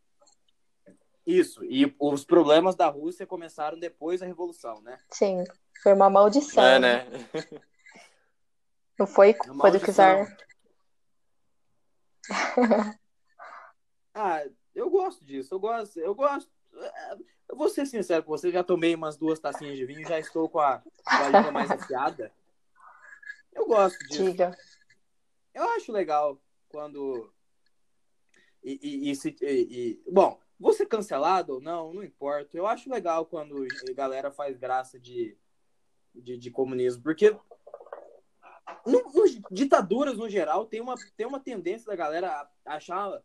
Isso, 1.26 1.64
e 1.64 1.94
os 2.00 2.26
problemas 2.26 2.76
da 2.76 2.88
Rússia 2.88 3.28
começaram 3.28 3.80
depois 3.80 4.20
da 4.22 4.26
Revolução, 4.26 4.82
né? 4.82 4.98
Sim, 5.10 5.44
foi 5.84 5.94
uma 5.94 6.10
maldição. 6.10 6.64
É, 6.64 6.80
né? 6.80 7.08
Não 8.98 9.06
foi 9.08 9.34
culpa 9.34 9.72
do 9.72 9.80
czar. 9.80 10.36
Ah, 14.14 14.44
eu 14.76 14.90
gosto 14.90 15.24
disso, 15.26 15.54
eu 15.54 15.60
gosto, 15.60 16.00
eu 16.00 16.14
gosto. 16.16 16.50
é, 16.76 17.18
Eu 17.50 17.56
vou 17.58 17.70
ser 17.70 17.86
sincero 17.86 18.24
com 18.24 18.32
você, 18.32 18.52
já 18.52 18.64
tomei 18.64 18.96
umas 18.96 19.18
duas 19.18 19.40
tacinhas 19.40 19.78
de 19.78 19.86
vinho, 19.86 20.08
já 20.08 20.18
estou 20.20 20.48
com 20.50 20.60
a, 20.60 20.82
com 21.46 21.52
mais 21.52 21.70
afiada. 21.70 22.32
Eu 23.54 23.66
gosto 23.68 23.98
disso. 24.08 24.24
Diga. 24.24 24.58
Eu 25.54 25.64
acho 25.72 25.92
legal 25.92 26.42
quando. 26.70 27.32
E, 28.64 28.80
e- 28.82 29.12
e 29.12 29.16
se- 29.16 29.36
e- 29.42 30.00
e- 30.06 30.12
Bom, 30.12 30.40
vou 30.58 30.72
ser 30.72 30.86
cancelado 30.86 31.56
ou 31.56 31.62
não, 31.62 31.94
não 31.94 32.04
importa. 32.04 32.56
Eu 32.56 32.66
acho 32.68 32.90
legal 32.90 33.26
quando 33.26 33.66
a 33.90 33.94
galera 33.94 34.32
faz 34.32 34.56
graça 34.58 34.98
de, 35.00 35.38
de, 36.16 36.38
de 36.38 36.50
comunismo, 36.52 37.04
porque 37.04 37.32
no- 38.86 39.04
no- 39.14 39.42
ditaduras, 39.52 40.18
no 40.18 40.30
geral, 40.30 40.66
tem 40.66 40.80
uma, 40.80 40.96
tem 41.18 41.26
uma 41.28 41.40
tendência 41.40 41.88
da 41.88 41.96
galera 41.96 42.50
achar. 42.66 43.22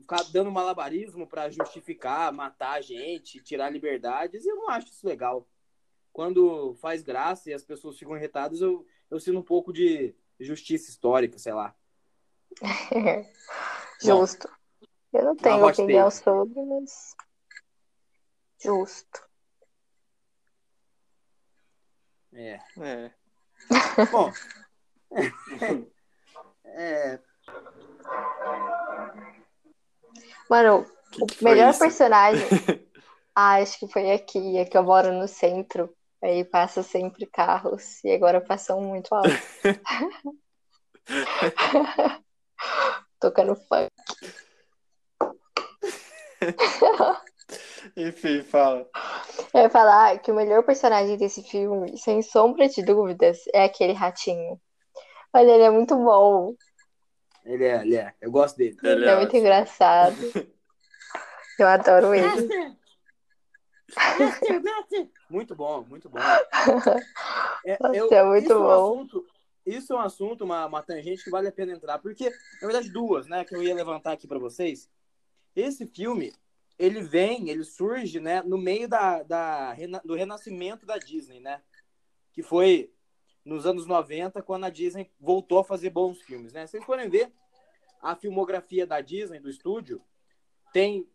Ficar 0.00 0.22
dando 0.32 0.50
malabarismo 0.50 1.26
para 1.26 1.50
justificar, 1.50 2.32
matar 2.32 2.72
a 2.72 2.80
gente, 2.80 3.42
tirar 3.42 3.70
liberdades, 3.70 4.44
eu 4.44 4.56
não 4.56 4.68
acho 4.68 4.88
isso 4.88 5.06
legal. 5.06 5.48
Quando 6.12 6.74
faz 6.76 7.02
graça 7.02 7.50
e 7.50 7.54
as 7.54 7.64
pessoas 7.64 7.98
ficam 7.98 8.16
irritadas, 8.16 8.60
eu, 8.60 8.86
eu 9.10 9.18
sinto 9.18 9.38
um 9.38 9.42
pouco 9.42 9.72
de 9.72 10.14
justiça 10.38 10.90
histórica, 10.90 11.38
sei 11.38 11.52
lá. 11.52 11.74
Justo. 14.02 14.48
Eu 15.12 15.24
não 15.24 15.36
tenho 15.36 15.66
opinião 15.66 16.08
take. 16.10 16.24
sobre, 16.24 16.62
mas. 16.64 17.14
Justo. 18.60 19.28
É. 22.32 22.58
É. 22.78 23.14
Bom. 24.10 24.32
é, 26.64 27.20
Mano, 30.54 30.86
Que 31.10 31.24
o 31.24 31.26
que 31.26 31.42
melhor 31.42 31.70
isso? 31.70 31.80
personagem. 31.80 32.46
Ah, 33.36 33.56
acho 33.56 33.80
que 33.80 33.88
foi 33.88 34.12
aqui, 34.12 34.58
é 34.58 34.64
que 34.64 34.78
eu 34.78 34.84
moro 34.84 35.12
no 35.12 35.26
centro. 35.26 35.92
Aí 36.22 36.44
passa 36.44 36.84
sempre 36.84 37.26
carros. 37.26 37.98
E 38.04 38.12
agora 38.12 38.40
passam 38.40 38.80
muito 38.80 39.12
alto. 39.12 39.36
Tocando 43.18 43.56
funk. 43.56 43.90
Enfim, 47.96 48.44
fala. 48.44 48.88
Eu 49.52 49.62
ia 49.62 49.70
falar 49.70 50.16
que 50.20 50.30
o 50.30 50.36
melhor 50.36 50.62
personagem 50.62 51.16
desse 51.16 51.42
filme, 51.42 51.98
sem 51.98 52.22
sombra 52.22 52.68
de 52.68 52.84
dúvidas, 52.84 53.38
é 53.52 53.64
aquele 53.64 53.94
ratinho. 53.94 54.60
Olha, 55.32 55.50
ele 55.50 55.64
é 55.64 55.70
muito 55.70 55.96
bom. 55.96 56.54
Ele 57.44 57.64
é, 57.64 57.82
ele 57.82 57.96
é. 57.96 58.14
Eu 58.20 58.30
gosto 58.30 58.56
dele. 58.56 58.76
Ele 58.82 58.92
Ele 58.92 59.04
é 59.10 59.16
muito 59.16 59.28
ótimo. 59.28 59.40
engraçado. 59.40 60.16
Eu 61.58 61.68
adoro 61.68 62.12
ele. 62.12 62.48
Muito 65.30 65.54
bom, 65.54 65.84
muito 65.84 66.08
bom. 66.08 66.18
É, 67.66 67.78
Nossa, 67.80 67.96
eu- 67.96 68.12
é 68.12 68.24
muito 68.24 68.44
isso 68.44 68.54
um 68.54 68.62
bom. 68.62 68.70
assunto- 68.92 69.26
isso 69.64 69.92
é 69.94 69.96
um 69.96 70.00
assunto, 70.00 70.44
uma, 70.44 70.66
uma 70.66 70.82
tangente 70.82 71.24
que 71.24 71.30
vale 71.30 71.48
a 71.48 71.52
pena 71.52 71.72
entrar, 71.72 71.98
porque, 71.98 72.28
na 72.60 72.66
verdade, 72.68 72.90
duas, 72.90 73.26
né, 73.26 73.42
que 73.42 73.54
eu 73.56 73.62
ia 73.62 73.74
levantar 73.74 74.12
aqui 74.12 74.26
para 74.28 74.38
vocês. 74.38 74.90
Esse 75.56 75.86
filme, 75.86 76.34
ele 76.78 77.00
vem, 77.00 77.48
ele 77.48 77.64
surge, 77.64 78.20
né, 78.20 78.42
no 78.42 78.58
meio 78.58 78.86
da, 78.86 79.22
da, 79.22 79.74
do 80.04 80.14
renascimento 80.14 80.84
da 80.84 80.98
Disney, 80.98 81.40
né, 81.40 81.62
que 82.34 82.42
foi 82.42 82.92
nos 83.44 83.66
anos 83.66 83.86
90, 83.86 84.42
quando 84.42 84.64
a 84.64 84.70
Disney 84.70 85.10
voltou 85.20 85.58
a 85.58 85.64
fazer 85.64 85.90
bons 85.90 86.20
filmes, 86.22 86.52
né. 86.52 86.66
Vocês 86.66 86.84
forem 86.84 87.08
ver 87.08 87.32
a 88.00 88.16
filmografia 88.16 88.86
da 88.86 89.00
Disney, 89.00 89.38
do 89.38 89.50
estúdio, 89.50 90.02
tem, 90.72 91.08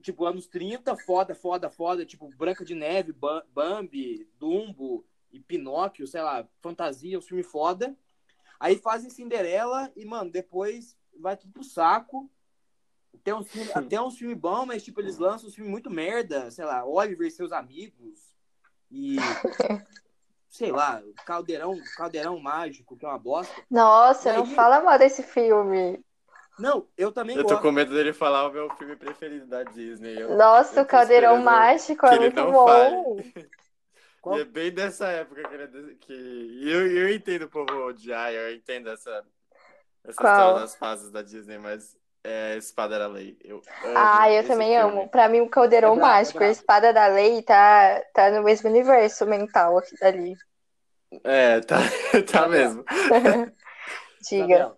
tipo, 0.00 0.24
anos 0.24 0.46
30, 0.46 0.96
foda, 0.96 1.34
foda, 1.34 1.70
foda, 1.70 2.04
tipo, 2.04 2.28
Branca 2.36 2.64
de 2.64 2.74
Neve, 2.74 3.12
Ba- 3.12 3.44
Bambi, 3.52 4.28
Dumbo 4.38 5.04
e 5.30 5.40
Pinóquio, 5.40 6.06
sei 6.06 6.22
lá, 6.22 6.46
fantasia, 6.60 7.18
um 7.18 7.22
filme 7.22 7.42
foda. 7.42 7.96
Aí 8.60 8.76
fazem 8.76 9.10
Cinderela 9.10 9.90
e, 9.96 10.04
mano, 10.04 10.30
depois 10.30 10.96
vai 11.18 11.36
tudo 11.36 11.52
pro 11.52 11.64
saco. 11.64 12.30
Tem 13.24 13.34
uns 13.34 13.48
filme, 13.50 13.70
até 13.74 14.00
uns 14.00 14.16
filmes 14.16 14.38
bons, 14.38 14.66
mas, 14.66 14.82
tipo, 14.82 15.00
eles 15.00 15.18
lançam 15.18 15.48
uns 15.48 15.54
filmes 15.54 15.70
muito 15.70 15.90
merda, 15.90 16.50
sei 16.50 16.64
lá, 16.64 16.84
Oliver 16.84 17.26
e 17.26 17.30
seus 17.30 17.52
amigos. 17.52 18.34
E. 18.90 19.16
Sei 20.52 20.70
lá, 20.70 21.02
Caldeirão, 21.26 21.82
Caldeirão 21.96 22.38
Mágico, 22.38 22.96
que 22.96 23.04
é 23.04 23.08
uma 23.08 23.18
bosta. 23.18 23.66
Nossa, 23.70 24.32
E 24.32 24.32
não 24.32 24.44
aí? 24.44 24.46
fala 24.46 24.80
mal 24.80 24.96
desse 24.98 25.20
filme. 25.22 26.00
Não, 26.58 26.88
eu 26.96 27.10
também 27.12 27.38
Eu 27.38 27.44
tô 27.44 27.58
gosto. 27.58 27.62
com 27.62 27.72
medo 27.72 27.92
dele 27.94 28.12
falar 28.12 28.48
o 28.48 28.52
meu 28.52 28.70
filme 28.76 28.96
preferido 28.96 29.46
da 29.46 29.62
Disney. 29.64 30.20
Eu- 30.20 30.36
Nossa, 30.36 30.80
eu 30.80 30.86
o 30.86 30.86
Caldeirão 30.86 31.38
Mágico 31.38 32.06
é 32.06 32.16
ele 32.16 32.30
muito 32.30 32.44
bom. 32.50 32.52
fale. 32.54 33.06
Qual- 34.20 34.40
é 34.40 34.44
bem 34.44 34.72
dessa 34.72 35.08
época 35.08 35.44
que, 35.48 35.54
ele 35.54 35.92
é 35.92 35.94
que... 35.96 36.12
Eu, 36.70 36.86
eu 36.96 37.14
entendo 37.14 37.44
o 37.44 37.50
povo 37.50 37.72
odiar, 37.86 38.32
eu 38.32 38.54
entendo 38.54 38.90
essa, 38.90 39.26
essa 40.04 40.24
Qual? 40.24 40.24
história 40.24 40.54
das 40.54 40.76
fases 40.76 41.10
da 41.12 41.22
Disney, 41.22 41.58
mas 41.58 41.98
é 42.24 42.56
Espada 42.56 42.94
era 42.94 43.06
Lei. 43.06 43.36
Eu 43.44 43.60
Ah, 43.94 44.30
eu 44.30 44.46
também 44.46 44.78
filme. 44.78 45.00
amo. 45.00 45.08
Pra 45.08 45.28
mim, 45.28 45.40
o 45.40 45.48
Caldeirão 45.48 45.94
É 45.94 45.98
é 45.98 46.00
Mágico, 46.00 46.42
a. 46.42 46.48
Espada 46.48 46.92
da 46.92 47.06
Lei, 47.08 47.42
tá, 47.42 48.00
tá 48.14 48.30
no 48.30 48.42
mesmo 48.42 48.68
universo 48.70 49.26
mental 49.26 49.78
aqui 49.78 49.96
dali. 49.98 50.34
É, 51.24 51.60
tá, 51.60 51.76
tá 52.30 52.48
mesmo. 52.48 52.84
Diga. 54.28 54.74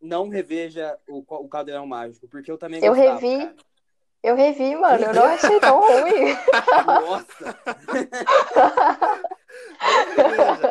Não 0.00 0.28
reveja 0.28 0.96
o, 1.08 1.22
o 1.28 1.48
Caldeirão 1.48 1.86
Mágico, 1.86 2.26
porque 2.28 2.50
eu 2.50 2.56
também 2.56 2.82
Eu 2.82 2.94
gostava, 2.94 3.18
revi. 3.20 3.38
cara. 3.46 3.56
Eu 4.22 4.36
revi, 4.36 4.76
mano, 4.76 5.04
eu 5.06 5.14
não 5.14 5.24
achei 5.24 5.58
tão 5.60 5.80
ruim. 5.80 6.36
Nossa! 6.86 7.58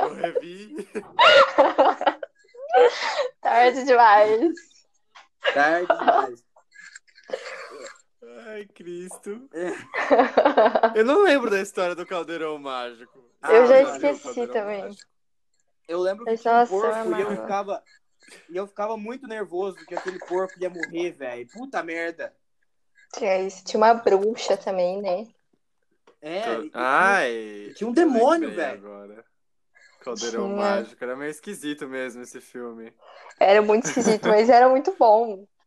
Eu 0.03 0.13
revi. 0.15 0.87
Tarde 3.41 3.83
demais. 3.85 4.53
Tarde 5.53 5.87
demais. 5.87 6.43
Ai, 8.45 8.65
Cristo. 8.73 9.49
É. 9.53 10.99
Eu 10.99 11.05
não 11.05 11.23
lembro 11.23 11.49
da 11.49 11.61
história 11.61 11.95
do 11.95 12.05
Caldeirão 12.05 12.57
Mágico. 12.59 13.23
Eu 13.49 13.65
já 13.65 13.81
esqueci 13.81 14.47
também. 14.47 14.83
Mágico. 14.83 15.07
Eu 15.87 15.99
lembro 16.01 16.25
que 16.25 16.37
tinha 16.37 16.61
um 16.61 16.67
porco 16.67 17.15
e 17.15 17.21
eu 17.21 17.31
ficava. 17.31 17.83
E 18.49 18.55
eu 18.57 18.67
ficava 18.67 18.95
muito 18.97 19.27
nervoso 19.27 19.77
que 19.87 19.95
aquele 19.95 20.19
porco 20.19 20.53
ia 20.59 20.69
morrer, 20.69 21.11
velho. 21.11 21.47
Puta 21.51 21.81
merda. 21.81 22.35
Tinha 23.13 23.39
isso. 23.41 23.63
Tinha 23.63 23.79
uma 23.79 23.93
bruxa 23.93 24.55
também, 24.55 25.01
né? 25.01 25.25
É, 26.21 26.53
e- 26.59 26.65
e- 26.67 26.71
Ai. 26.73 27.73
tinha 27.75 27.89
um 27.89 27.93
demônio, 27.93 28.51
velho. 28.51 29.23
Caldeirão 29.99 30.45
Tinha. 30.45 30.55
Mágico. 30.55 31.03
Era 31.03 31.15
meio 31.15 31.31
esquisito 31.31 31.87
mesmo 31.87 32.21
esse 32.21 32.39
filme. 32.41 32.93
Era 33.39 33.61
muito 33.61 33.85
esquisito, 33.85 34.27
mas 34.27 34.49
era 34.49 34.69
muito 34.69 34.95
bom. 34.97 35.45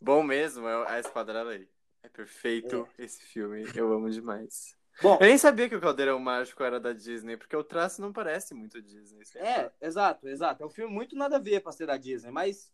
Bom 0.00 0.22
mesmo, 0.24 0.66
é 0.66 0.98
a 0.98 1.20
era 1.28 1.42
Lei. 1.44 1.68
É 2.02 2.08
perfeito 2.08 2.88
esse 2.98 3.22
filme. 3.22 3.64
Eu 3.76 3.92
amo 3.92 4.10
demais. 4.10 4.76
Bom, 5.00 5.16
Eu 5.20 5.26
nem 5.26 5.38
sabia 5.38 5.68
que 5.68 5.76
o 5.76 5.80
Caldeirão 5.80 6.18
Mágico 6.18 6.62
era 6.62 6.78
da 6.78 6.92
Disney, 6.92 7.36
porque 7.36 7.56
o 7.56 7.64
traço 7.64 8.02
não 8.02 8.12
parece 8.12 8.52
muito 8.52 8.82
Disney. 8.82 9.24
lá. 9.36 9.40
é, 9.40 9.72
exato, 9.80 10.28
exato. 10.28 10.62
É 10.62 10.66
um 10.66 10.70
filme 10.70 10.92
muito 10.92 11.16
nada 11.16 11.36
a 11.36 11.40
ver 11.40 11.60
pra 11.60 11.72
ser 11.72 11.86
da 11.86 11.96
Disney, 11.96 12.30
mas, 12.30 12.70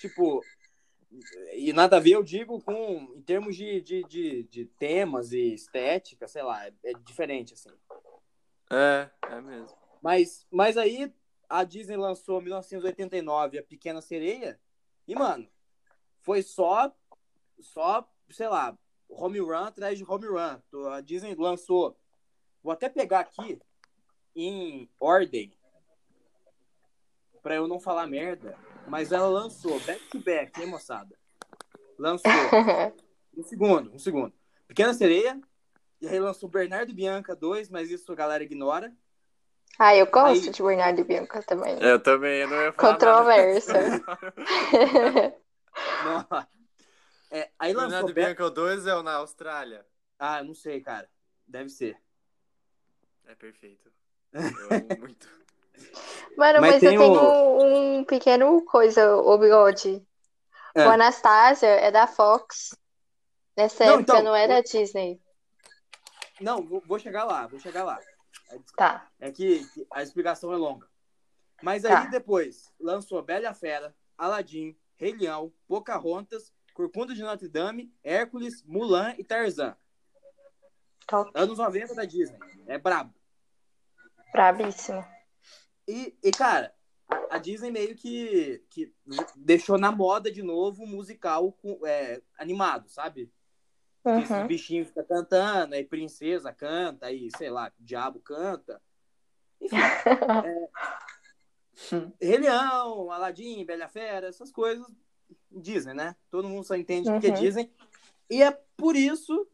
tipo. 0.00 0.44
E 1.54 1.72
nada 1.72 1.96
a 1.96 2.00
ver, 2.00 2.12
eu 2.12 2.22
digo, 2.22 2.60
com. 2.60 3.14
Em 3.16 3.22
termos 3.22 3.56
de, 3.56 3.80
de, 3.80 4.04
de, 4.04 4.42
de 4.42 4.66
temas 4.66 5.32
e 5.32 5.54
estética, 5.54 6.28
sei 6.28 6.42
lá, 6.42 6.66
é, 6.66 6.72
é 6.84 6.92
diferente, 6.92 7.54
assim. 7.54 7.70
É, 8.70 9.10
é 9.30 9.40
mesmo. 9.40 9.76
Mas, 10.02 10.46
mas 10.50 10.76
aí 10.76 11.12
a 11.48 11.64
Disney 11.64 11.96
lançou 11.96 12.40
em 12.40 12.44
1989 12.44 13.58
a 13.58 13.62
Pequena 13.62 14.00
Sereia 14.00 14.60
e, 15.06 15.14
mano, 15.14 15.48
foi 16.20 16.42
só, 16.42 16.94
só, 17.58 18.06
sei 18.30 18.48
lá, 18.48 18.76
home 19.08 19.40
run 19.40 19.64
atrás 19.64 19.98
de 19.98 20.04
home 20.04 20.26
run. 20.26 20.60
A 20.92 21.00
Disney 21.00 21.34
lançou, 21.34 21.96
vou 22.62 22.72
até 22.72 22.88
pegar 22.88 23.20
aqui 23.20 23.58
em 24.36 24.88
ordem 25.00 25.52
pra 27.42 27.54
eu 27.54 27.66
não 27.66 27.80
falar 27.80 28.06
merda, 28.06 28.56
mas 28.86 29.10
ela 29.10 29.28
lançou 29.28 29.80
back 29.80 30.06
to 30.10 30.20
back, 30.20 30.60
hein, 30.60 30.66
moçada? 30.66 31.18
Lançou 31.98 32.30
um 33.36 33.42
segundo, 33.42 33.94
um 33.94 33.98
segundo. 33.98 34.34
Pequena 34.66 34.92
Sereia, 34.92 35.40
e 36.00 36.08
aí 36.08 36.18
lançou 36.20 36.48
Bernardo 36.48 36.90
e 36.90 36.94
Bianca 36.94 37.34
2, 37.34 37.68
mas 37.68 37.90
isso 37.90 38.10
a 38.12 38.14
galera 38.14 38.42
ignora. 38.44 38.92
Ah, 39.78 39.94
eu 39.94 40.06
gosto 40.06 40.46
Aí. 40.46 40.50
de 40.50 40.62
Bernardo 40.62 41.00
e 41.00 41.04
Bianca 41.04 41.42
também. 41.42 41.78
Eu 41.80 42.00
também, 42.00 42.40
eu 42.40 42.48
não 42.48 42.56
ia 42.62 42.72
falar. 42.72 42.98
Nossa. 46.04 46.48
É, 47.30 47.50
aí 47.58 47.74
lançou. 47.74 47.90
Leonardo 47.90 48.14
Be- 48.14 48.22
Bianca 48.22 48.50
2 48.50 48.86
é 48.86 48.94
o 48.94 49.02
na 49.02 49.16
Austrália. 49.16 49.84
Ah, 50.18 50.42
não 50.42 50.54
sei, 50.54 50.80
cara. 50.80 51.06
Deve 51.46 51.68
ser. 51.68 51.94
É 53.26 53.34
perfeito. 53.34 53.92
Eu 54.32 54.76
amo 54.78 54.88
muito. 54.98 55.28
Mano, 56.38 56.60
Mas 56.62 56.70
mas, 56.72 56.80
tem 56.80 56.94
eu 56.94 57.00
tenho 57.00 57.12
o- 57.12 57.98
um 57.98 58.04
pequeno 58.04 58.64
coisa, 58.64 59.14
ô 59.16 59.36
bigode. 59.36 60.02
É. 60.74 60.86
O 60.86 60.90
Anastasia 60.90 61.68
é 61.68 61.90
da 61.90 62.06
Fox. 62.06 62.74
Nessa 63.54 63.84
Não, 63.84 63.94
época 63.98 64.12
então, 64.14 64.22
não 64.22 64.34
era 64.34 64.62
Disney. 64.62 65.20
Não, 66.40 66.62
vou, 66.62 66.82
vou 66.86 66.98
chegar 66.98 67.24
lá, 67.24 67.46
vou 67.46 67.58
chegar 67.58 67.84
lá. 67.84 67.98
Tá. 68.76 69.10
É 69.18 69.30
que, 69.30 69.64
que 69.70 69.86
a 69.92 70.02
explicação 70.02 70.52
é 70.52 70.56
longa. 70.56 70.88
Mas 71.62 71.84
aí 71.84 71.90
Tá. 71.92 72.04
depois 72.06 72.72
lançou 72.78 73.22
Bela 73.22 73.52
Fera, 73.54 73.94
Aladdin, 74.16 74.76
Rei 74.96 75.12
Leão, 75.12 75.52
Pocahontas, 75.66 76.52
Corcunda 76.72 77.14
de 77.14 77.22
Notre 77.22 77.48
Dame, 77.48 77.92
Hércules, 78.04 78.62
Mulan 78.64 79.14
e 79.18 79.24
Tarzan. 79.24 79.76
Top. 81.06 81.30
Anos 81.34 81.58
90 81.58 81.94
da 81.94 82.04
Disney. 82.04 82.38
É 82.66 82.78
brabo. 82.78 83.12
Brabíssimo. 84.32 85.04
E, 85.86 86.16
e, 86.22 86.30
cara, 86.30 86.74
a, 87.08 87.36
a 87.36 87.38
Disney 87.38 87.70
meio 87.70 87.96
que, 87.96 88.62
que 88.70 88.94
deixou 89.34 89.78
na 89.78 89.90
moda 89.90 90.30
de 90.30 90.42
novo 90.42 90.84
o 90.84 90.86
musical 90.86 91.50
com- 91.52 91.80
é, 91.86 92.20
animado, 92.38 92.88
sabe? 92.88 93.32
Uhum. 94.08 94.46
bichinhos 94.46 94.88
ficam 94.88 95.04
cantando, 95.04 95.74
aí 95.74 95.84
princesa 95.84 96.52
canta, 96.52 97.06
aí, 97.06 97.28
sei 97.36 97.50
lá, 97.50 97.72
diabo 97.78 98.20
canta. 98.20 98.80
Enfim. 99.60 99.76
é, 100.44 100.68
Rei 102.20 102.38
Leão, 102.38 103.10
Aladdin, 103.10 103.64
Bela 103.64 103.88
Fera, 103.88 104.28
essas 104.28 104.50
coisas. 104.50 104.86
Disney, 105.50 105.94
né? 105.94 106.16
Todo 106.30 106.48
mundo 106.48 106.64
só 106.64 106.74
entende 106.74 107.10
o 107.10 107.20
que 107.20 107.28
Uhum. 107.28 107.34
Disney. 107.34 107.72
E 108.30 108.42
é 108.42 108.50
por 108.76 108.96
isso 108.96 109.48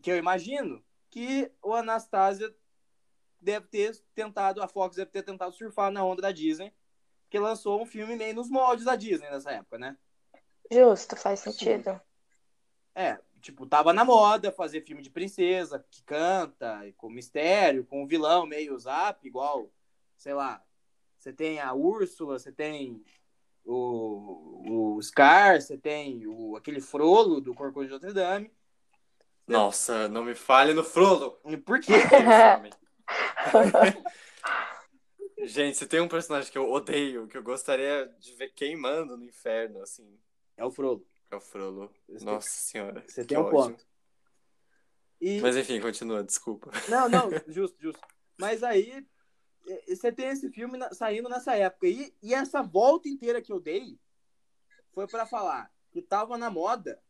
que 0.00 0.10
eu 0.10 0.16
imagino 0.16 0.82
que 1.10 1.50
o 1.62 1.74
Anastasia 1.74 2.54
deve 3.40 3.66
ter 3.66 3.96
tentado, 4.14 4.62
a 4.62 4.68
Fox 4.68 4.96
deve 4.96 5.10
ter 5.10 5.22
tentado 5.22 5.52
surfar 5.52 5.90
na 5.90 6.04
onda 6.04 6.22
da 6.22 6.32
Disney, 6.32 6.72
que 7.30 7.38
lançou 7.38 7.80
um 7.80 7.86
filme 7.86 8.16
meio 8.16 8.34
nos 8.34 8.48
moldes 8.48 8.84
da 8.84 8.96
Disney 8.96 9.30
nessa 9.30 9.52
época, 9.52 9.78
né? 9.78 9.96
Justo, 10.70 11.16
faz 11.16 11.40
sentido. 11.40 12.00
É, 12.94 13.18
tipo, 13.40 13.66
tava 13.66 13.92
na 13.92 14.04
moda 14.04 14.52
fazer 14.52 14.82
filme 14.82 15.02
de 15.02 15.10
princesa, 15.10 15.84
que 15.90 16.02
canta, 16.02 16.80
com 16.96 17.08
mistério, 17.08 17.84
com 17.84 18.02
um 18.02 18.06
vilão 18.06 18.46
meio 18.46 18.78
zap, 18.78 19.26
igual, 19.26 19.70
sei 20.16 20.34
lá, 20.34 20.62
você 21.18 21.32
tem 21.32 21.60
a 21.60 21.72
Úrsula, 21.74 22.38
você 22.38 22.52
tem 22.52 23.02
o, 23.64 24.96
o 24.96 25.02
Scar, 25.02 25.60
você 25.60 25.76
tem 25.76 26.26
o, 26.26 26.56
aquele 26.56 26.80
Frollo 26.80 27.40
do 27.40 27.54
Corcunda 27.54 27.86
de 27.86 27.92
Notre 27.92 28.12
Dame. 28.12 28.50
Nossa, 29.46 30.08
não 30.08 30.24
me 30.24 30.34
fale 30.34 30.74
no 30.74 30.84
Frollo. 30.84 31.38
E 31.46 31.56
Por 31.56 31.80
quê? 31.80 31.94
Gente, 35.44 35.78
se 35.78 35.86
tem 35.86 36.00
um 36.00 36.08
personagem 36.08 36.50
que 36.50 36.58
eu 36.58 36.70
odeio, 36.70 37.28
que 37.28 37.38
eu 37.38 37.42
gostaria 37.42 38.12
de 38.18 38.34
ver 38.34 38.52
queimando 38.54 39.16
no 39.16 39.24
inferno, 39.24 39.80
assim, 39.80 40.18
É 40.56 40.64
o 40.64 40.70
Frollo. 40.70 41.06
É 41.30 41.36
o 41.36 41.40
Frollo. 41.40 41.92
Nossa 42.22 42.48
senhora. 42.48 43.04
Você 43.06 43.24
tem 43.24 43.36
um 43.38 43.42
ódio. 43.42 43.52
ponto. 43.52 43.86
E... 45.20 45.40
Mas 45.40 45.56
enfim, 45.56 45.80
continua, 45.80 46.22
desculpa. 46.22 46.70
Não, 46.88 47.08
não, 47.08 47.30
justo, 47.48 47.76
justo. 47.80 48.00
Mas 48.38 48.62
aí, 48.62 49.04
você 49.88 50.12
tem 50.12 50.28
esse 50.28 50.50
filme 50.50 50.78
saindo 50.92 51.28
nessa 51.28 51.54
época. 51.56 51.86
E, 51.88 52.14
e 52.22 52.32
essa 52.34 52.62
volta 52.62 53.08
inteira 53.08 53.42
que 53.42 53.52
eu 53.52 53.60
dei 53.60 53.98
foi 54.92 55.06
pra 55.06 55.26
falar 55.26 55.72
que 55.90 56.00
tava 56.02 56.38
na 56.38 56.50
moda 56.50 57.00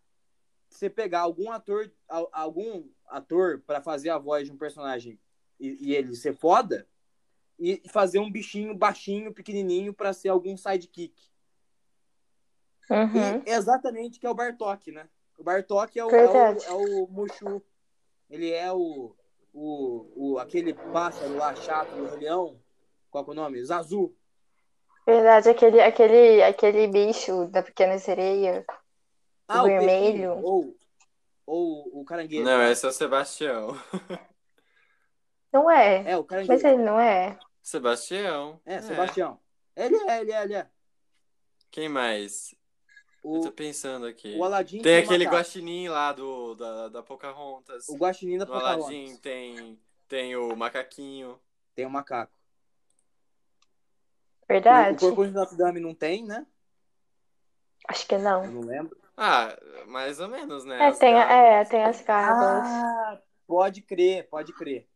você 0.70 0.88
pegar 0.90 1.20
algum 1.20 1.50
ator, 1.50 1.90
al- 2.08 2.28
algum 2.32 2.88
ator 3.06 3.60
para 3.66 3.80
fazer 3.80 4.10
a 4.10 4.18
voz 4.18 4.46
de 4.46 4.52
um 4.52 4.56
personagem 4.58 5.18
e, 5.58 5.88
e 5.88 5.94
ele 5.94 6.14
ser 6.14 6.36
foda 6.36 6.86
e 7.58 7.82
fazer 7.90 8.18
um 8.18 8.30
bichinho 8.30 8.74
baixinho, 8.74 9.32
pequenininho 9.32 9.92
pra 9.92 10.12
ser 10.12 10.28
algum 10.28 10.56
sidekick. 10.56 11.14
Uhum. 12.90 13.42
E 13.46 13.50
exatamente 13.50 14.18
que 14.18 14.26
é 14.26 14.30
o 14.30 14.34
Bartok, 14.34 14.92
né? 14.92 15.08
O 15.38 15.44
Bartok 15.44 15.98
é 15.98 16.04
o, 16.04 16.10
é 16.10 16.26
o, 16.26 16.62
é 16.62 16.72
o 16.72 17.06
Mushu. 17.08 17.62
Ele 18.28 18.50
é 18.50 18.72
o, 18.72 19.14
o, 19.52 20.12
o 20.16 20.38
aquele 20.38 20.74
pássaro 20.74 21.36
lá 21.36 21.54
chato 21.54 21.90
do 21.90 22.16
Leão. 22.16 22.58
Qual 23.10 23.24
que 23.24 23.30
é 23.30 23.32
o 23.32 23.36
nome? 23.36 23.64
Zazu. 23.64 24.14
Verdade, 25.06 25.48
aquele, 25.48 25.80
aquele, 25.80 26.42
aquele 26.42 26.86
bicho 26.86 27.46
da 27.46 27.62
pequena 27.62 27.98
sereia. 27.98 28.64
Ah, 29.46 29.62
vermelho. 29.62 30.34
peixinho. 30.34 30.44
Ou, 30.44 30.76
ou 31.46 32.00
o 32.00 32.04
caranguejo. 32.04 32.44
Não, 32.44 32.62
esse 32.62 32.84
é 32.84 32.88
o 32.88 32.92
Sebastião. 32.92 33.68
Não 35.50 35.70
é. 35.70 36.10
É, 36.10 36.16
o 36.16 36.24
caranguejo. 36.24 36.52
Mas 36.52 36.62
ele 36.62 36.82
não 36.82 37.00
é. 37.00 37.38
Sebastião. 37.62 38.60
É, 38.66 38.82
Sebastião. 38.82 39.40
Ele 39.74 39.96
é, 39.96 40.20
ele 40.20 40.32
é, 40.32 40.42
ele 40.42 40.54
é. 40.54 40.66
Quem 41.70 41.88
mais? 41.88 42.54
Eu 43.24 43.30
O, 43.30 43.40
tô 43.40 43.52
pensando 43.52 44.06
aqui. 44.06 44.36
o 44.36 44.44
Aladdin 44.44 44.80
Tem 44.80 45.00
o 45.00 45.04
aquele 45.04 45.24
macaco. 45.24 45.36
guaxinim 45.36 45.88
lá 45.88 46.12
do, 46.12 46.54
da, 46.54 46.88
da 46.88 47.02
Pocahontas. 47.02 47.88
O 47.88 47.96
guaxinim 47.96 48.38
da 48.38 48.46
No 48.46 48.54
Aladdin 48.54 48.80
Pocahontas. 48.80 49.18
tem, 49.20 49.80
tem 50.06 50.36
o 50.36 50.54
macaquinho. 50.56 51.38
Tem 51.74 51.84
o 51.86 51.90
macaco. 51.90 52.32
O, 54.42 54.44
o 54.44 54.46
Verdade? 54.48 54.98
Corcunda 55.00 55.44
Dame 55.56 55.80
não 55.80 55.94
tem, 55.94 56.24
né? 56.24 56.46
Acho 57.88 58.06
que 58.06 58.14
Eu 58.14 58.20
não. 58.20 58.46
não 58.46 58.60
lembro. 58.62 58.96
Ah, 59.16 59.56
mais 59.86 60.20
ou 60.20 60.28
menos, 60.28 60.64
né? 60.64 60.78
É, 60.80 60.86
As 60.88 60.98
tem, 60.98 61.14
a- 61.20 61.32
é, 61.32 61.64
tem 61.64 61.84
as 61.84 62.00
gárgulas. 62.02 62.66
Ah, 62.66 63.20
pode 63.46 63.82
crer, 63.82 64.28
pode 64.28 64.52
crer. 64.52 64.88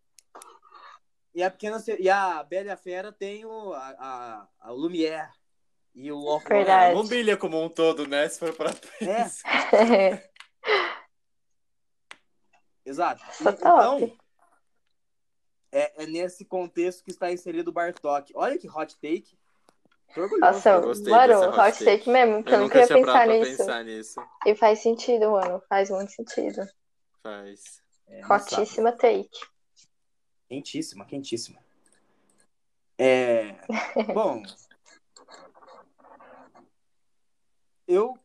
E 1.35 1.43
a 1.43 1.51
pequena 1.51 1.83
e 1.99 2.09
a 2.11 2.43
Bela 2.45 2.69
e 2.69 2.71
a 2.71 2.77
Fera 2.77 3.11
tem 3.11 3.45
o 3.45 3.73
a, 3.73 3.89
a, 3.99 4.49
a 4.61 4.71
Lumière 4.71 5.31
e 5.95 6.11
o. 6.11 6.41
É, 6.51 6.91
a 6.91 6.95
mobília 6.95 7.37
como 7.37 7.63
um 7.63 7.69
todo, 7.69 8.07
né? 8.07 8.29
Se 8.29 8.39
for 8.39 8.53
pra 8.55 8.71
É, 9.01 10.23
exato. 12.85 13.23
E- 13.41 13.45
top. 13.45 13.57
então, 13.57 14.19
é, 15.71 16.03
é 16.03 16.07
nesse 16.07 16.45
contexto 16.45 17.03
que 17.05 17.11
está 17.11 17.33
inserido 17.33 17.69
o 17.69 17.73
Bartok. 17.73 18.33
Olha 18.35 18.59
que 18.59 18.69
hot 18.69 18.95
take. 18.97 19.37
Tô 20.15 20.23
orgulhoso. 20.23 20.53
Nossa, 20.53 20.71
Eu 20.71 20.83
gostei 20.83 21.13
mano, 21.13 21.35
hot 21.35 21.59
hot 21.59 21.73
take. 21.79 21.85
take 21.85 22.11
mesmo, 22.11 22.37
porque 22.43 22.51
eu, 22.55 22.59
Eu 22.59 22.63
nunca 22.63 22.79
ia 22.79 22.83
nunca 22.83 22.95
tinha 22.95 23.05
pensar 23.07 23.27
nisso. 23.27 23.57
pensar 23.57 23.85
nisso. 23.85 24.21
E 24.47 24.55
faz 24.55 24.79
sentido, 24.83 25.31
mano. 25.31 25.63
Faz 25.69 25.91
muito 25.91 26.13
sentido. 26.13 26.63
Faz. 27.23 27.83
É. 28.07 28.21
Hotíssima 28.27 28.93
take. 28.93 29.31
Quentíssima, 30.49 31.07
quentíssima. 31.07 31.59
É, 32.99 33.57
bom, 34.13 34.43
eu. 37.93 38.19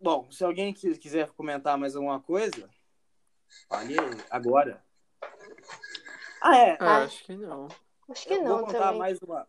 Bom, 0.00 0.30
se 0.30 0.42
alguém 0.44 0.72
qui- 0.74 0.98
quiser 0.98 1.30
comentar 1.30 1.78
mais 1.78 1.94
alguma 1.94 2.20
coisa, 2.20 2.68
fale 3.68 3.94
agora. 4.30 4.84
Ah, 6.40 6.56
é. 6.56 6.76
Ah, 6.80 7.02
acho 7.04 7.24
que 7.24 7.36
não. 7.36 7.68
Acho 8.08 8.26
que 8.26 8.34
Eu 8.34 8.42
não 8.42 8.56
vou 8.58 8.66
contar 8.66 8.78
também. 8.80 8.98
mais, 8.98 9.22
uma, 9.22 9.48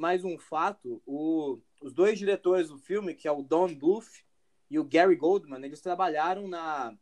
mais 0.00 0.24
um 0.24 0.38
fato. 0.38 1.02
O, 1.04 1.60
os 1.82 1.92
dois 1.92 2.18
diretores 2.18 2.68
do 2.68 2.78
filme, 2.78 3.14
que 3.14 3.28
é 3.28 3.32
o 3.32 3.42
Don 3.42 3.74
Bluth 3.74 4.24
e 4.70 4.78
o 4.78 4.84
Gary 4.84 5.16
Goldman, 5.16 5.62
eles 5.64 5.82
trabalharam 5.82 6.48
na, 6.48 6.96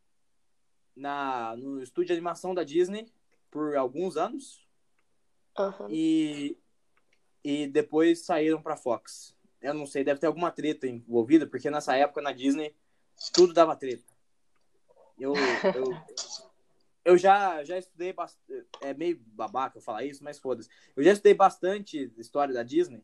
na, 0.97 1.57
no 1.57 1.81
estúdio 1.81 2.09
de 2.09 2.13
animação 2.15 2.53
da 2.53 2.65
Disney 2.65 3.07
por 3.49 3.77
alguns 3.77 4.17
anos 4.17 4.67
Aham. 5.57 5.87
e, 5.89 6.59
e 7.45 7.69
depois 7.69 8.25
saíram 8.25 8.61
para 8.61 8.77
Fox. 8.77 9.37
Eu 9.61 9.75
não 9.75 9.87
sei, 9.87 10.05
deve 10.05 10.21
ter 10.21 10.27
alguma 10.27 10.51
treta 10.51 10.87
envolvida, 10.87 11.47
porque 11.47 11.71
nessa 11.71 11.97
época 11.97 12.23
na 12.23 12.33
Disney 12.33 12.75
tudo 13.33 13.53
dava 13.53 13.75
treta. 13.75 14.05
Eu, 15.19 15.35
eu, 15.75 15.85
eu 17.05 17.19
já, 17.19 17.65
já 17.65 17.77
estudei 17.77 18.13
bastante. 18.13 18.67
É 18.81 18.95
meio 18.95 19.19
babaca 19.27 19.79
eu 19.79 19.83
falar 19.83 20.05
isso, 20.05 20.23
mas 20.23 20.39
foda-se. 20.39 20.69
Eu 20.95 21.03
já 21.03 21.13
estudei 21.13 21.35
bastante 21.35 22.13
história 22.17 22.55
da 22.55 22.63
Disney. 22.63 23.03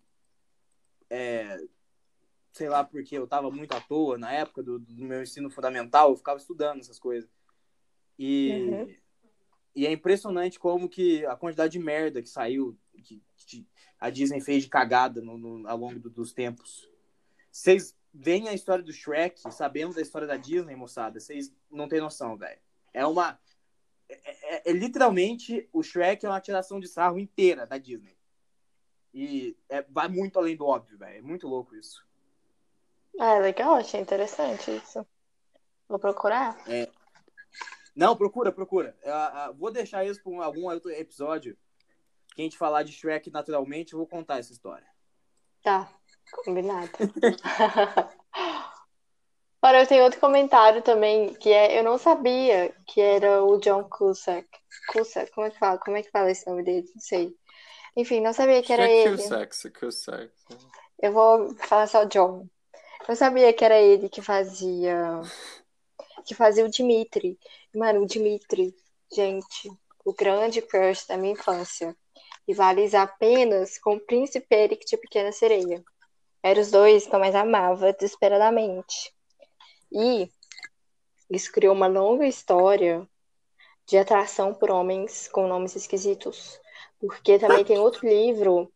É, 1.11 1.59
sei 2.53 2.69
lá, 2.69 2.85
porque 2.85 3.19
eu 3.19 3.27
tava 3.27 3.51
muito 3.51 3.73
à 3.75 3.81
toa 3.81 4.17
na 4.17 4.33
época 4.33 4.63
do, 4.63 4.79
do 4.79 5.05
meu 5.05 5.23
ensino 5.23 5.51
fundamental, 5.51 6.11
eu 6.11 6.17
ficava 6.17 6.39
estudando 6.39 6.81
essas 6.81 7.01
coisas. 7.01 7.29
E, 8.17 8.69
Uhum. 8.71 8.95
E 9.75 9.87
é 9.87 9.93
impressionante 9.93 10.59
como 10.59 10.89
que 10.89 11.25
a 11.27 11.37
quantidade 11.37 11.73
de 11.73 11.79
merda 11.79 12.23
que 12.23 12.29
saiu, 12.29 12.77
que, 13.03 13.23
que 13.37 13.67
a 13.99 14.11
Disney 14.11 14.41
fez 14.41 14.65
de 14.65 14.69
cagada 14.71 15.21
no, 15.21 15.37
no- 15.39 15.69
ao 15.69 15.77
longo 15.77 15.99
do- 15.99 16.11
dos 16.11 16.33
tempos. 16.33 16.89
Vocês 17.51 17.97
veem 18.13 18.49
a 18.49 18.53
história 18.55 18.85
do 18.85 18.93
Shrek 18.93 19.41
sabendo 19.53 19.95
da 19.95 20.01
história 20.03 20.27
da 20.27 20.37
Disney, 20.37 20.77
moçada, 20.77 21.19
vocês 21.19 21.53
não 21.71 21.89
têm 21.89 22.01
noção, 22.01 22.37
velho. 22.37 22.61
É 22.93 23.05
uma. 23.07 23.39
É, 24.09 24.57
é- 24.57 24.71
é 24.71 24.73
literalmente 24.73 25.69
o 25.73 25.83
Shrek 25.83 26.25
é 26.25 26.29
uma 26.29 26.41
tiração 26.41 26.79
de 26.79 26.87
sarro 26.87 27.19
inteira 27.19 27.67
da 27.67 27.79
Disney. 27.79 28.17
E 29.13 29.57
é- 29.69 29.83
vai 29.89 30.09
muito 30.09 30.39
além 30.39 30.57
do 30.57 30.67
óbvio, 30.67 30.99
velho. 30.99 31.19
É 31.19 31.23
muito 31.23 31.47
louco 31.49 31.75
isso. 31.75 32.05
Ah, 33.19 33.39
legal, 33.39 33.75
achei 33.77 34.01
interessante 34.01 34.71
isso. 34.77 35.07
Vou 35.89 35.99
procurar. 35.99 36.57
Não, 37.95 38.17
procura, 38.17 38.51
procura. 38.51 38.97
Eu, 39.03 39.13
eu 39.13 39.55
vou 39.55 39.71
deixar 39.71 40.05
isso 40.05 40.23
para 40.23 40.45
algum 40.45 40.69
outro 40.69 40.91
episódio. 40.91 41.57
Que 42.35 42.43
a 42.43 42.45
gente 42.45 42.59
falar 42.59 42.83
de 42.83 42.93
Shrek 42.93 43.31
naturalmente, 43.31 43.93
eu 43.93 43.99
vou 43.99 44.09
contar 44.09 44.39
essa 44.39 44.53
história. 44.53 44.87
Tá, 45.63 45.89
combinado. 46.45 46.91
Ora, 49.63 49.81
eu 49.81 49.87
tenho 49.87 50.05
outro 50.05 50.21
comentário 50.21 50.83
também, 50.83 51.33
que 51.35 51.51
é, 51.51 51.79
eu 51.79 51.83
não 51.83 51.97
sabia 51.97 52.75
que 52.87 53.01
era 53.01 53.43
o 53.43 53.57
John 53.59 53.85
Cusack. 53.85 54.47
Cusack, 54.93 55.33
como 55.33 55.47
é 55.47 55.51
que 55.51 55.59
fala? 55.59 55.79
Como 55.79 55.97
é 55.97 56.03
que 56.03 56.11
fala 56.11 56.31
esse 56.31 56.47
nome 56.47 56.63
dele? 56.65 56.87
Não 56.95 57.01
sei. 57.01 57.35
Enfim, 57.97 58.21
não 58.21 58.35
sabia 58.35 58.63
que 58.63 58.73
era 58.73 58.91
ele. 58.91 59.17
Cusack, 59.17 59.71
Cusack. 59.71 60.31
Eu 61.01 61.13
vou 61.13 61.55
falar 61.55 61.87
só 61.87 62.05
John. 62.05 62.47
Eu 63.09 63.17
sabia 63.17 63.53
que 63.55 63.65
era 63.65 63.81
ele 63.81 64.09
que 64.11 64.21
fazia 64.21 65.23
que 66.25 66.35
fazia 66.35 66.65
o 66.65 66.69
Dimitri. 66.69 67.39
Mano, 67.75 68.03
o 68.03 68.07
Dimitri, 68.07 68.75
gente, 69.13 69.71
o 70.05 70.13
grande 70.13 70.61
crush 70.61 71.07
da 71.07 71.17
minha 71.17 71.33
infância. 71.33 71.97
Rivaliza 72.47 73.03
apenas 73.03 73.79
com 73.79 73.95
o 73.95 74.01
Príncipe 74.01 74.55
Eric 74.55 74.85
de 74.85 74.97
Pequena 74.97 75.33
Sereia. 75.33 75.83
Eram 76.43 76.61
os 76.61 76.71
dois 76.71 77.07
que 77.07 77.15
eu 77.15 77.21
mais 77.21 77.35
amava, 77.35 77.93
desesperadamente. 77.93 79.15
E 79.91 80.29
isso 81.31 81.51
criou 81.51 81.75
uma 81.75 81.87
longa 81.87 82.27
história 82.27 83.09
de 83.87 83.97
atração 83.97 84.53
por 84.55 84.71
homens 84.71 85.29
com 85.29 85.49
nomes 85.49 85.75
esquisitos. 85.75 86.61
Porque 87.01 87.39
também 87.39 87.65
tem 87.65 87.79
outro 87.79 88.07
livro, 88.07 88.71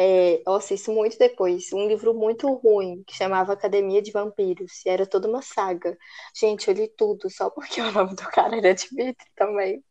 é, 0.00 0.40
nossa, 0.46 0.74
isso 0.74 0.92
muito 0.92 1.18
depois, 1.18 1.72
um 1.72 1.88
livro 1.88 2.14
muito 2.14 2.46
ruim, 2.54 3.02
que 3.04 3.16
chamava 3.16 3.52
Academia 3.52 4.00
de 4.00 4.12
Vampiros, 4.12 4.86
e 4.86 4.88
era 4.88 5.04
toda 5.04 5.28
uma 5.28 5.42
saga. 5.42 5.98
Gente, 6.38 6.68
eu 6.68 6.74
li 6.74 6.86
tudo, 6.86 7.28
só 7.28 7.50
porque 7.50 7.80
o 7.82 7.90
nome 7.90 8.14
do 8.14 8.22
cara 8.22 8.56
era 8.56 8.72
Dimitri 8.72 9.26
também. 9.34 9.82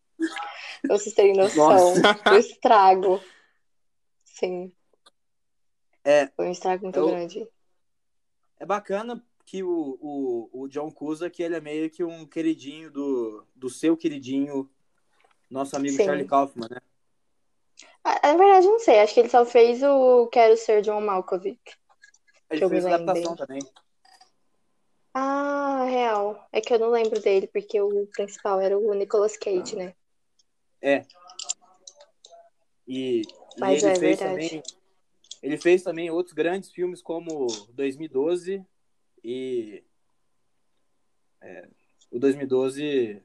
Vocês 0.88 1.14
terem 1.14 1.34
noção 1.34 1.96
do 2.24 2.36
estrago. 2.38 3.22
Sim. 4.24 4.72
É, 6.06 6.28
Foi 6.28 6.48
um 6.48 6.52
estrago 6.52 6.84
muito 6.84 7.00
eu- 7.00 7.08
grande. 7.08 7.46
é 8.62 8.66
bacana 8.66 9.22
que 9.46 9.62
o, 9.62 9.98
o, 10.02 10.62
o 10.62 10.68
John 10.70 10.90
Cusack, 10.90 11.44
ele 11.44 11.56
é 11.56 11.60
meio 11.62 11.90
que 11.90 12.02
um 12.02 12.26
queridinho 12.26 12.90
do, 12.90 13.46
do 13.54 13.70
seu 13.70 13.98
queridinho, 13.98 14.70
nosso 15.50 15.76
amigo 15.76 15.98
Sim. 15.98 16.06
Charlie 16.06 16.26
Kaufman, 16.28 16.70
né? 16.70 16.78
Ah, 18.04 18.20
Na 18.24 18.38
verdade, 18.38 18.68
não 18.68 18.80
sei, 18.80 19.00
acho 19.00 19.14
que 19.14 19.20
ele 19.20 19.30
só 19.30 19.46
fez 19.46 19.82
o 19.84 20.28
Quero 20.28 20.56
Ser 20.58 20.82
John 20.82 21.02
Malkovich. 21.02 21.60
Ele 22.50 22.70
fez 22.70 22.86
adaptação 22.86 23.36
também. 23.36 23.60
Ah, 25.14 25.86
real. 25.90 26.48
É 26.52 26.62
que 26.62 26.74
eu 26.74 26.80
não 26.80 26.90
lembro 26.90 27.20
dele, 27.20 27.48
porque 27.48 27.82
o 27.82 28.08
principal 28.08 28.62
era 28.62 28.78
o 28.78 28.94
Nicolas 28.94 29.36
Cage, 29.36 29.76
né? 29.76 29.96
E, 32.88 33.22
e 33.22 33.24
Mas 33.58 33.84
ele 33.84 33.96
é 33.96 34.00
fez 34.00 34.20
verdade. 34.20 34.50
também. 34.50 34.64
Ele 35.44 35.58
fez 35.58 35.84
também 35.84 36.10
outros 36.10 36.34
grandes 36.34 36.72
filmes 36.72 37.02
como 37.02 37.48
2012 37.74 38.66
e. 39.24 39.84
é, 41.42 41.68
o 42.12 42.18
2012. 42.20 43.22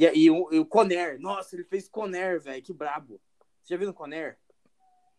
E, 0.00 0.24
e, 0.24 0.30
o, 0.30 0.48
e 0.50 0.58
o 0.58 0.64
Conner. 0.64 1.20
Nossa, 1.20 1.54
ele 1.54 1.64
fez 1.64 1.86
Conner, 1.86 2.40
velho. 2.40 2.62
Que 2.62 2.72
brabo. 2.72 3.20
Você 3.62 3.74
já 3.74 3.76
viu 3.76 3.90
o 3.90 3.94
Conner? 3.94 4.38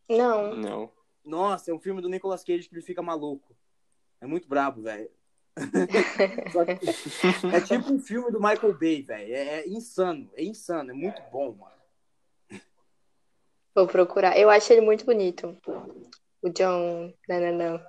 Não. 0.09 0.55
Não. 0.55 0.91
Nossa, 1.23 1.69
é 1.69 1.73
um 1.73 1.79
filme 1.79 2.01
do 2.01 2.09
Nicolas 2.09 2.43
Cage 2.43 2.67
que 2.67 2.73
ele 2.73 2.81
fica 2.81 3.03
maluco. 3.03 3.55
É 4.19 4.25
muito 4.25 4.47
brabo, 4.47 4.81
velho. 4.81 5.07
É 7.53 7.59
tipo 7.61 7.91
um 7.91 7.99
filme 7.99 8.31
do 8.31 8.39
Michael 8.39 8.73
Bay, 8.79 9.03
velho. 9.03 9.35
É, 9.35 9.59
é 9.59 9.69
insano, 9.69 10.31
é 10.35 10.43
insano, 10.43 10.91
é 10.91 10.93
muito 10.93 11.21
bom, 11.31 11.53
mano. 11.53 12.61
Vou 13.75 13.85
procurar. 13.85 14.37
Eu 14.37 14.49
acho 14.49 14.71
ele 14.73 14.81
muito 14.81 15.05
bonito. 15.05 15.57
O 16.41 16.49
John. 16.49 17.13
Não, 17.27 17.39
não, 17.39 17.53
não. 17.53 17.85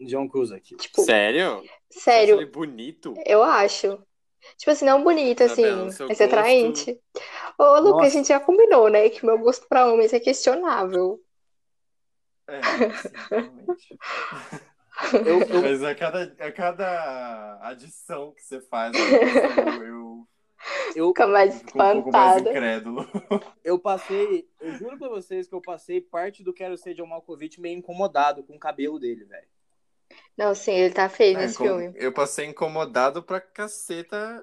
John 0.00 0.28
Cusack. 0.28 0.76
Tipo, 0.76 1.02
Sério? 1.02 1.62
Sério, 1.90 2.36
ele 2.36 2.46
bonito? 2.50 3.14
eu 3.24 3.42
acho. 3.42 4.02
Tipo 4.56 4.70
assim, 4.70 4.84
não 4.84 5.02
bonito, 5.02 5.42
assim, 5.42 5.62
no 5.64 5.90
seu 5.92 6.08
mas 6.08 6.18
gosto- 6.18 6.22
atraente. 6.22 7.00
Ô, 7.58 7.78
Lucas, 7.80 7.90
Nossa. 7.92 8.06
a 8.06 8.08
gente 8.10 8.28
já 8.28 8.40
combinou, 8.40 8.88
né? 8.88 9.08
Que 9.10 9.24
meu 9.24 9.38
gosto 9.38 9.66
pra 9.68 9.86
homens 9.86 10.12
é 10.12 10.20
questionável. 10.20 11.20
É, 12.48 12.60
sim, 12.62 13.08
realmente. 13.30 13.98
Eu, 15.26 15.40
eu, 15.48 15.62
Mas 15.62 15.82
a 15.82 15.94
cada, 15.94 16.22
a 16.40 16.52
cada 16.52 17.58
adição 17.62 18.32
que 18.32 18.42
você 18.42 18.60
faz, 18.60 18.92
eu, 18.96 19.84
eu 19.84 20.28
eu, 20.96 21.08
Fica 21.08 21.26
mais 21.26 21.60
fico 21.62 21.78
um 21.80 22.10
eu 23.62 23.78
passei, 23.78 24.48
eu 24.60 24.72
juro 24.74 24.98
pra 24.98 25.08
vocês 25.08 25.46
que 25.46 25.54
eu 25.54 25.60
passei 25.60 26.00
parte 26.00 26.42
do 26.42 26.52
Quero 26.52 26.76
Ser 26.76 26.94
John 26.94 27.06
Malkovich 27.06 27.60
meio 27.60 27.78
incomodado 27.78 28.42
com 28.42 28.56
o 28.56 28.58
cabelo 28.58 28.98
dele, 28.98 29.24
velho. 29.24 29.46
Não, 30.36 30.54
sim, 30.54 30.72
ele 30.72 30.94
tá 30.94 31.08
feio 31.08 31.36
É, 31.36 31.40
nesse 31.42 31.56
com- 31.56 31.64
filme. 31.64 31.92
Eu 31.96 32.12
passei 32.12 32.46
incomodado 32.46 33.22
pra 33.22 33.40
caceta 33.40 34.42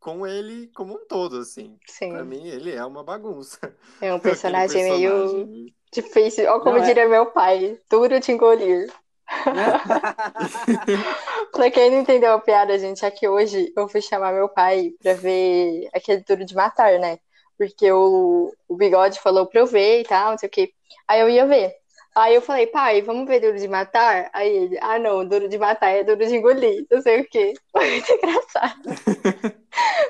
com 0.00 0.26
ele 0.26 0.68
como 0.68 0.94
um 0.94 1.06
todo, 1.06 1.38
assim. 1.38 1.78
Sim. 1.86 2.10
Pra 2.10 2.24
mim, 2.24 2.46
ele 2.48 2.72
é 2.74 2.84
uma 2.84 3.02
bagunça. 3.04 3.58
É 4.00 4.12
um 4.12 4.16
Aquele 4.18 4.20
personagem 4.20 4.84
meio 4.84 5.10
personagem. 5.10 5.74
difícil. 5.92 6.50
Ó, 6.50 6.60
como 6.60 6.76
Não, 6.76 6.84
é. 6.84 6.86
diria 6.86 7.08
meu 7.08 7.26
pai, 7.26 7.78
duro 7.90 8.18
de 8.20 8.32
engolir. 8.32 8.90
Pra 11.52 11.70
quem 11.70 11.90
não 11.90 12.00
entendeu 12.00 12.32
a 12.32 12.40
piada, 12.40 12.78
gente, 12.78 13.04
é 13.04 13.10
que 13.10 13.28
hoje 13.28 13.72
eu 13.76 13.88
fui 13.88 14.00
chamar 14.00 14.32
meu 14.32 14.48
pai 14.48 14.92
pra 15.02 15.14
ver 15.14 15.88
aquele 15.94 16.22
Duro 16.22 16.44
de 16.44 16.54
Matar, 16.54 16.98
né? 16.98 17.18
Porque 17.56 17.90
o, 17.92 18.52
o 18.68 18.76
Bigode 18.76 19.20
falou 19.20 19.46
pra 19.46 19.60
eu 19.60 19.66
ver 19.66 20.00
e 20.00 20.04
tal, 20.04 20.32
não 20.32 20.38
sei 20.38 20.48
o 20.48 20.52
quê. 20.52 20.72
Aí 21.06 21.20
eu 21.20 21.28
ia 21.28 21.46
ver. 21.46 21.74
Aí 22.14 22.34
eu 22.34 22.42
falei, 22.42 22.66
pai, 22.66 23.00
vamos 23.02 23.28
ver 23.28 23.40
Duro 23.40 23.58
de 23.58 23.68
Matar? 23.68 24.28
Aí 24.32 24.48
ele, 24.48 24.78
ah, 24.80 24.98
não, 24.98 25.26
Duro 25.26 25.48
de 25.48 25.56
Matar 25.56 25.90
é 25.90 26.02
Duro 26.02 26.18
de 26.26 26.34
engolir, 26.34 26.84
não 26.90 27.00
sei 27.00 27.20
o 27.20 27.28
quê. 27.28 27.54
Foi 27.70 27.88
muito 27.90 28.12
engraçado. 28.12 28.82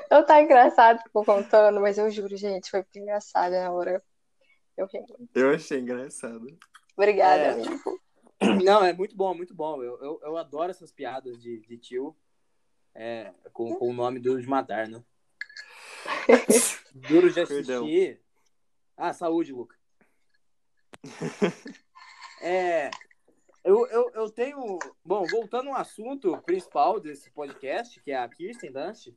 Não 0.09 0.25
tá 0.25 0.41
engraçado 0.41 0.99
vou 1.13 1.23
contando, 1.23 1.79
mas 1.79 1.99
eu 1.99 2.09
juro, 2.09 2.35
gente, 2.35 2.71
foi 2.71 2.79
muito 2.79 2.97
engraçado 2.97 3.51
na 3.51 3.71
hora. 3.71 4.01
Eu 4.75 4.87
ri. 4.87 5.05
Eu 5.35 5.51
achei 5.51 5.77
engraçado. 5.79 6.47
Obrigada, 6.97 7.41
É. 7.43 7.49
amigo. 7.51 8.01
Não, 8.63 8.83
é 8.83 8.91
muito 8.91 9.15
bom, 9.15 9.35
muito 9.35 9.53
bom. 9.53 9.83
Eu, 9.83 10.01
eu, 10.01 10.19
eu 10.23 10.37
adoro 10.37 10.71
essas 10.71 10.91
piadas 10.91 11.39
de, 11.39 11.59
de 11.59 11.77
tio 11.77 12.17
é, 12.95 13.31
com, 13.53 13.75
com 13.75 13.89
o 13.89 13.93
nome 13.93 14.19
Duro 14.19 14.41
de 14.41 14.47
Matar, 14.47 14.87
né? 14.87 15.03
Duro 16.95 17.29
de 17.29 17.45
Perdão. 17.45 17.83
assistir. 17.83 18.19
Ah, 18.97 19.13
saúde, 19.13 19.53
Luca. 19.53 19.75
É, 22.41 22.89
eu, 23.63 23.85
eu, 23.87 24.11
eu 24.13 24.29
tenho. 24.29 24.79
Bom, 25.03 25.25
voltando 25.25 25.69
ao 25.69 25.75
assunto 25.75 26.37
principal 26.41 26.99
desse 26.99 27.29
podcast, 27.31 27.99
que 28.01 28.11
é 28.11 28.17
a 28.17 28.27
Kirsten 28.29 28.71
Dunst, 28.71 29.09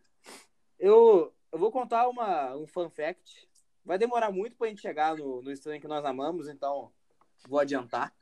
eu, 0.79 1.33
eu 1.51 1.59
vou 1.59 1.71
contar 1.71 2.09
uma, 2.09 2.57
um 2.57 2.67
fun 2.67 2.91
fact. 2.91 3.49
Vai 3.85 3.99
demorar 3.99 4.31
muito 4.31 4.57
pra 4.57 4.69
gente 4.69 4.81
chegar 4.81 5.17
no, 5.17 5.43
no 5.43 5.51
estranho 5.51 5.81
que 5.81 5.89
nós 5.89 6.05
amamos, 6.05 6.49
então 6.49 6.93
vou 7.49 7.59
adiantar. 7.59 8.15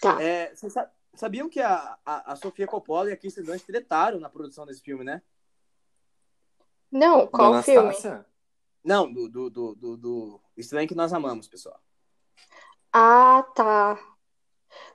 Tá. 0.00 0.22
É, 0.22 0.54
vocês 0.54 0.72
sa- 0.72 0.90
sabiam 1.14 1.48
que 1.48 1.60
a, 1.60 1.98
a, 2.04 2.32
a 2.32 2.36
Sofia 2.36 2.66
Coppola 2.66 3.10
e 3.10 3.12
a 3.12 3.16
Kirsten 3.16 3.44
Dunst 3.44 3.66
tretaram 3.66 4.20
na 4.20 4.28
produção 4.28 4.64
desse 4.64 4.80
filme, 4.80 5.04
né? 5.04 5.22
Não, 6.90 7.26
qual 7.26 7.50
Dona 7.50 7.62
filme? 7.62 7.92
Não, 8.84 9.12
do, 9.12 9.28
do, 9.28 9.50
do, 9.50 9.74
do, 9.74 9.96
do 9.96 10.40
Estranho 10.56 10.86
que 10.86 10.94
Nós 10.94 11.12
Amamos, 11.12 11.48
pessoal. 11.48 11.80
Ah, 12.96 13.44
tá. 13.56 13.98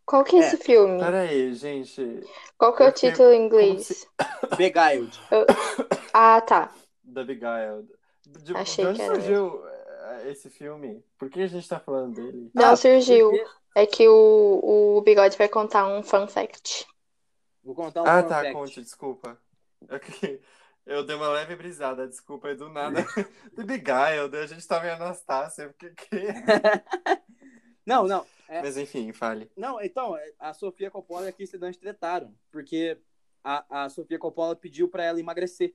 Qual 0.06 0.24
que 0.24 0.38
é 0.38 0.39
É, 0.39 0.41
esse 0.47 0.58
filme? 0.58 1.00
Peraí, 1.00 1.54
gente. 1.54 2.22
Qual 2.58 2.74
que 2.74 2.82
é 2.82 2.88
o 2.88 2.91
fiquei- 2.93 3.12
título 3.12 3.32
em 3.34 3.45
inglês? 3.45 4.08
Beguiled. 4.58 5.20
Ah, 6.14 6.39
tá. 6.41 6.74
The 7.14 7.24
Beguiled. 7.26 7.88
De, 8.26 8.56
Achei 8.56 8.86
de 8.86 8.89
onde 8.91 9.00
que 9.00 9.06
era 9.06 9.16
surgiu 9.16 9.68
eh, 9.68 10.30
esse 10.32 10.50
filme? 10.50 11.04
Por 11.18 11.30
que 11.30 11.41
a 11.41 11.47
gente 11.47 11.68
tá 11.68 11.80
falando 11.80 12.16
dele? 12.16 12.50
Não 12.54 12.70
Ah, 12.72 12.76
surgiu. 12.76 13.32
porque- 13.32 13.60
É 13.76 13.86
que 13.86 14.08
o, 14.08 14.95
o 14.97 15.02
Bigode 15.02 15.38
vai 15.38 15.47
contar 15.50 15.86
um 15.88 16.02
fun 16.02 16.28
fact. 16.28 16.88
Vou 17.64 17.76
contar 17.76 18.02
um 18.02 18.08
ah, 18.08 18.24
fun 18.24 18.30
tá, 18.30 18.36
fact. 18.41 18.54
conte, 18.54 18.82
desculpa. 18.82 19.38
Ok. 19.89 20.41
Eu 20.86 21.04
dei 21.04 21.16
uma 21.16 21.30
leve 21.30 21.56
brisada, 21.56 22.08
desculpa, 22.08 22.50
e 22.50 22.56
do 22.56 22.68
nada. 22.70 23.06
The 23.56 23.64
Beguiled, 23.64 24.36
a 24.36 24.47
gente 24.47 24.68
tava 24.68 24.88
em 24.88 24.91
Anastácia. 24.91 25.72
Que, 25.78 25.89
que... 25.91 26.28
Não, 27.89 28.07
não. 28.07 28.23
É, 28.47 28.61
Mas 28.61 28.77
enfim, 28.77 29.11
fale. 29.11 29.49
não, 29.57 29.81
então, 29.81 30.15
a 30.39 30.53
Sofia 30.53 30.91
Coppola 30.91 31.25
e 31.25 31.29
a 31.29 31.31
Kirsten 31.31 31.59
Dunst 31.59 31.79
tretaram, 31.79 32.35
porque 32.51 32.99
a, 33.43 33.85
a 33.85 33.89
Sofia 33.89 34.19
Coppola 34.19 34.55
pediu 34.55 34.87
pra 34.87 35.03
ela 35.03 35.19
emagrecer. 35.19 35.73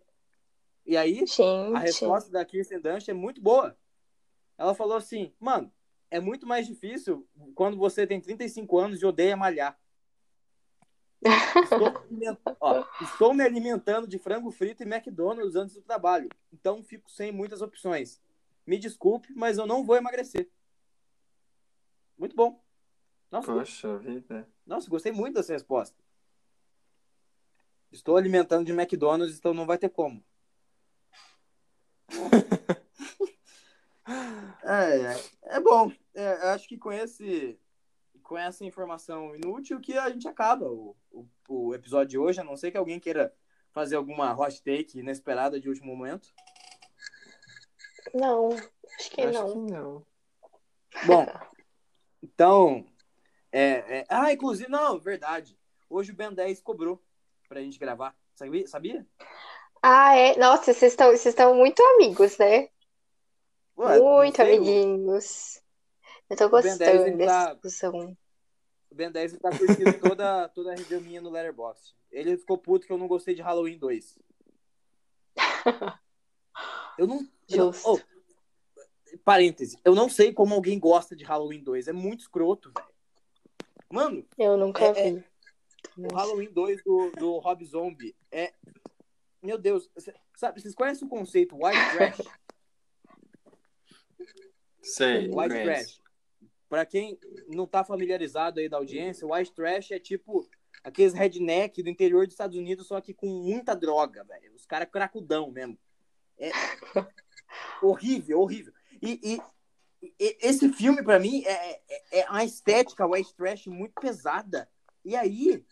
E 0.86 0.96
aí, 0.96 1.22
a 1.22 1.26
Gente. 1.26 1.80
resposta 1.80 2.30
da 2.30 2.44
Kirsten 2.44 2.80
Dunst 2.80 3.08
é 3.08 3.12
muito 3.12 3.40
boa. 3.40 3.76
Ela 4.56 4.76
falou 4.76 4.96
assim, 4.96 5.32
mano, 5.40 5.72
é 6.08 6.20
muito 6.20 6.46
mais 6.46 6.68
difícil 6.68 7.26
quando 7.52 7.76
você 7.76 8.06
tem 8.06 8.20
35 8.20 8.78
anos 8.78 9.02
e 9.02 9.06
odeia 9.06 9.36
malhar. 9.36 9.76
Estou, 11.64 11.90
me 11.90 11.96
alimentando, 11.96 12.56
ó, 12.60 12.84
estou 13.00 13.34
me 13.34 13.42
alimentando 13.42 14.06
de 14.06 14.18
frango 14.18 14.52
frito 14.52 14.84
e 14.84 14.86
McDonald's 14.86 15.56
antes 15.56 15.74
do 15.74 15.82
trabalho, 15.82 16.28
então 16.52 16.84
fico 16.84 17.10
sem 17.10 17.32
muitas 17.32 17.62
opções. 17.62 18.20
Me 18.66 18.78
desculpe, 18.78 19.32
mas 19.34 19.58
eu 19.58 19.66
não 19.66 19.84
vou 19.84 19.96
emagrecer. 19.96 20.48
Muito 22.16 22.34
bom. 22.36 22.62
Nossa, 23.30 23.52
Poxa 23.52 23.98
vida. 23.98 24.48
nossa, 24.66 24.88
gostei 24.88 25.12
muito 25.12 25.34
dessa 25.34 25.52
resposta. 25.52 25.96
Estou 27.90 28.16
alimentando 28.16 28.64
de 28.64 28.72
McDonald's, 28.72 29.38
então 29.38 29.54
não 29.54 29.66
vai 29.66 29.78
ter 29.78 29.88
como. 29.88 30.24
É, 34.64 35.12
é, 35.12 35.56
é 35.56 35.60
bom. 35.60 35.92
É, 36.14 36.32
eu 36.44 36.48
acho 36.50 36.68
que 36.68 36.78
com 36.78 36.92
esse 36.92 37.58
com 38.22 38.38
essa 38.38 38.64
informação 38.64 39.36
inútil 39.36 39.78
que 39.80 39.98
a 39.98 40.08
gente 40.08 40.26
acaba 40.26 40.66
o, 40.66 40.96
o, 41.12 41.26
o 41.46 41.74
episódio 41.74 42.08
de 42.08 42.18
hoje, 42.18 42.40
a 42.40 42.44
não 42.44 42.56
ser 42.56 42.70
que 42.70 42.76
alguém 42.78 42.98
queira 42.98 43.34
fazer 43.70 43.96
alguma 43.96 44.34
hot 44.34 44.62
take 44.62 44.98
inesperada 44.98 45.60
de 45.60 45.68
último 45.68 45.94
momento. 45.94 46.32
Não, 48.14 48.48
acho 48.50 49.10
que 49.10 49.20
Acho 49.20 49.32
não. 49.32 49.52
que 49.66 49.72
não. 49.72 50.06
Bom, 51.06 51.26
então. 52.25 52.87
É, 53.53 53.99
é- 54.01 54.07
Ah, 54.09 54.33
inclusive, 54.33 54.68
não, 54.70 54.99
verdade. 54.99 55.57
Hoje 55.89 56.11
o 56.12 56.14
Ben 56.16 56.33
10 56.33 56.61
cobrou 56.61 57.01
pra 57.49 57.61
gente 57.61 57.79
gravar. 57.79 58.16
Sabia? 58.35 58.66
Sabia? 58.66 59.07
Ah, 59.83 60.16
é? 60.16 60.37
Nossa, 60.39 60.72
vocês 60.72 60.93
estão, 60.93 61.09
vocês 61.09 61.27
estão 61.27 61.55
muito 61.55 61.81
amigos, 61.95 62.37
né? 62.39 62.68
Ué, 63.77 63.99
Muito 64.01 64.41
amiguinhos. 64.41 65.61
Eu 66.31 66.37
tô 66.37 66.49
Ben 66.49 66.77
10 66.77 66.79
gostando 66.79 67.16
dessa 67.18 67.33
tá- 67.47 67.53
discussão. 67.53 68.16
O 68.91 68.95
Ben 68.95 69.11
10 69.11 69.39
tá 69.39 69.51
curtindo 69.57 69.93
toda, 70.01 70.49
toda 70.49 70.72
a 70.72 70.75
review 70.77 71.01
minha 71.01 71.20
no 71.20 71.31
Letterboxd. 71.31 71.95
Ele 72.11 72.37
ficou 72.37 72.57
puto 72.57 72.87
que 72.87 72.93
eu 72.93 72.99
não 72.99 73.07
gostei 73.09 73.35
de 73.35 73.43
Halloween 73.43 73.77
2. 73.79 74.18
Eu 76.97 77.07
não. 77.09 77.27
eu 77.49 77.72
não- 77.72 77.72
oh, 77.85 77.99
parêntese. 79.25 79.79
Eu 79.85 79.95
não 79.95 80.09
sei 80.09 80.33
como 80.33 80.55
alguém 80.55 80.79
gosta 80.79 81.16
de 81.16 81.25
Halloween 81.25 81.62
2. 81.62 81.89
É 81.89 81.93
muito 81.93 82.20
escroto, 82.20 82.70
velho. 82.77 82.89
Mano, 83.91 84.27
Eu 84.39 84.57
nunca 84.57 84.85
É, 84.85 85.12
vi. 85.12 85.25
o 85.97 86.14
Halloween 86.14 86.51
2 86.53 86.83
do, 86.85 87.11
do 87.12 87.39
Rob 87.39 87.64
Zombie 87.64 88.14
é. 88.31 88.53
Meu 89.43 89.59
Deus. 89.59 89.89
Sabe, 90.37 90.61
vocês 90.61 90.75
conhecem 90.75 91.07
o 91.07 91.11
conceito 91.11 91.55
white 91.57 91.97
trash? 91.97 92.20
Sei, 94.83 95.27
White 95.29 95.33
conheço. 95.35 95.64
trash. 95.64 96.01
Pra 96.68 96.85
quem 96.85 97.18
não 97.49 97.66
tá 97.66 97.85
familiarizado 97.85 98.59
aí 98.61 98.68
da 98.68 98.77
audiência, 98.79 99.27
white 99.27 99.53
trash 99.53 99.93
é 99.93 99.99
tipo 99.99 100.49
aqueles 100.83 101.14
redneck 101.14 101.83
do 101.83 101.89
interior 101.89 102.27
dos 102.27 102.35
Estados 102.35 102.57
Unidos, 102.57 102.87
só 102.87 103.01
que 103.01 103.14
com 103.14 103.27
muita 103.27 103.75
droga, 103.75 104.25
velho. 104.25 104.53
Os 104.55 104.66
caras 104.66 104.89
cracudão 104.91 105.51
mesmo. 105.51 105.79
É 106.37 106.51
horrível, 107.81 108.41
horrível. 108.41 108.72
E, 109.05 109.20
e- 109.34 109.42
e- 110.18 110.38
esse 110.40 110.72
filme, 110.72 111.02
pra 111.02 111.18
mim, 111.18 111.44
é, 111.44 111.72
é, 111.88 112.20
é 112.20 112.30
uma 112.30 112.42
estética 112.44 113.07
white 113.07 113.34
trash 113.34 113.66
muito 113.66 113.92
pesada. 114.00 114.68
E 115.05 115.14
aí, 115.14 115.64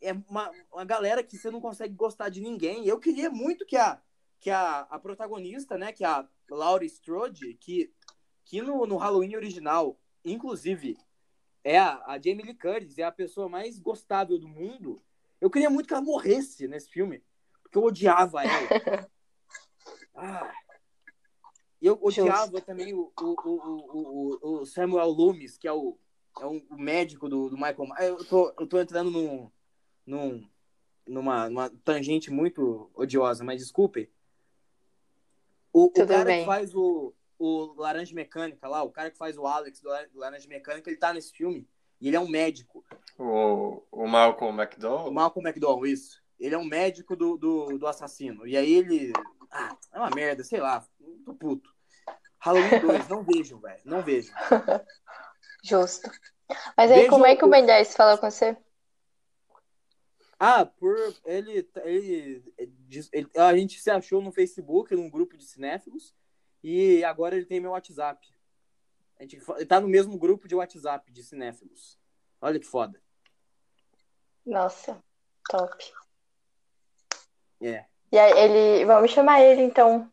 é 0.00 0.12
uma, 0.28 0.50
uma 0.70 0.84
galera 0.84 1.22
que 1.22 1.38
você 1.38 1.50
não 1.50 1.60
consegue 1.60 1.94
gostar 1.94 2.28
de 2.28 2.40
ninguém. 2.42 2.86
Eu 2.86 3.00
queria 3.00 3.30
muito 3.30 3.64
que 3.64 3.76
a, 3.76 4.00
que 4.38 4.50
a, 4.50 4.80
a 4.80 4.98
protagonista, 4.98 5.78
né, 5.78 5.90
que 5.92 6.04
é 6.04 6.08
a 6.08 6.28
Laurie 6.50 6.86
Strode, 6.86 7.54
que, 7.54 7.90
que 8.44 8.60
no, 8.60 8.86
no 8.86 8.98
Halloween 8.98 9.36
original, 9.36 9.98
inclusive, 10.22 10.98
é 11.62 11.78
a, 11.78 12.04
a 12.06 12.20
Jamie 12.20 12.42
Lee 12.44 12.54
Curtis, 12.54 12.98
é 12.98 13.04
a 13.04 13.10
pessoa 13.12 13.48
mais 13.48 13.78
gostável 13.78 14.38
do 14.38 14.46
mundo. 14.46 15.02
Eu 15.40 15.50
queria 15.50 15.70
muito 15.70 15.86
que 15.86 15.94
ela 15.94 16.02
morresse 16.02 16.68
nesse 16.68 16.90
filme, 16.90 17.24
porque 17.62 17.78
eu 17.78 17.84
odiava 17.84 18.42
ela. 18.44 19.10
Ah. 20.16 20.48
E 21.84 21.86
eu 21.86 21.98
odiava 22.00 22.62
também 22.62 22.94
o, 22.94 23.12
o, 23.20 23.34
o, 23.44 24.38
o, 24.40 24.60
o 24.62 24.64
Samuel 24.64 25.10
Loomis, 25.10 25.58
que 25.58 25.68
é 25.68 25.72
o, 25.72 25.98
é 26.40 26.46
um- 26.46 26.64
o 26.70 26.78
médico 26.78 27.28
do, 27.28 27.50
do 27.50 27.56
Michael 27.56 27.86
Myers. 27.86 28.00
Eu 28.20 28.24
tô, 28.24 28.54
eu 28.58 28.66
tô 28.66 28.80
entrando 28.80 29.10
num, 29.10 29.50
num, 30.06 30.48
numa, 31.06 31.50
numa 31.50 31.68
tangente 31.84 32.30
muito 32.30 32.90
odiosa, 32.94 33.44
mas 33.44 33.60
desculpem. 33.60 34.08
O, 35.74 35.84
o 35.88 35.90
cara 36.06 36.24
bem. 36.24 36.40
que 36.40 36.46
faz 36.46 36.74
o, 36.74 37.12
o 37.38 37.74
Laranja 37.76 38.14
Mecânica 38.14 38.66
lá, 38.66 38.82
o 38.82 38.90
cara 38.90 39.10
que 39.10 39.18
faz 39.18 39.36
o 39.36 39.46
Alex 39.46 39.78
do 39.80 39.88
Lar- 39.90 40.08
do 40.08 40.20
Laranja 40.20 40.48
Mecânica, 40.48 40.88
ele 40.88 40.96
tá 40.98 41.12
nesse 41.12 41.32
filme. 41.34 41.68
E 42.00 42.08
ele 42.08 42.16
é 42.16 42.20
um 42.20 42.28
médico. 42.30 42.82
O, 43.18 43.82
o 43.92 44.06
Malcolm 44.06 44.56
O 44.56 44.62
McDowell? 44.62 45.12
Malcolm 45.12 45.46
McDowell, 45.46 45.84
isso. 45.84 46.22
Ele 46.40 46.54
é 46.54 46.58
um 46.58 46.64
médico 46.64 47.14
do, 47.14 47.36
do, 47.36 47.76
do 47.76 47.86
assassino. 47.86 48.46
E 48.46 48.56
aí 48.56 48.72
ele. 48.72 49.12
Ah, 49.50 49.76
é 49.92 49.98
uma 49.98 50.10
merda, 50.10 50.42
sei 50.42 50.60
lá. 50.60 50.82
Tô 51.26 51.34
puto. 51.34 51.73
Halloween 52.44 52.78
2, 52.78 53.08
não 53.08 53.22
vejo, 53.22 53.58
velho. 53.58 53.80
Não 53.86 54.02
vejo. 54.02 54.30
Justo. 55.64 56.10
Mas 56.76 56.90
aí, 56.90 57.08
como 57.08 57.24
é 57.24 57.34
que 57.34 57.42
o 57.44 57.48
Ben 57.48 57.64
10 57.64 57.94
falou 57.96 58.18
com 58.18 58.30
você? 58.30 58.54
Ah, 60.38 60.66
por 60.66 60.94
ele, 61.24 61.66
ele, 61.84 62.44
ele- 63.12 63.30
a 63.34 63.56
gente 63.56 63.80
se 63.80 63.90
achou 63.90 64.20
no 64.20 64.30
Facebook, 64.30 64.94
num 64.94 65.08
grupo 65.08 65.38
de 65.38 65.44
cinéfilos, 65.46 66.14
e 66.62 67.02
agora 67.02 67.34
ele 67.34 67.46
tem 67.46 67.60
meu 67.60 67.70
WhatsApp. 67.70 68.28
A 69.18 69.22
gente 69.22 69.40
tá 69.66 69.80
no 69.80 69.88
mesmo 69.88 70.18
grupo 70.18 70.46
de 70.46 70.54
WhatsApp 70.54 71.10
de 71.10 71.22
cinéfilos. 71.22 71.98
Olha 72.42 72.60
que 72.60 72.66
foda. 72.66 73.00
Nossa, 74.44 75.02
top. 75.48 75.92
É. 77.62 77.86
E 78.12 78.18
aí, 78.18 78.32
ele. 78.38 78.84
Vamos 78.84 79.12
chamar 79.12 79.40
ele, 79.40 79.62
então, 79.62 80.12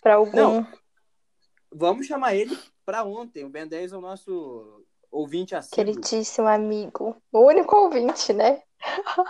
pra 0.00 0.14
algum. 0.14 0.36
Não. 0.36 0.85
Vamos 1.72 2.06
chamar 2.06 2.34
ele 2.34 2.56
pra 2.84 3.04
ontem. 3.04 3.44
O 3.44 3.48
Ben 3.48 3.66
10 3.66 3.92
é 3.92 3.96
o 3.96 4.00
nosso 4.00 4.84
ouvinte 5.10 5.54
assíduo. 5.54 5.76
Queridíssimo 5.76 6.48
amigo. 6.48 7.20
O 7.32 7.40
único 7.40 7.76
ouvinte, 7.76 8.32
né? 8.32 8.62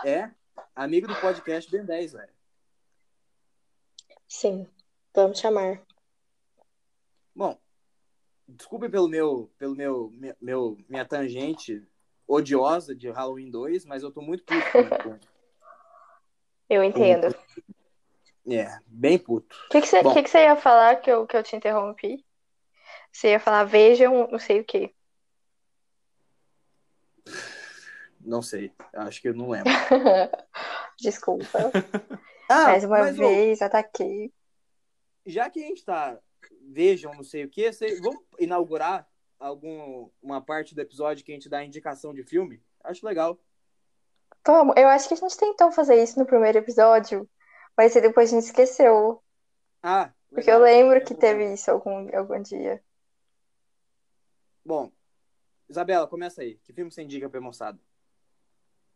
É, 0.05 0.31
amigo 0.75 1.07
do 1.07 1.17
podcast 1.17 1.71
Ben 1.71 1.85
10, 1.85 2.13
velho. 2.13 2.37
Sim, 4.29 4.67
vamos 5.15 5.39
chamar. 5.39 5.81
Bom, 7.35 7.57
desculpe 8.49 8.89
pelo 8.89 9.09
meu, 9.09 9.51
pelo 9.59 9.75
meu, 9.75 10.13
meu- 10.41 10.77
minha 10.89 11.05
tangente 11.05 11.87
odiosa 12.27 12.95
de 12.95 13.09
Halloween 13.11 13.51
2, 13.51 13.85
mas 13.85 14.03
eu 14.03 14.11
tô 14.11 14.21
muito 14.21 14.45
puto 14.45 15.21
Eu 16.69 16.83
entendo. 16.83 17.33
É, 18.49 18.79
bem 18.87 19.19
puto. 19.19 19.57
O 19.67 19.69
que, 19.71 19.81
que, 19.81 19.87
você, 19.87 20.03
Bom. 20.03 20.13
que, 20.13 20.23
que 20.25 20.31
você 20.31 20.39
ia 20.39 20.57
falar 20.57 20.97
que 20.97 21.11
eu, 21.11 21.27
que 21.27 21.37
eu 21.37 21.43
te 21.43 21.55
interrompi? 21.55 22.26
Você 23.17 23.31
ia 23.31 23.41
falar, 23.41 23.65
vejam, 23.65 24.29
não 24.31 24.39
sei 24.39 24.61
o 24.61 24.65
quê. 24.65 24.95
Não 28.21 28.43
sei, 28.43 28.73
acho 28.93 29.21
que 29.23 29.29
eu 29.29 29.35
não 29.35 29.49
lembro. 29.51 29.73
Desculpa. 31.01 31.59
Ah, 32.49 32.63
Mais 32.65 32.85
uma 32.85 32.99
mas, 32.99 33.17
vez, 33.17 33.61
ataquei. 33.61 34.33
já 35.27 35.51
que 35.51 35.59
a 35.63 35.67
gente 35.67 35.85
tá, 35.85 36.17
vejam, 36.63 37.13
não 37.15 37.25
sei 37.25 37.45
o 37.45 37.51
que, 37.51 37.69
vamos 38.01 38.23
inaugurar 38.39 39.09
algum, 39.39 40.09
uma 40.23 40.41
parte 40.41 40.73
do 40.73 40.81
episódio 40.81 41.25
que 41.25 41.33
a 41.33 41.35
gente 41.35 41.49
dá 41.49 41.65
indicação 41.65 42.15
de 42.15 42.23
filme? 42.23 42.63
Acho 42.85 43.05
legal. 43.05 43.37
Vamos, 44.47 44.75
eu 44.79 44.89
acho 44.89 45.09
que 45.09 45.15
a 45.15 45.17
gente 45.17 45.37
tentou 45.37 45.73
fazer 45.73 46.01
isso 46.03 46.19
no 46.19 46.25
primeiro 46.27 46.59
episódio, 46.59 47.29
mas 47.77 47.93
depois 47.95 48.31
a 48.33 48.37
gente 48.37 48.45
esqueceu. 48.47 49.21
Ah, 49.83 50.13
Porque 50.33 50.51
eu 50.51 50.61
legal. 50.61 50.61
lembro 50.61 51.05
que 51.05 51.15
teve 51.15 51.53
isso 51.53 51.71
algum, 51.71 52.09
algum 52.17 52.41
dia. 52.43 52.83
Bom, 54.67 54.91
Isabela, 55.69 56.09
começa 56.09 56.43
aí. 56.43 56.57
Que 56.65 56.73
filme 56.73 56.91
você 56.91 57.01
indica 57.03 57.31
pra 57.31 57.41
moçada? 57.41 57.79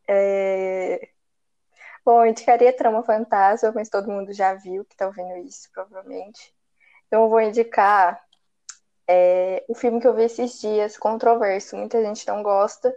É... 0.09 1.11
Bom, 2.05 2.25
eu 2.25 2.31
indicaria 2.31 2.77
Trama 2.77 3.05
Fantasma, 3.05 3.71
mas 3.73 3.89
todo 3.89 4.11
mundo 4.11 4.33
já 4.33 4.53
viu 4.55 4.85
que 4.85 4.97
tá 4.97 5.07
ouvindo 5.07 5.37
isso, 5.47 5.71
provavelmente. 5.73 6.53
Então, 7.07 7.23
eu 7.23 7.29
vou 7.31 7.41
indicar 7.41 8.21
é, 9.09 9.64
o 9.68 9.75
filme 9.77 10.01
que 10.01 10.09
eu 10.09 10.14
vi 10.14 10.25
esses 10.25 10.61
dias, 10.61 10.99
controverso. 10.99 11.77
Muita 11.77 12.03
gente 12.03 12.27
não 12.27 12.43
gosta, 12.43 12.93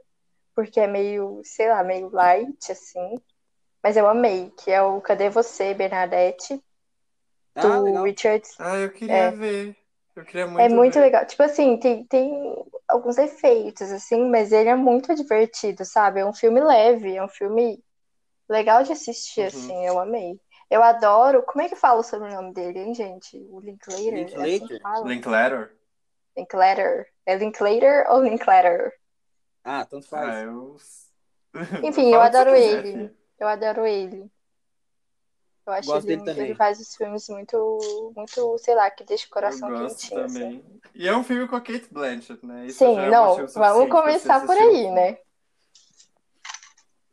porque 0.56 0.80
é 0.80 0.88
meio, 0.88 1.42
sei 1.44 1.70
lá, 1.70 1.84
meio 1.84 2.10
light, 2.10 2.72
assim. 2.72 3.22
Mas 3.84 3.98
eu 3.98 4.08
amei, 4.08 4.50
que 4.52 4.72
é 4.72 4.82
o 4.82 5.00
Cadê 5.00 5.30
Você, 5.30 5.76
Bernadette, 5.76 6.60
Ah, 7.56 7.62
do 7.68 7.84
legal. 7.84 8.04
Richard. 8.04 8.48
Ah, 8.58 8.78
eu 8.78 8.92
queria 8.92 9.16
É. 9.16 9.32
ver. 9.32 9.83
Eu 10.16 10.26
queria 10.26 10.48
muito 10.48 10.64
É 10.64 10.70
muito 10.70 11.00
ver. 11.00 11.02
legal. 11.02 11.26
Tipo 11.26 11.44
assim, 11.44 11.78
tem, 11.80 12.06
tem 12.06 12.32
alguns 12.88 13.18
efeitos, 13.18 13.92
assim, 13.92 14.30
mas 14.30 14.52
ele 14.52 14.70
é 14.70 14.76
muito 14.76 15.14
divertido, 15.16 15.84
sabe? 15.86 16.20
É 16.22 16.26
um 16.26 16.34
filme 16.34 16.60
leve, 16.62 17.16
é 17.16 17.24
um 17.24 17.28
filme 17.30 17.84
legal 18.50 18.84
de 18.84 18.94
assistir, 18.94 19.42
Uhum. 19.42 19.48
assim, 19.48 19.86
eu 19.88 20.00
amei. 20.00 20.40
Eu 20.70 20.84
adoro. 20.84 21.44
Como 21.44 21.64
é 21.64 21.70
que 21.70 21.76
fala 21.78 22.02
o 22.02 22.04
sobrenome 22.04 22.54
dele, 22.54 22.80
hein, 22.80 22.96
gente? 22.96 23.38
O 23.52 23.60
Linklater? 23.62 24.30
É 24.34 24.44
assim 24.46 24.66
Linklater? 24.66 24.82
Linklater? 25.04 25.72
Linklater. 26.38 27.08
É 27.26 27.36
Linklater 27.36 28.06
ou 28.12 28.22
Linklater? 28.22 28.94
Ah, 29.64 29.86
tanto 29.86 30.08
faz. 30.08 30.36
Ah, 30.36 30.42
eu... 30.42 30.78
Enfim, 31.84 32.12
eu 32.14 32.20
adoro 32.22 32.56
quiser, 32.56 32.56
ele. 32.56 33.16
Eu 33.40 33.48
adoro 33.48 33.86
ele. 33.86 34.32
Eu 35.66 35.74
acho 35.74 35.88
Gosto 35.88 36.06
ele, 36.08 36.18
dele 36.18 36.30
também. 36.30 36.46
ele 36.50 36.56
faz 36.56 36.80
os 36.80 36.94
filmes 36.96 37.30
muito, 37.30 38.12
muito, 38.16 38.58
sei 38.58 38.76
lá, 38.76 38.92
que 38.92 39.04
deixa 39.06 39.26
o 39.28 39.30
coração 39.30 39.70
Eu 39.70 39.80
gosto 39.80 40.02
quentinho. 40.02 40.22
assim. 40.26 40.40
também. 40.40 40.66
E 40.94 41.08
é 41.08 41.16
um 41.16 41.24
filme 41.24 41.48
com 41.48 41.56
a 41.56 41.62
Kate 41.62 41.88
Blanchett, 41.90 42.46
né? 42.46 42.66
Isso 42.66 42.80
Sim, 42.80 42.96
já 42.96 43.04
é 43.04 43.10
não, 43.10 43.48
vamos 43.48 43.90
começar 43.90 44.46
por 44.46 44.58
aí, 44.58 44.92
né? 44.92 45.18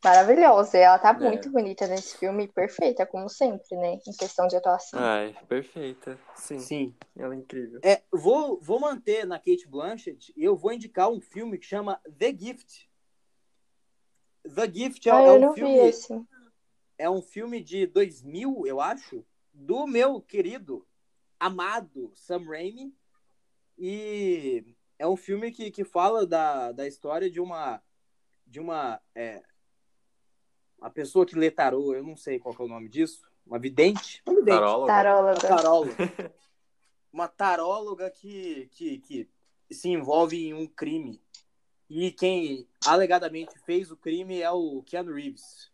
Maravilhosa. 0.03 0.79
Ela 0.79 0.99
tá 0.99 1.11
É. 1.11 1.13
muito 1.13 1.51
bonita 1.51 1.87
nesse 1.87 2.17
filme, 2.17 2.49
perfeita, 2.49 3.05
como 3.07 3.29
sempre, 3.29 3.77
né? 3.77 3.99
Em 4.07 4.13
questão 4.13 4.47
de 4.47 4.57
atuação. 4.57 4.99
Ai, 4.99 5.37
perfeita. 5.47 6.19
Sim, 6.35 6.59
Sim. 6.59 6.95
ela 7.17 7.35
é 7.35 7.37
incrível. 7.37 7.81
É, 7.85 8.03
vou, 8.11 8.59
vou 8.61 8.81
manter 8.81 9.27
na 9.27 9.39
Kate 9.39 9.69
Blanchett 9.69 10.33
e 10.37 10.43
eu 10.43 10.57
vou 10.57 10.73
indicar 10.73 11.11
um 11.11 11.21
filme 11.21 11.59
que 11.59 11.67
chama 11.67 12.01
The 12.19 12.35
Gift. 12.37 12.89
The 14.55 14.71
Gift 14.73 15.07
é, 15.09 15.13
ah, 15.13 15.21
é 15.23 15.29
eu 15.29 15.35
um 15.35 15.41
não 15.41 15.53
filme 15.55 15.73
vi 15.81 15.87
esse. 15.87 16.15
É 17.01 17.09
um 17.09 17.23
filme 17.23 17.63
de 17.63 17.87
2000, 17.87 18.67
eu 18.67 18.79
acho, 18.79 19.25
do 19.55 19.87
meu 19.87 20.21
querido, 20.21 20.87
amado 21.39 22.13
Sam 22.15 22.45
Raimi. 22.45 22.95
E 23.79 24.77
é 24.99 25.09
um 25.09 25.17
filme 25.17 25.51
que, 25.51 25.71
que 25.71 25.83
fala 25.83 26.27
da, 26.27 26.73
da 26.73 26.87
história 26.87 27.31
de 27.31 27.41
uma 27.41 27.83
de 28.47 28.61
uma 28.61 29.01
é, 29.15 29.43
uma 30.79 30.91
pessoa 30.91 31.25
que 31.25 31.35
lê 31.35 31.51
tarô, 31.51 31.95
eu 31.95 32.03
não 32.03 32.17
sei 32.17 32.39
qual 32.39 32.55
que 32.55 32.61
é 32.61 32.65
o 32.67 32.69
nome 32.69 32.89
disso, 32.89 33.27
uma 33.47 33.59
vidente, 33.59 34.23
uma 34.27 34.35
vidente, 34.35 34.59
Taróloga. 34.59 34.93
uma 34.93 35.03
Taróloga. 35.03 35.41
taróloga, 35.41 35.95
uma 37.11 37.29
taróloga 37.29 38.11
que, 38.11 38.69
que, 38.73 38.99
que 38.99 39.29
se 39.71 39.89
envolve 39.89 40.37
em 40.37 40.53
um 40.53 40.67
crime. 40.67 41.23
E 41.89 42.13
quem 42.13 42.69
alegadamente 42.87 43.59
fez 43.61 43.91
o 43.91 43.97
crime 43.97 44.41
é 44.41 44.51
o 44.51 44.83
Keanu 44.83 45.15
Reeves. 45.15 45.71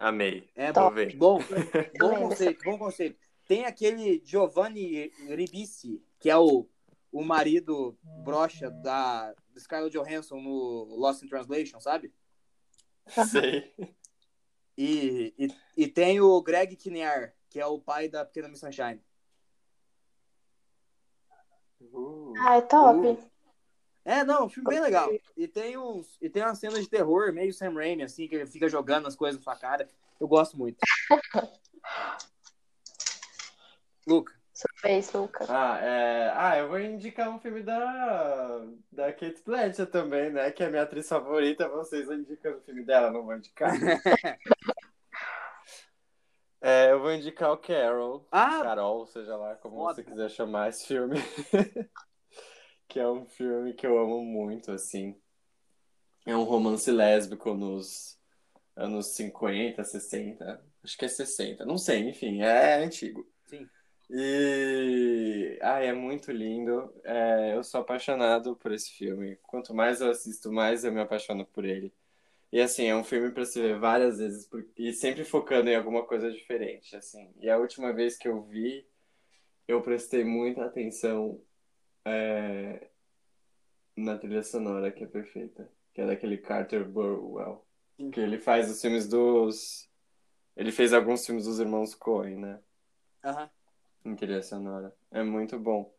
Amei. 0.00 0.48
É 0.56 0.72
Vou 0.72 0.88
bom, 0.88 0.94
ver. 0.94 1.16
bom, 1.16 1.38
bom 2.00 2.28
conceito, 2.28 2.64
bom 2.64 2.78
conceito. 2.78 3.20
Tem 3.46 3.66
aquele 3.66 4.22
Giovanni 4.24 5.12
Ribisi, 5.28 6.02
que 6.18 6.30
é 6.30 6.36
o, 6.38 6.66
o 7.12 7.22
marido 7.22 7.98
brocha 8.24 8.70
da 8.70 9.34
do 9.52 9.60
Scarlett 9.60 9.92
Johansson 9.92 10.40
no 10.40 10.84
Lost 10.96 11.22
in 11.22 11.28
Translation, 11.28 11.78
sabe? 11.80 12.14
Sei. 13.30 13.74
E, 14.78 15.34
e, 15.36 15.48
e 15.76 15.86
tem 15.86 16.18
o 16.20 16.40
Greg 16.40 16.76
Kinnear, 16.76 17.34
que 17.50 17.60
é 17.60 17.66
o 17.66 17.78
pai 17.78 18.08
da 18.08 18.24
Pequena 18.24 18.48
Miss 18.48 18.60
Sunshine. 18.60 19.02
Uh, 21.82 22.32
Ah, 22.38 22.56
é 22.56 22.62
top. 22.62 23.06
Uh. 23.06 23.29
É, 24.04 24.24
não, 24.24 24.46
um 24.46 24.48
filme 24.48 24.70
bem 24.70 24.80
legal. 24.80 25.10
E 25.36 25.46
tem 25.46 25.76
uns 25.76 26.16
e 26.20 26.28
tem 26.28 26.42
umas 26.42 26.58
cenas 26.58 26.80
de 26.80 26.88
terror, 26.88 27.32
meio 27.32 27.52
Sam 27.52 27.74
Raimi, 27.74 28.02
assim, 28.02 28.26
que 28.26 28.34
ele 28.34 28.46
fica 28.46 28.68
jogando 28.68 29.06
as 29.06 29.14
coisas 29.14 29.38
na 29.38 29.44
sua 29.44 29.56
cara. 29.56 29.88
Eu 30.18 30.26
gosto 30.26 30.56
muito. 30.56 30.78
Luca. 34.06 34.32
Sua 34.52 34.70
vez, 34.82 35.12
Luca. 35.12 35.46
Ah, 35.48 35.78
é... 35.80 36.32
ah, 36.34 36.58
eu 36.58 36.68
vou 36.68 36.78
indicar 36.78 37.30
um 37.30 37.38
filme 37.38 37.62
da, 37.62 38.66
da 38.92 39.12
Kate 39.12 39.42
Blanchett 39.44 39.90
também, 39.90 40.30
né? 40.30 40.50
Que 40.50 40.62
é 40.62 40.66
a 40.66 40.70
minha 40.70 40.82
atriz 40.82 41.08
favorita. 41.08 41.68
Vocês 41.68 42.10
indicam 42.10 42.56
o 42.56 42.60
filme 42.60 42.84
dela, 42.84 43.10
não 43.10 43.24
vou 43.24 43.36
indicar. 43.36 43.72
É, 46.62 46.92
eu 46.92 47.00
vou 47.00 47.10
indicar 47.10 47.50
o 47.52 47.56
Carol. 47.56 48.28
Ah, 48.30 48.60
Carol, 48.62 49.06
seja 49.06 49.34
lá 49.34 49.54
como 49.56 49.76
Foda. 49.76 49.94
você 49.94 50.04
quiser 50.04 50.28
chamar 50.28 50.68
esse 50.68 50.86
filme. 50.86 51.16
que 52.90 52.98
é 52.98 53.08
um 53.08 53.24
filme 53.24 53.72
que 53.72 53.86
eu 53.86 53.96
amo 53.96 54.24
muito, 54.24 54.72
assim. 54.72 55.14
É 56.26 56.36
um 56.36 56.42
romance 56.42 56.90
lésbico 56.90 57.54
nos 57.54 58.18
anos 58.74 59.14
50, 59.14 59.82
60. 59.84 60.60
Acho 60.82 60.98
que 60.98 61.04
é 61.04 61.08
60. 61.08 61.64
Não 61.64 61.78
sei, 61.78 62.00
enfim, 62.08 62.42
é 62.42 62.82
antigo. 62.82 63.24
Sim. 63.46 63.68
E. 64.10 65.56
Ai, 65.62 65.86
é 65.86 65.92
muito 65.92 66.32
lindo. 66.32 66.92
É, 67.04 67.54
eu 67.54 67.62
sou 67.62 67.80
apaixonado 67.80 68.56
por 68.56 68.72
esse 68.72 68.90
filme. 68.90 69.36
Quanto 69.42 69.72
mais 69.72 70.00
eu 70.00 70.10
assisto, 70.10 70.50
mais 70.50 70.82
eu 70.82 70.92
me 70.92 71.00
apaixono 71.00 71.46
por 71.46 71.64
ele. 71.64 71.94
E 72.52 72.60
assim, 72.60 72.86
é 72.86 72.96
um 72.96 73.04
filme 73.04 73.30
para 73.30 73.44
se 73.44 73.62
ver 73.62 73.78
várias 73.78 74.18
vezes 74.18 74.50
e 74.76 74.92
sempre 74.92 75.22
focando 75.22 75.70
em 75.70 75.76
alguma 75.76 76.04
coisa 76.04 76.28
diferente, 76.32 76.96
assim. 76.96 77.32
E 77.40 77.48
a 77.48 77.56
última 77.56 77.92
vez 77.92 78.18
que 78.18 78.26
eu 78.26 78.42
vi, 78.42 78.84
eu 79.68 79.80
prestei 79.80 80.24
muita 80.24 80.64
atenção 80.64 81.40
é, 82.10 82.90
na 83.96 84.18
trilha 84.18 84.42
sonora, 84.42 84.90
que 84.90 85.04
é 85.04 85.06
perfeita, 85.06 85.70
que 85.92 86.00
é 86.00 86.06
daquele 86.06 86.38
Carter 86.38 86.84
Burwell, 86.84 87.64
que 88.12 88.20
ele 88.20 88.38
faz 88.38 88.70
os 88.70 88.80
filmes 88.80 89.08
dos... 89.08 89.88
Ele 90.56 90.72
fez 90.72 90.92
alguns 90.92 91.24
filmes 91.24 91.44
dos 91.44 91.60
irmãos 91.60 91.94
Coen, 91.94 92.36
né? 92.36 92.60
aham. 93.24 93.50
Em 94.04 94.16
trilha 94.16 94.42
sonora. 94.42 94.94
É 95.10 95.22
muito 95.22 95.58
bom. 95.58 95.92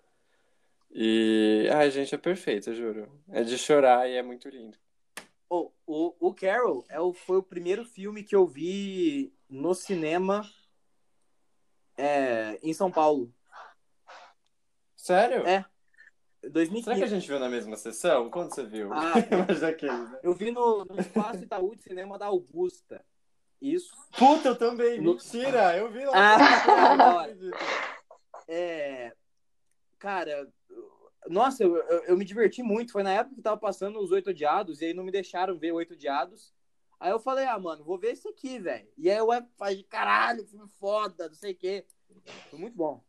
E, 0.90 1.70
ai, 1.72 1.90
gente, 1.92 2.14
é 2.14 2.18
perfeito, 2.18 2.74
juro. 2.74 3.10
É 3.30 3.44
de 3.44 3.58
chorar 3.58 4.10
e 4.10 4.16
é 4.16 4.24
muito 4.24 4.50
lindo. 4.50 4.78
O, 5.50 5.72
o, 5.86 6.16
o 6.20 6.34
Carol 6.34 6.86
é 6.90 7.00
o, 7.00 7.14
foi 7.14 7.38
o 7.38 7.44
primeiro 7.44 7.86
filme 7.86 8.24
que 8.24 8.36
eu 8.36 8.46
vi 8.48 9.34
no 9.50 9.74
cinema 9.74 10.44
é, 11.98 12.58
em 12.64 12.74
São 12.74 12.92
Paulo. 12.92 13.34
Sério? 14.96 15.46
É. 15.48 15.66
2015. 16.50 16.84
Será 16.84 16.96
que 16.98 17.04
a 17.04 17.08
gente 17.08 17.28
viu 17.28 17.40
na 17.40 17.50
mesma 17.50 17.76
sessão? 17.76 18.30
Quando 18.30 18.54
você 18.54 18.64
viu? 18.66 18.92
Ah. 18.94 19.14
Mas 19.48 19.60
daqueles, 19.62 20.10
né? 20.12 20.20
Eu 20.24 20.34
vi 20.34 20.52
no, 20.52 20.86
no 20.86 21.00
Espaço 21.00 21.44
Itaú 21.44 21.76
de 21.76 21.84
Cinema 21.84 22.18
da 22.18 22.26
Augusta. 22.28 23.04
Isso. 23.62 23.94
Puta, 24.18 24.50
eu 24.50 24.56
também. 24.58 25.00
No- 25.00 25.14
Mentira, 25.14 25.78
eu 25.78 25.92
vi 25.92 26.06
lá. 26.06 26.14
Ah. 26.16 27.28
É, 28.48 29.14
cara, 29.98 30.52
nossa, 31.30 31.64
eu, 31.64 31.78
eu, 31.78 32.04
eu 32.06 32.18
me 32.18 32.26
diverti 32.26 32.62
muito. 32.62 32.92
Foi 32.92 33.02
na 33.04 33.14
época 33.14 33.36
que 33.36 33.42
tava 33.42 33.56
passando 33.58 34.00
os 34.00 34.12
Oito 34.12 34.32
Odiados 34.32 34.82
e 34.82 34.86
aí 34.86 34.94
não 34.94 35.04
me 35.06 35.12
deixaram 35.12 35.58
ver 35.58 35.72
Oito 35.72 35.94
Odiados. 35.94 36.54
Aí 37.00 37.12
eu 37.12 37.20
falei, 37.20 37.46
ah, 37.46 37.58
mano, 37.58 37.84
vou 37.84 37.98
ver 37.98 38.12
esse 38.12 38.28
aqui, 38.28 38.60
velho. 38.60 38.88
E 38.98 39.10
aí 39.10 39.18
eu 39.18 39.28
falei, 39.58 39.84
caralho, 39.84 40.46
filme 40.46 40.68
foda, 40.80 41.28
não 41.30 41.36
sei 41.36 41.54
o 41.54 41.56
quê. 41.56 41.86
Foi 42.50 42.60
muito 42.60 42.76
bom. 42.76 43.02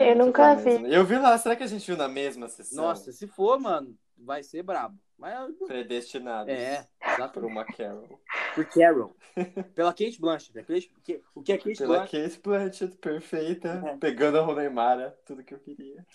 É, 0.00 0.12
Eu 0.12 0.16
nunca 0.16 0.54
vi. 0.54 0.92
Eu 0.92 1.04
vi 1.04 1.18
lá, 1.18 1.36
será 1.38 1.54
que 1.56 1.62
a 1.62 1.66
gente 1.66 1.86
viu 1.86 1.96
na 1.96 2.08
mesma 2.08 2.48
sessão? 2.48 2.84
Nossa, 2.84 3.12
se 3.12 3.26
for, 3.26 3.58
mano, 3.60 3.96
vai 4.16 4.42
ser 4.42 4.62
brabo. 4.62 4.96
Mas 5.18 5.36
Predestinados 5.66 6.52
é, 6.54 6.86
por 7.00 7.10
exatamente. 7.10 7.52
uma 7.52 7.64
Carol. 7.64 8.20
Por 8.54 8.64
Carol. 8.66 9.16
Pela 9.74 9.90
Kate 9.92 10.20
Blanchett. 10.20 10.64
Que- 11.02 11.22
O 11.34 11.42
que 11.42 11.52
é 11.52 11.58
Kate 11.58 11.76
Pela 11.76 11.96
Blanchett? 11.98 12.22
Kate 12.28 12.40
Blanchett, 12.42 12.96
perfeita. 12.98 13.82
É. 13.84 13.96
Pegando 13.96 14.38
a 14.38 14.42
Roneimara, 14.42 15.18
tudo 15.26 15.42
que 15.42 15.52
eu 15.54 15.58
queria. 15.58 16.06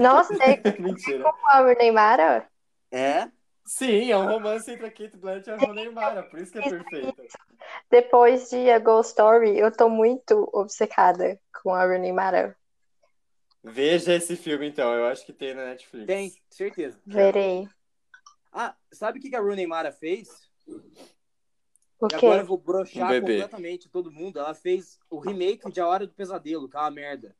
Nossa, 0.00 0.32
é 0.34 0.60
Mentira. 0.80 1.24
com 1.24 1.48
a 1.50 1.74
Neymar? 1.74 2.48
É? 2.92 3.28
Sim, 3.64 4.10
é 4.12 4.16
um 4.16 4.26
romance 4.28 4.70
entre 4.70 4.86
a 4.86 4.90
Kate 4.90 5.16
Blanchett 5.16 5.50
e 5.50 5.52
a 5.52 5.56
Roneimara, 5.56 6.22
por 6.22 6.38
isso 6.38 6.52
que 6.52 6.58
é 6.58 6.68
perfeita. 6.68 7.22
Depois 7.90 8.48
de 8.50 8.70
A 8.70 8.78
Ghost 8.78 9.10
Story, 9.10 9.58
eu 9.58 9.70
tô 9.76 9.88
muito 9.88 10.48
obcecada 10.52 11.38
com 11.62 11.74
a 11.74 11.84
Rooney 11.84 12.12
Mara. 12.12 12.56
Veja 13.62 14.14
esse 14.14 14.36
filme 14.36 14.66
então, 14.68 14.92
eu 14.92 15.06
acho 15.06 15.24
que 15.24 15.32
tem 15.32 15.54
na 15.54 15.66
Netflix. 15.66 16.06
Tem, 16.06 16.32
certeza. 16.50 17.00
Verei. 17.06 17.68
Ah, 18.52 18.74
sabe 18.92 19.18
o 19.18 19.22
que 19.22 19.34
a 19.34 19.40
Rooney 19.40 19.66
Mara 19.66 19.92
fez? 19.92 20.28
O 22.00 22.08
quê? 22.08 22.16
agora 22.16 22.42
eu 22.42 22.46
vou 22.46 22.58
broxar 22.58 23.12
Um 23.12 23.20
completamente 23.20 23.88
todo 23.88 24.10
mundo. 24.10 24.40
Ela 24.40 24.54
fez 24.54 24.98
o 25.08 25.20
remake 25.20 25.70
de 25.70 25.80
A 25.80 25.86
Hora 25.86 26.06
do 26.06 26.12
Pesadelo, 26.12 26.68
que 26.68 26.76
é 26.76 26.80
uma 26.80 26.90
merda. 26.90 27.36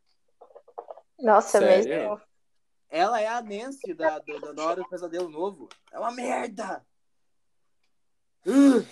Nossa, 1.19 1.59
Sério? 1.59 1.89
mesmo. 1.89 2.21
Ela 2.89 3.21
é 3.21 3.27
a 3.27 3.43
Nancy 3.43 3.93
da, 3.93 4.19
da, 4.21 4.53
da 4.53 4.65
Hora 4.65 4.83
do 4.83 4.89
Pesadelo 4.89 5.29
Novo. 5.29 5.69
É 5.91 5.99
uma 5.99 6.13
merda! 6.13 6.85
Uh! 8.45 8.83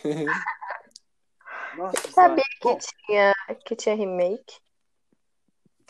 Nossa, 1.76 2.10
Sabia 2.12 2.44
senhora. 2.44 2.44
Bom, 2.62 2.76
que 2.76 2.86
tinha, 3.06 3.34
que 3.64 3.76
tinha 3.76 3.94
remake? 3.94 4.60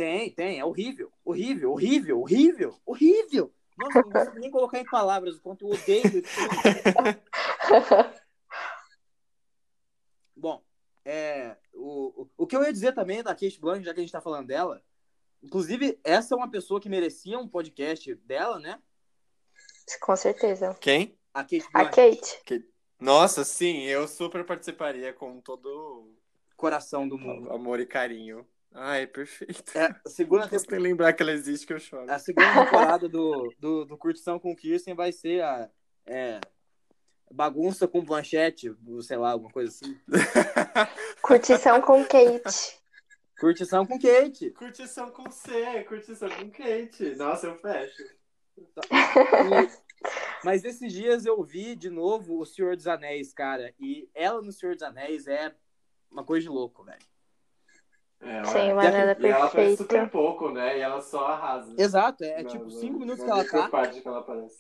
Tem, 0.01 0.33
tem. 0.33 0.59
É 0.59 0.65
horrível. 0.65 1.13
Horrível, 1.23 1.73
horrível, 1.73 2.23
horrível, 2.23 2.81
horrível. 2.87 3.55
Nossa, 3.77 4.01
não 4.01 4.11
consigo 4.11 4.39
nem 4.39 4.51
colocar 4.51 4.79
em 4.79 4.85
palavras 4.87 5.37
o 5.37 5.43
quanto 5.43 5.67
eu 5.67 5.73
odeio. 5.73 6.23
Bom, 10.35 10.65
é, 11.05 11.59
o, 11.75 12.23
o, 12.23 12.31
o 12.39 12.47
que 12.47 12.57
eu 12.57 12.63
ia 12.63 12.73
dizer 12.73 12.95
também 12.95 13.23
da 13.23 13.35
Kate 13.35 13.61
Blanchett, 13.61 13.85
já 13.85 13.93
que 13.93 14.01
a 14.01 14.03
gente 14.03 14.13
tá 14.13 14.23
falando 14.23 14.47
dela, 14.47 14.83
inclusive, 15.43 16.01
essa 16.03 16.35
é 16.35 16.39
uma 16.39 16.51
pessoa 16.51 16.81
que 16.81 16.89
merecia 16.89 17.39
um 17.39 17.47
podcast 17.47 18.15
dela, 18.15 18.59
né? 18.59 18.81
Com 20.01 20.17
certeza. 20.17 20.75
Quem? 20.81 21.15
A 21.35 21.43
Kate 21.43 21.69
A 21.75 21.85
Blanchett, 21.85 22.41
Kate. 22.47 22.67
Nossa, 22.99 23.45
sim, 23.45 23.83
eu 23.83 24.09
super 24.09 24.47
participaria 24.47 25.13
com 25.13 25.43
todo 25.43 26.17
coração 26.57 27.07
do 27.07 27.19
mundo. 27.19 27.53
amor 27.53 27.81
e 27.81 27.87
carinho. 27.87 28.49
Ai, 28.73 29.07
perfeito. 29.07 29.77
É, 29.77 29.95
a 30.05 30.09
segunda, 30.09 30.49
nem 30.71 30.81
lembrar 30.81 31.13
que 31.13 31.23
ela 31.23 31.33
existe 31.33 31.67
que 31.67 31.73
eu 31.73 31.81
choro. 31.81 32.11
a 32.11 32.19
segunda 32.19 32.65
temporada 32.65 33.09
do, 33.09 33.53
do, 33.59 33.85
do 33.85 33.99
Curtição 33.99 34.39
com 34.39 34.55
Kirsten 34.55 34.95
vai 34.95 35.11
ser 35.11 35.43
a, 35.43 35.69
é, 36.07 36.41
bagunça 37.31 37.89
com 37.89 38.05
planchete, 38.05 38.75
sei 39.03 39.17
lá, 39.17 39.33
alguma 39.33 39.51
coisa 39.51 39.71
assim. 39.71 39.99
Curtição 41.23 41.81
com 41.81 42.05
Kate. 42.05 42.81
Curtição 43.39 43.87
com 43.87 43.99
Kate. 43.99 44.51
Curtição 44.51 45.11
com 45.11 45.31
C, 45.31 45.85
curtição 45.85 46.29
com 46.29 46.51
Kate. 46.51 47.15
Nossa, 47.17 47.47
eu 47.47 47.57
fecho. 47.57 48.05
Mas 50.45 50.65
esses 50.65 50.93
dias 50.93 51.25
eu 51.25 51.43
vi 51.43 51.75
de 51.75 51.91
novo 51.91 52.39
o 52.39 52.47
Senhor 52.47 52.77
dos 52.77 52.87
Anéis, 52.87 53.33
cara. 53.33 53.75
E 53.79 54.09
ela 54.15 54.43
no 54.43 54.53
Senhor 54.53 54.75
dos 54.75 54.83
Anéis 54.83 55.27
é 55.27 55.55
uma 56.11 56.25
coisa 56.25 56.43
de 56.43 56.49
louco, 56.49 56.85
velho. 56.85 57.10
É, 58.23 58.45
Sim, 58.45 58.59
ela- 58.59 58.75
mas 58.75 58.95
ela 58.95 59.11
é 59.13 59.17
E 59.19 59.27
ela 59.27 59.45
aparece 59.47 59.53
perfeita. 59.53 59.83
super 59.83 60.11
pouco, 60.11 60.51
né? 60.51 60.77
E 60.79 60.81
ela 60.81 61.01
só 61.01 61.27
arrasa. 61.27 61.75
Exato, 61.77 62.23
é, 62.23 62.45
tipo 62.45 62.65
na- 62.65 62.71
cinco 62.71 62.99
minutos 62.99 63.25
que 63.25 63.31
ela 63.31 63.45
tá. 63.45 63.69
parte 63.69 64.01
que 64.03 64.07
ela 64.07 64.19
aparece. 64.19 64.57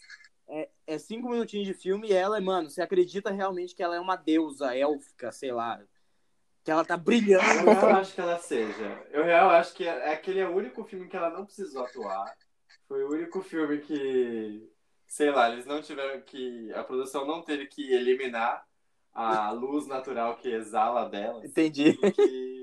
É, 0.49 0.69
é 0.87 0.99
cinco 0.99 1.29
minutinhos 1.29 1.67
de 1.67 1.75
filme 1.75 2.09
e 2.09 2.13
ela, 2.13 2.41
mano, 2.41 2.69
você 2.71 2.81
acredita 2.83 3.31
realmente 3.31 3.75
que 3.75 3.83
ela 3.83 3.95
é 3.97 4.01
uma 4.01 4.17
deusa 4.17 4.75
élfica, 4.75 5.31
sei 5.31 5.53
lá. 5.53 5.81
Que 6.65 6.71
ela 6.71 6.85
tá 6.85 6.97
brilhando. 6.97 7.45
Eu 7.45 7.65
não 7.65 7.97
acho 7.97 8.15
que 8.15 8.21
ela 8.21 8.39
seja. 8.39 9.03
Eu 9.11 9.25
real 9.25 9.49
acho 9.51 9.75
que 9.75 9.87
é- 9.87 10.13
aquele 10.13 10.41
é 10.41 10.49
o 10.49 10.55
único 10.57 10.83
filme 10.85 11.07
que 11.09 11.17
ela 11.17 11.31
não 11.31 11.45
precisou 11.45 11.85
atuar. 11.85 12.35
Foi 12.89 13.05
o 13.05 13.11
único 13.13 13.41
filme 13.43 13.79
que, 13.79 14.69
sei 15.07 15.31
lá, 15.31 15.51
eles 15.51 15.65
não 15.67 15.81
tiveram 15.81 16.21
que. 16.23 16.73
A 16.75 16.83
produção 16.83 17.27
não 17.27 17.43
teve 17.43 17.67
que 17.67 17.93
eliminar 17.93 18.65
a 19.15 19.51
luz 19.53 19.87
natural 19.87 20.37
que 20.37 20.49
exala 20.53 21.09
dela. 21.09 21.45
Entendi. 21.47 21.95
Que 22.13 22.60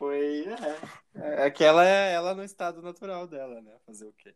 foi. 0.00 0.46
É, 1.14 1.46
é 1.46 1.50
que 1.50 1.62
ela 1.62 1.86
é 1.86 2.14
ela 2.14 2.34
no 2.34 2.42
estado 2.42 2.80
natural 2.80 3.26
dela, 3.26 3.60
né? 3.60 3.76
Fazer 3.84 4.06
o 4.06 4.12
quê? 4.14 4.34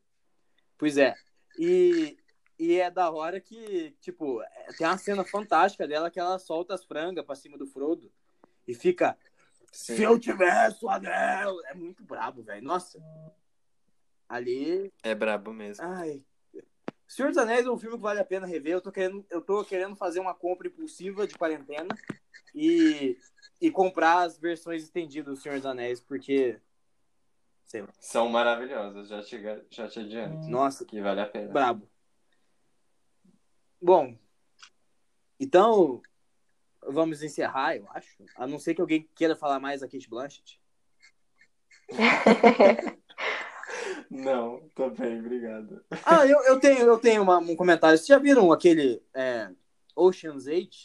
Pois 0.77 0.99
é. 0.99 1.15
E, 1.59 2.19
e 2.59 2.79
é 2.79 2.91
da 2.91 3.11
hora 3.11 3.41
que, 3.41 3.97
tipo, 3.99 4.43
é- 4.43 4.67
tem 4.77 4.87
uma 4.87 4.99
cena 4.99 5.25
fantástica 5.25 5.89
dela 5.89 6.11
que 6.11 6.21
ela 6.21 6.39
solta 6.39 6.75
as 6.75 6.85
frangas 6.85 7.25
pra 7.25 7.35
cima 7.35 7.57
do 7.57 7.67
Frodo 7.67 8.13
e 8.69 8.75
fica. 8.75 9.17
Se 9.73 10.03
eu 10.03 10.21
tivesse 10.21 10.85
o 10.85 10.91
anel! 10.91 11.57
É 11.67 11.75
muito 11.75 12.05
brabo, 12.05 12.43
velho. 12.43 12.63
Nossa. 12.63 13.03
Ali. 14.29 14.93
É 15.03 15.15
brabo 15.15 15.51
mesmo. 15.53 15.83
Ai. 15.83 16.23
Senhor 17.07 17.29
dos 17.29 17.39
Anéis 17.39 17.67
é 17.67 17.71
um 17.71 17.79
filme 17.79 17.97
que 17.97 18.03
vale 18.03 18.21
a 18.21 18.25
pena 18.25 18.47
rever. 18.47 18.73
Eu 18.73 18.81
tô 18.81 18.91
querendo, 18.91 19.25
eu 19.31 19.41
tô 19.41 19.65
querendo 19.65 19.95
fazer 19.95 20.21
uma 20.21 20.35
compra 20.35 20.69
impulsiva 20.69 21.27
de 21.27 21.35
quarentena 21.37 21.95
e, 22.55 23.19
e 23.61 23.71
comprar 23.71 24.23
as 24.23 24.39
versões 24.39 24.83
estendidas 24.83 25.37
do 25.37 25.41
Senhor 25.41 25.57
dos 25.57 25.67
Anéis, 25.67 26.01
porque. 26.01 26.59
Sei 27.67 27.83
lá. 27.83 27.89
São 28.01 28.29
maravilhosas, 28.29 29.09
já 29.09 29.23
te, 29.23 29.41
já 29.71 29.89
te 29.89 30.01
adianto. 30.01 30.49
Nossa, 30.49 30.85
Que 30.85 31.01
vale 31.01 31.21
a 31.21 31.27
pena. 31.27 31.53
brabo. 31.53 31.89
Bom, 33.81 34.17
então 35.39 36.01
vamos 36.87 37.23
encerrar, 37.23 37.77
eu 37.77 37.87
acho. 37.91 38.17
A 38.37 38.47
não 38.47 38.59
ser 38.59 38.75
que 38.75 38.81
alguém 38.81 39.09
queira 39.15 39.37
falar 39.37 39.61
mais 39.61 39.81
da 39.83 39.89
Kate 39.89 40.09
Blanchett. 40.09 40.61
Não, 44.15 44.61
tô 44.77 44.91
bem, 44.91 45.19
obrigado. 45.19 45.85
Ah, 46.07 46.25
eu, 46.25 46.41
eu 46.45 46.61
tenho, 46.61 46.87
eu 46.87 46.99
tenho 46.99 47.21
uma- 47.23 47.39
um 47.39 47.57
comentário. 47.57 47.99
Vocês 47.99 48.07
já 48.07 48.17
viram 48.19 48.53
aquele 48.53 49.03
é, 49.13 49.51
Ocean's 49.97 50.47
8? 50.47 50.77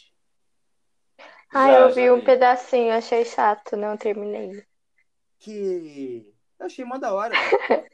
Ah, 1.52 1.68
Já, 1.68 1.78
eu 1.80 1.88
já 1.90 1.94
vi 1.94 2.10
um 2.10 2.16
vi. 2.16 2.24
pedacinho, 2.24 2.92
achei 2.92 3.24
chato, 3.24 3.76
não 3.76 3.96
terminei. 3.96 4.64
Que 5.38 6.26
eu 6.58 6.66
achei 6.66 6.84
mó 6.84 6.98
da 6.98 7.14
hora. 7.14 7.34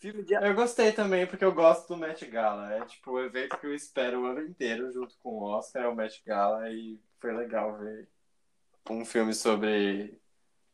de. 0.00 0.34
Eu 0.34 0.54
gostei 0.54 0.90
também, 0.90 1.26
porque 1.28 1.44
eu 1.44 1.52
gosto 1.54 1.86
do 1.88 1.96
Met 1.96 2.26
Gala. 2.26 2.74
É 2.74 2.84
tipo 2.84 3.12
o 3.12 3.20
evento 3.20 3.56
que 3.58 3.66
eu 3.66 3.74
espero 3.74 4.22
o 4.22 4.26
ano 4.26 4.42
inteiro, 4.42 4.90
junto 4.92 5.16
com 5.22 5.28
o 5.30 5.42
Oscar, 5.44 5.84
é 5.84 5.88
o 5.88 5.94
Met 5.94 6.20
Gala, 6.26 6.68
e 6.70 6.98
foi 7.20 7.32
legal 7.32 7.78
ver 7.78 8.08
um 8.90 9.04
filme 9.04 9.32
sobre 9.32 10.20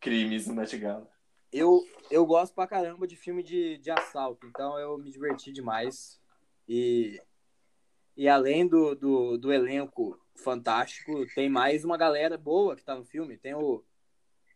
crimes 0.00 0.46
no 0.46 0.54
Met 0.54 0.74
Gala. 0.78 1.06
Eu, 1.52 1.82
eu 2.10 2.26
gosto 2.26 2.54
pra 2.54 2.66
caramba 2.66 3.06
de 3.06 3.16
filme 3.16 3.42
de, 3.42 3.78
de 3.78 3.90
assalto, 3.90 4.46
então 4.46 4.78
eu 4.78 4.98
me 4.98 5.10
diverti 5.10 5.50
demais. 5.52 6.20
E, 6.68 7.20
e 8.16 8.28
além 8.28 8.66
do, 8.66 8.94
do, 8.94 9.38
do 9.38 9.52
elenco 9.52 10.20
fantástico, 10.36 11.26
tem 11.34 11.48
mais 11.48 11.84
uma 11.84 11.96
galera 11.96 12.36
boa 12.36 12.76
que 12.76 12.84
tá 12.84 12.94
no 12.94 13.04
filme. 13.04 13.38
Tem 13.38 13.54
o 13.54 13.82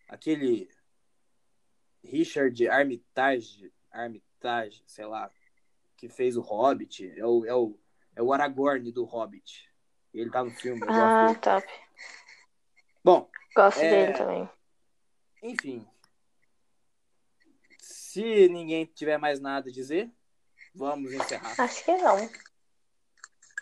aquele 0.08 0.68
Richard 2.04 2.68
Armitage, 2.68 3.72
Armitage, 3.90 4.82
sei 4.86 5.06
lá, 5.06 5.30
que 5.96 6.08
fez 6.08 6.36
o 6.36 6.42
Hobbit. 6.42 7.10
É 7.18 7.24
o, 7.24 7.46
é 7.46 7.54
o, 7.54 7.78
é 8.16 8.22
o 8.22 8.32
Aragorn 8.32 8.92
do 8.92 9.04
Hobbit. 9.04 9.70
Ele 10.12 10.30
tá 10.30 10.44
no 10.44 10.50
filme. 10.50 10.82
Ah, 10.88 11.34
top. 11.40 11.66
Bom, 13.02 13.30
Gosto 13.54 13.80
É. 13.80 13.90
dele 13.90 14.18
também. 14.18 14.50
Enfim. 15.42 15.86
Se 18.12 18.46
ninguém 18.50 18.84
tiver 18.84 19.16
mais 19.16 19.40
nada 19.40 19.70
a 19.70 19.72
dizer, 19.72 20.12
vamos 20.74 21.14
encerrar. 21.14 21.54
Acho 21.58 21.82
que 21.82 21.96
não. 21.96 22.30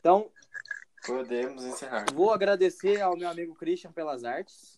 Então, 0.01 0.33
Podemos 1.07 1.63
encerrar. 1.65 2.07
vou 2.13 2.33
agradecer 2.33 3.01
ao 3.01 3.17
meu 3.17 3.29
amigo 3.29 3.55
Christian 3.55 3.93
pelas 3.93 4.25
artes. 4.25 4.77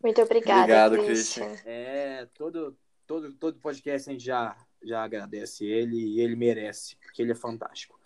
Muito 0.00 0.22
obrigada, 0.22 0.60
Obrigado, 0.86 1.04
Christian. 1.04 1.52
É, 1.64 2.26
todo, 2.32 2.78
todo, 3.08 3.32
todo 3.34 3.58
podcast 3.58 4.08
a 4.08 4.12
gente 4.12 4.24
já, 4.24 4.56
já 4.84 5.02
agradece 5.02 5.64
ele 5.66 5.96
e 5.96 6.20
ele 6.20 6.36
merece, 6.36 6.94
porque 6.98 7.22
ele 7.22 7.32
é 7.32 7.34
fantástico. 7.34 7.98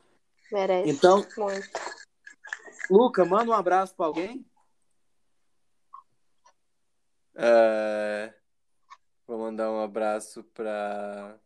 Merece 0.51 0.89
Então- 0.89 1.27
muito. 1.37 1.69
Luca, 2.91 3.23
manda 3.27 3.51
um 3.51 3.55
abraço 3.55 3.95
pra 3.95 4.07
alguém. 4.07 4.47
É, 7.35 8.33
Vou 9.27 9.39
mandar 9.39 9.71
um 9.71 9.81
abraço 9.81 10.45
pra. 10.55 11.39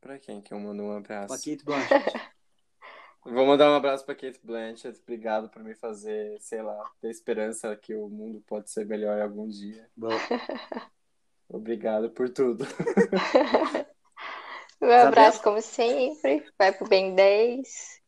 Pra 0.00 0.18
quem 0.18 0.40
que 0.40 0.52
eu 0.52 0.60
mando 0.60 0.82
um 0.82 1.02
Pra 1.02 1.24
abraço? 1.24 1.44
Kate 1.44 1.64
Blanchett. 1.64 2.04
Vou 3.24 3.44
mandar 3.44 3.70
um 3.72 3.74
abraço 3.74 4.04
pra 4.04 4.14
Kate 4.14 4.38
Blanchett. 4.42 5.00
Obrigado 5.00 5.48
por 5.48 5.64
me 5.64 5.74
fazer, 5.74 6.40
sei 6.40 6.62
lá, 6.62 6.90
ter 7.00 7.10
esperança 7.10 7.74
que 7.74 7.92
o 7.92 8.08
mundo 8.08 8.40
pode 8.46 8.70
ser 8.70 8.86
melhor 8.86 9.20
algum 9.20 9.48
dia. 9.48 9.90
Bom, 9.96 10.10
Obrigado 11.48 12.10
por 12.10 12.28
tudo. 12.28 12.64
Meu 14.80 14.92
abraço, 14.92 15.42
como 15.42 15.60
sempre, 15.62 16.44
vai 16.58 16.72
pro 16.72 16.88
Ben 16.88 17.14
10. 17.14 18.00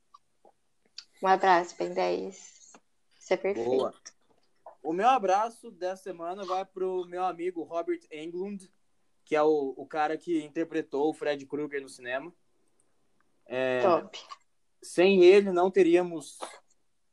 Um 1.22 1.26
abraço, 1.26 1.74
Ben 1.78 1.92
10. 1.94 2.72
Você 3.18 3.34
é 3.34 3.36
perfeito. 3.36 3.70
boa. 3.70 3.94
O 4.88 4.92
meu 4.94 5.06
abraço 5.06 5.70
dessa 5.70 6.04
semana 6.04 6.46
vai 6.46 6.64
pro 6.64 7.04
meu 7.04 7.22
amigo 7.22 7.62
Robert 7.62 8.00
Englund, 8.10 8.72
que 9.22 9.36
é 9.36 9.42
o, 9.42 9.74
o 9.76 9.86
cara 9.86 10.16
que 10.16 10.42
interpretou 10.42 11.10
o 11.10 11.12
Fred 11.12 11.44
Krueger 11.44 11.82
no 11.82 11.90
cinema. 11.90 12.32
É, 13.44 13.82
Top. 13.82 14.18
sem 14.82 15.22
ele 15.22 15.52
não 15.52 15.70
teríamos 15.70 16.38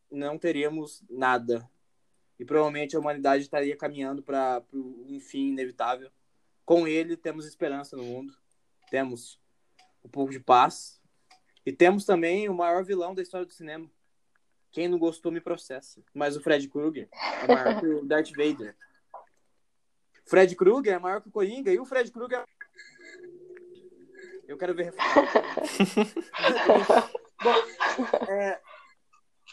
não 0.10 0.38
teríamos 0.38 1.04
nada. 1.10 1.70
E 2.40 2.46
provavelmente 2.46 2.96
a 2.96 3.00
humanidade 3.00 3.44
estaria 3.44 3.76
caminhando 3.76 4.24
para 4.24 4.64
um 4.74 5.20
fim 5.20 5.50
inevitável. 5.50 6.10
Com 6.64 6.88
ele 6.88 7.18
temos 7.18 7.46
esperança 7.46 7.98
no 7.98 8.06
mundo. 8.06 8.34
Temos 8.90 9.38
um 10.02 10.08
pouco 10.08 10.32
de 10.32 10.40
paz. 10.40 11.02
E 11.66 11.74
temos 11.74 12.06
também 12.06 12.48
o 12.48 12.54
maior 12.54 12.86
vilão 12.86 13.14
da 13.14 13.22
história 13.22 13.46
do 13.46 13.52
cinema 13.52 13.92
quem 14.76 14.88
não 14.88 15.00
gostou 15.00 15.32
me 15.32 15.42
processa 15.42 16.04
mas 16.14 16.36
o 16.36 16.42
Fred 16.42 16.68
Krueger 16.68 17.08
é 17.12 17.48
maior 17.48 17.80
que 17.80 17.88
o 17.88 18.06
Darth 18.06 18.32
Vader 18.32 18.76
Fred 20.26 20.56
Krueger 20.56 20.94
é 20.94 21.00
maior 21.00 21.22
que 21.22 21.30
o 21.30 21.32
Coringa 21.32 21.72
e 21.72 21.80
o 21.80 21.86
Fred 21.86 22.12
Krueger 22.12 22.40
é... 22.40 22.46
eu 24.48 24.58
quero 24.58 24.76
ver 24.76 24.94
Bom, 27.44 27.54
é, 28.30 28.60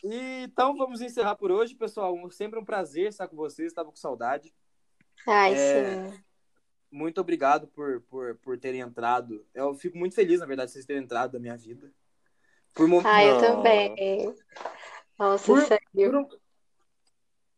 então 0.04 0.76
vamos 0.76 1.00
encerrar 1.00 1.36
por 1.36 1.50
hoje, 1.50 1.74
pessoal. 1.74 2.16
Sempre 2.30 2.58
um 2.58 2.64
prazer 2.64 3.08
estar 3.08 3.28
com 3.28 3.36
vocês, 3.36 3.68
estava 3.68 3.90
com 3.90 3.96
saudade. 3.96 4.52
Ai, 5.26 5.54
É, 5.54 6.10
sim. 6.10 6.24
Muito 6.90 7.20
obrigado 7.20 7.68
por, 7.68 8.02
por, 8.02 8.36
por 8.36 8.58
terem 8.58 8.80
entrado. 8.80 9.46
Eu 9.54 9.74
fico 9.74 9.96
muito 9.96 10.14
feliz, 10.14 10.40
na 10.40 10.46
verdade, 10.46 10.70
vocês 10.70 10.84
terem 10.84 11.02
entrado 11.02 11.34
na 11.34 11.38
minha 11.38 11.56
vida. 11.56 11.92
Por 12.74 12.88
momentos. 12.88 13.10
Ah, 13.10 13.24
eu 13.24 13.38
também. 13.38 14.34
Nossa, 15.22 15.46
Por- 15.46 15.60
sério. 15.62 15.86
por 15.94 16.16
um- 16.16 16.28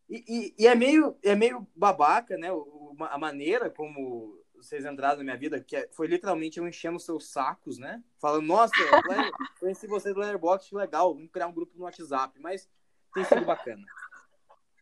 E, 0.07 0.23
e- 0.29 0.55
e 0.59 0.67
é, 0.67 0.75
meio, 0.75 1.17
é 1.23 1.35
meio 1.35 1.67
babaca, 1.75 2.37
né? 2.37 2.53
o- 2.53 2.95
A 3.01 3.17
maneira 3.19 3.71
como 3.71 4.39
vocês 4.55 4.85
entraram 4.85 5.17
na 5.19 5.25
minha 5.25 5.37
vida, 5.37 5.59
que 5.61 5.75
é- 5.75 5.89
foi 5.93 6.07
literalmente 6.07 6.59
eu 6.59 6.69
enchendo 6.69 6.97
os 6.97 7.05
seus 7.05 7.29
sacos, 7.33 7.79
né? 7.79 8.03
Falando, 8.21 8.47
nossa, 8.47 8.73
Blair, 9.29 9.33
conheci 9.59 9.87
vocês 9.87 10.15
do 10.15 10.21
Letterboxd, 10.21 10.75
legal, 10.77 11.15
vamos 11.15 11.31
criar 11.31 11.47
um 11.47 11.53
grupo 11.53 11.73
no 11.77 11.85
WhatsApp, 11.85 12.39
mas 12.39 12.69
tem 13.15 13.25
sido 13.25 13.47
bacana. 13.47 13.83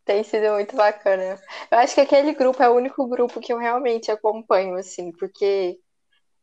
Tem 0.05 0.25
sido 0.25 0.53
muito 0.55 0.75
bacana. 0.77 1.41
Eu 1.71 1.79
acho 1.79 1.95
que 1.95 2.01
aquele 2.01 2.35
grupo 2.35 2.61
é 2.61 2.69
o 2.69 2.75
único 2.75 3.07
grupo 3.07 3.41
que 3.41 3.53
eu 3.53 3.59
realmente 3.59 4.11
acompanho, 4.11 4.75
assim, 4.75 5.13
porque 5.13 5.79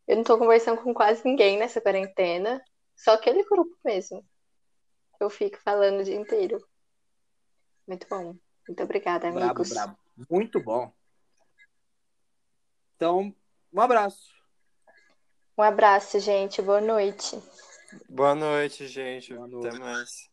eu 0.07 0.15
não 0.15 0.23
tô 0.23 0.37
conversando 0.37 0.81
com 0.81 0.93
quase 0.93 1.21
ninguém 1.25 1.59
nessa 1.59 1.81
quarentena. 1.81 2.63
Só 2.95 3.11
aquele 3.11 3.43
grupo 3.43 3.77
mesmo. 3.83 4.25
Eu 5.20 5.30
fico 5.30 5.57
falando 5.59 5.99
o 5.99 6.03
dia 6.03 6.15
inteiro. 6.15 6.65
Muito 7.88 8.07
bom. 8.09 8.36
Muito 8.67 8.84
obrigada, 8.84 9.28
amigos. 9.28 9.70
brabo. 9.70 9.97
Muito 10.30 10.61
bom. 10.61 10.93
Então, 12.95 13.34
um 13.74 13.82
abraço. 13.82 14.34
Um 15.57 15.63
abraço, 15.63 16.20
gente. 16.20 16.61
Boa 16.61 16.82
noite. 16.82 17.41
Boa 18.07 18.36
noite, 18.36 18.88
gente. 18.88 19.34
Boa 19.34 19.47
noite. 19.47 19.67
Até 19.67 19.80
mais. 19.80 20.30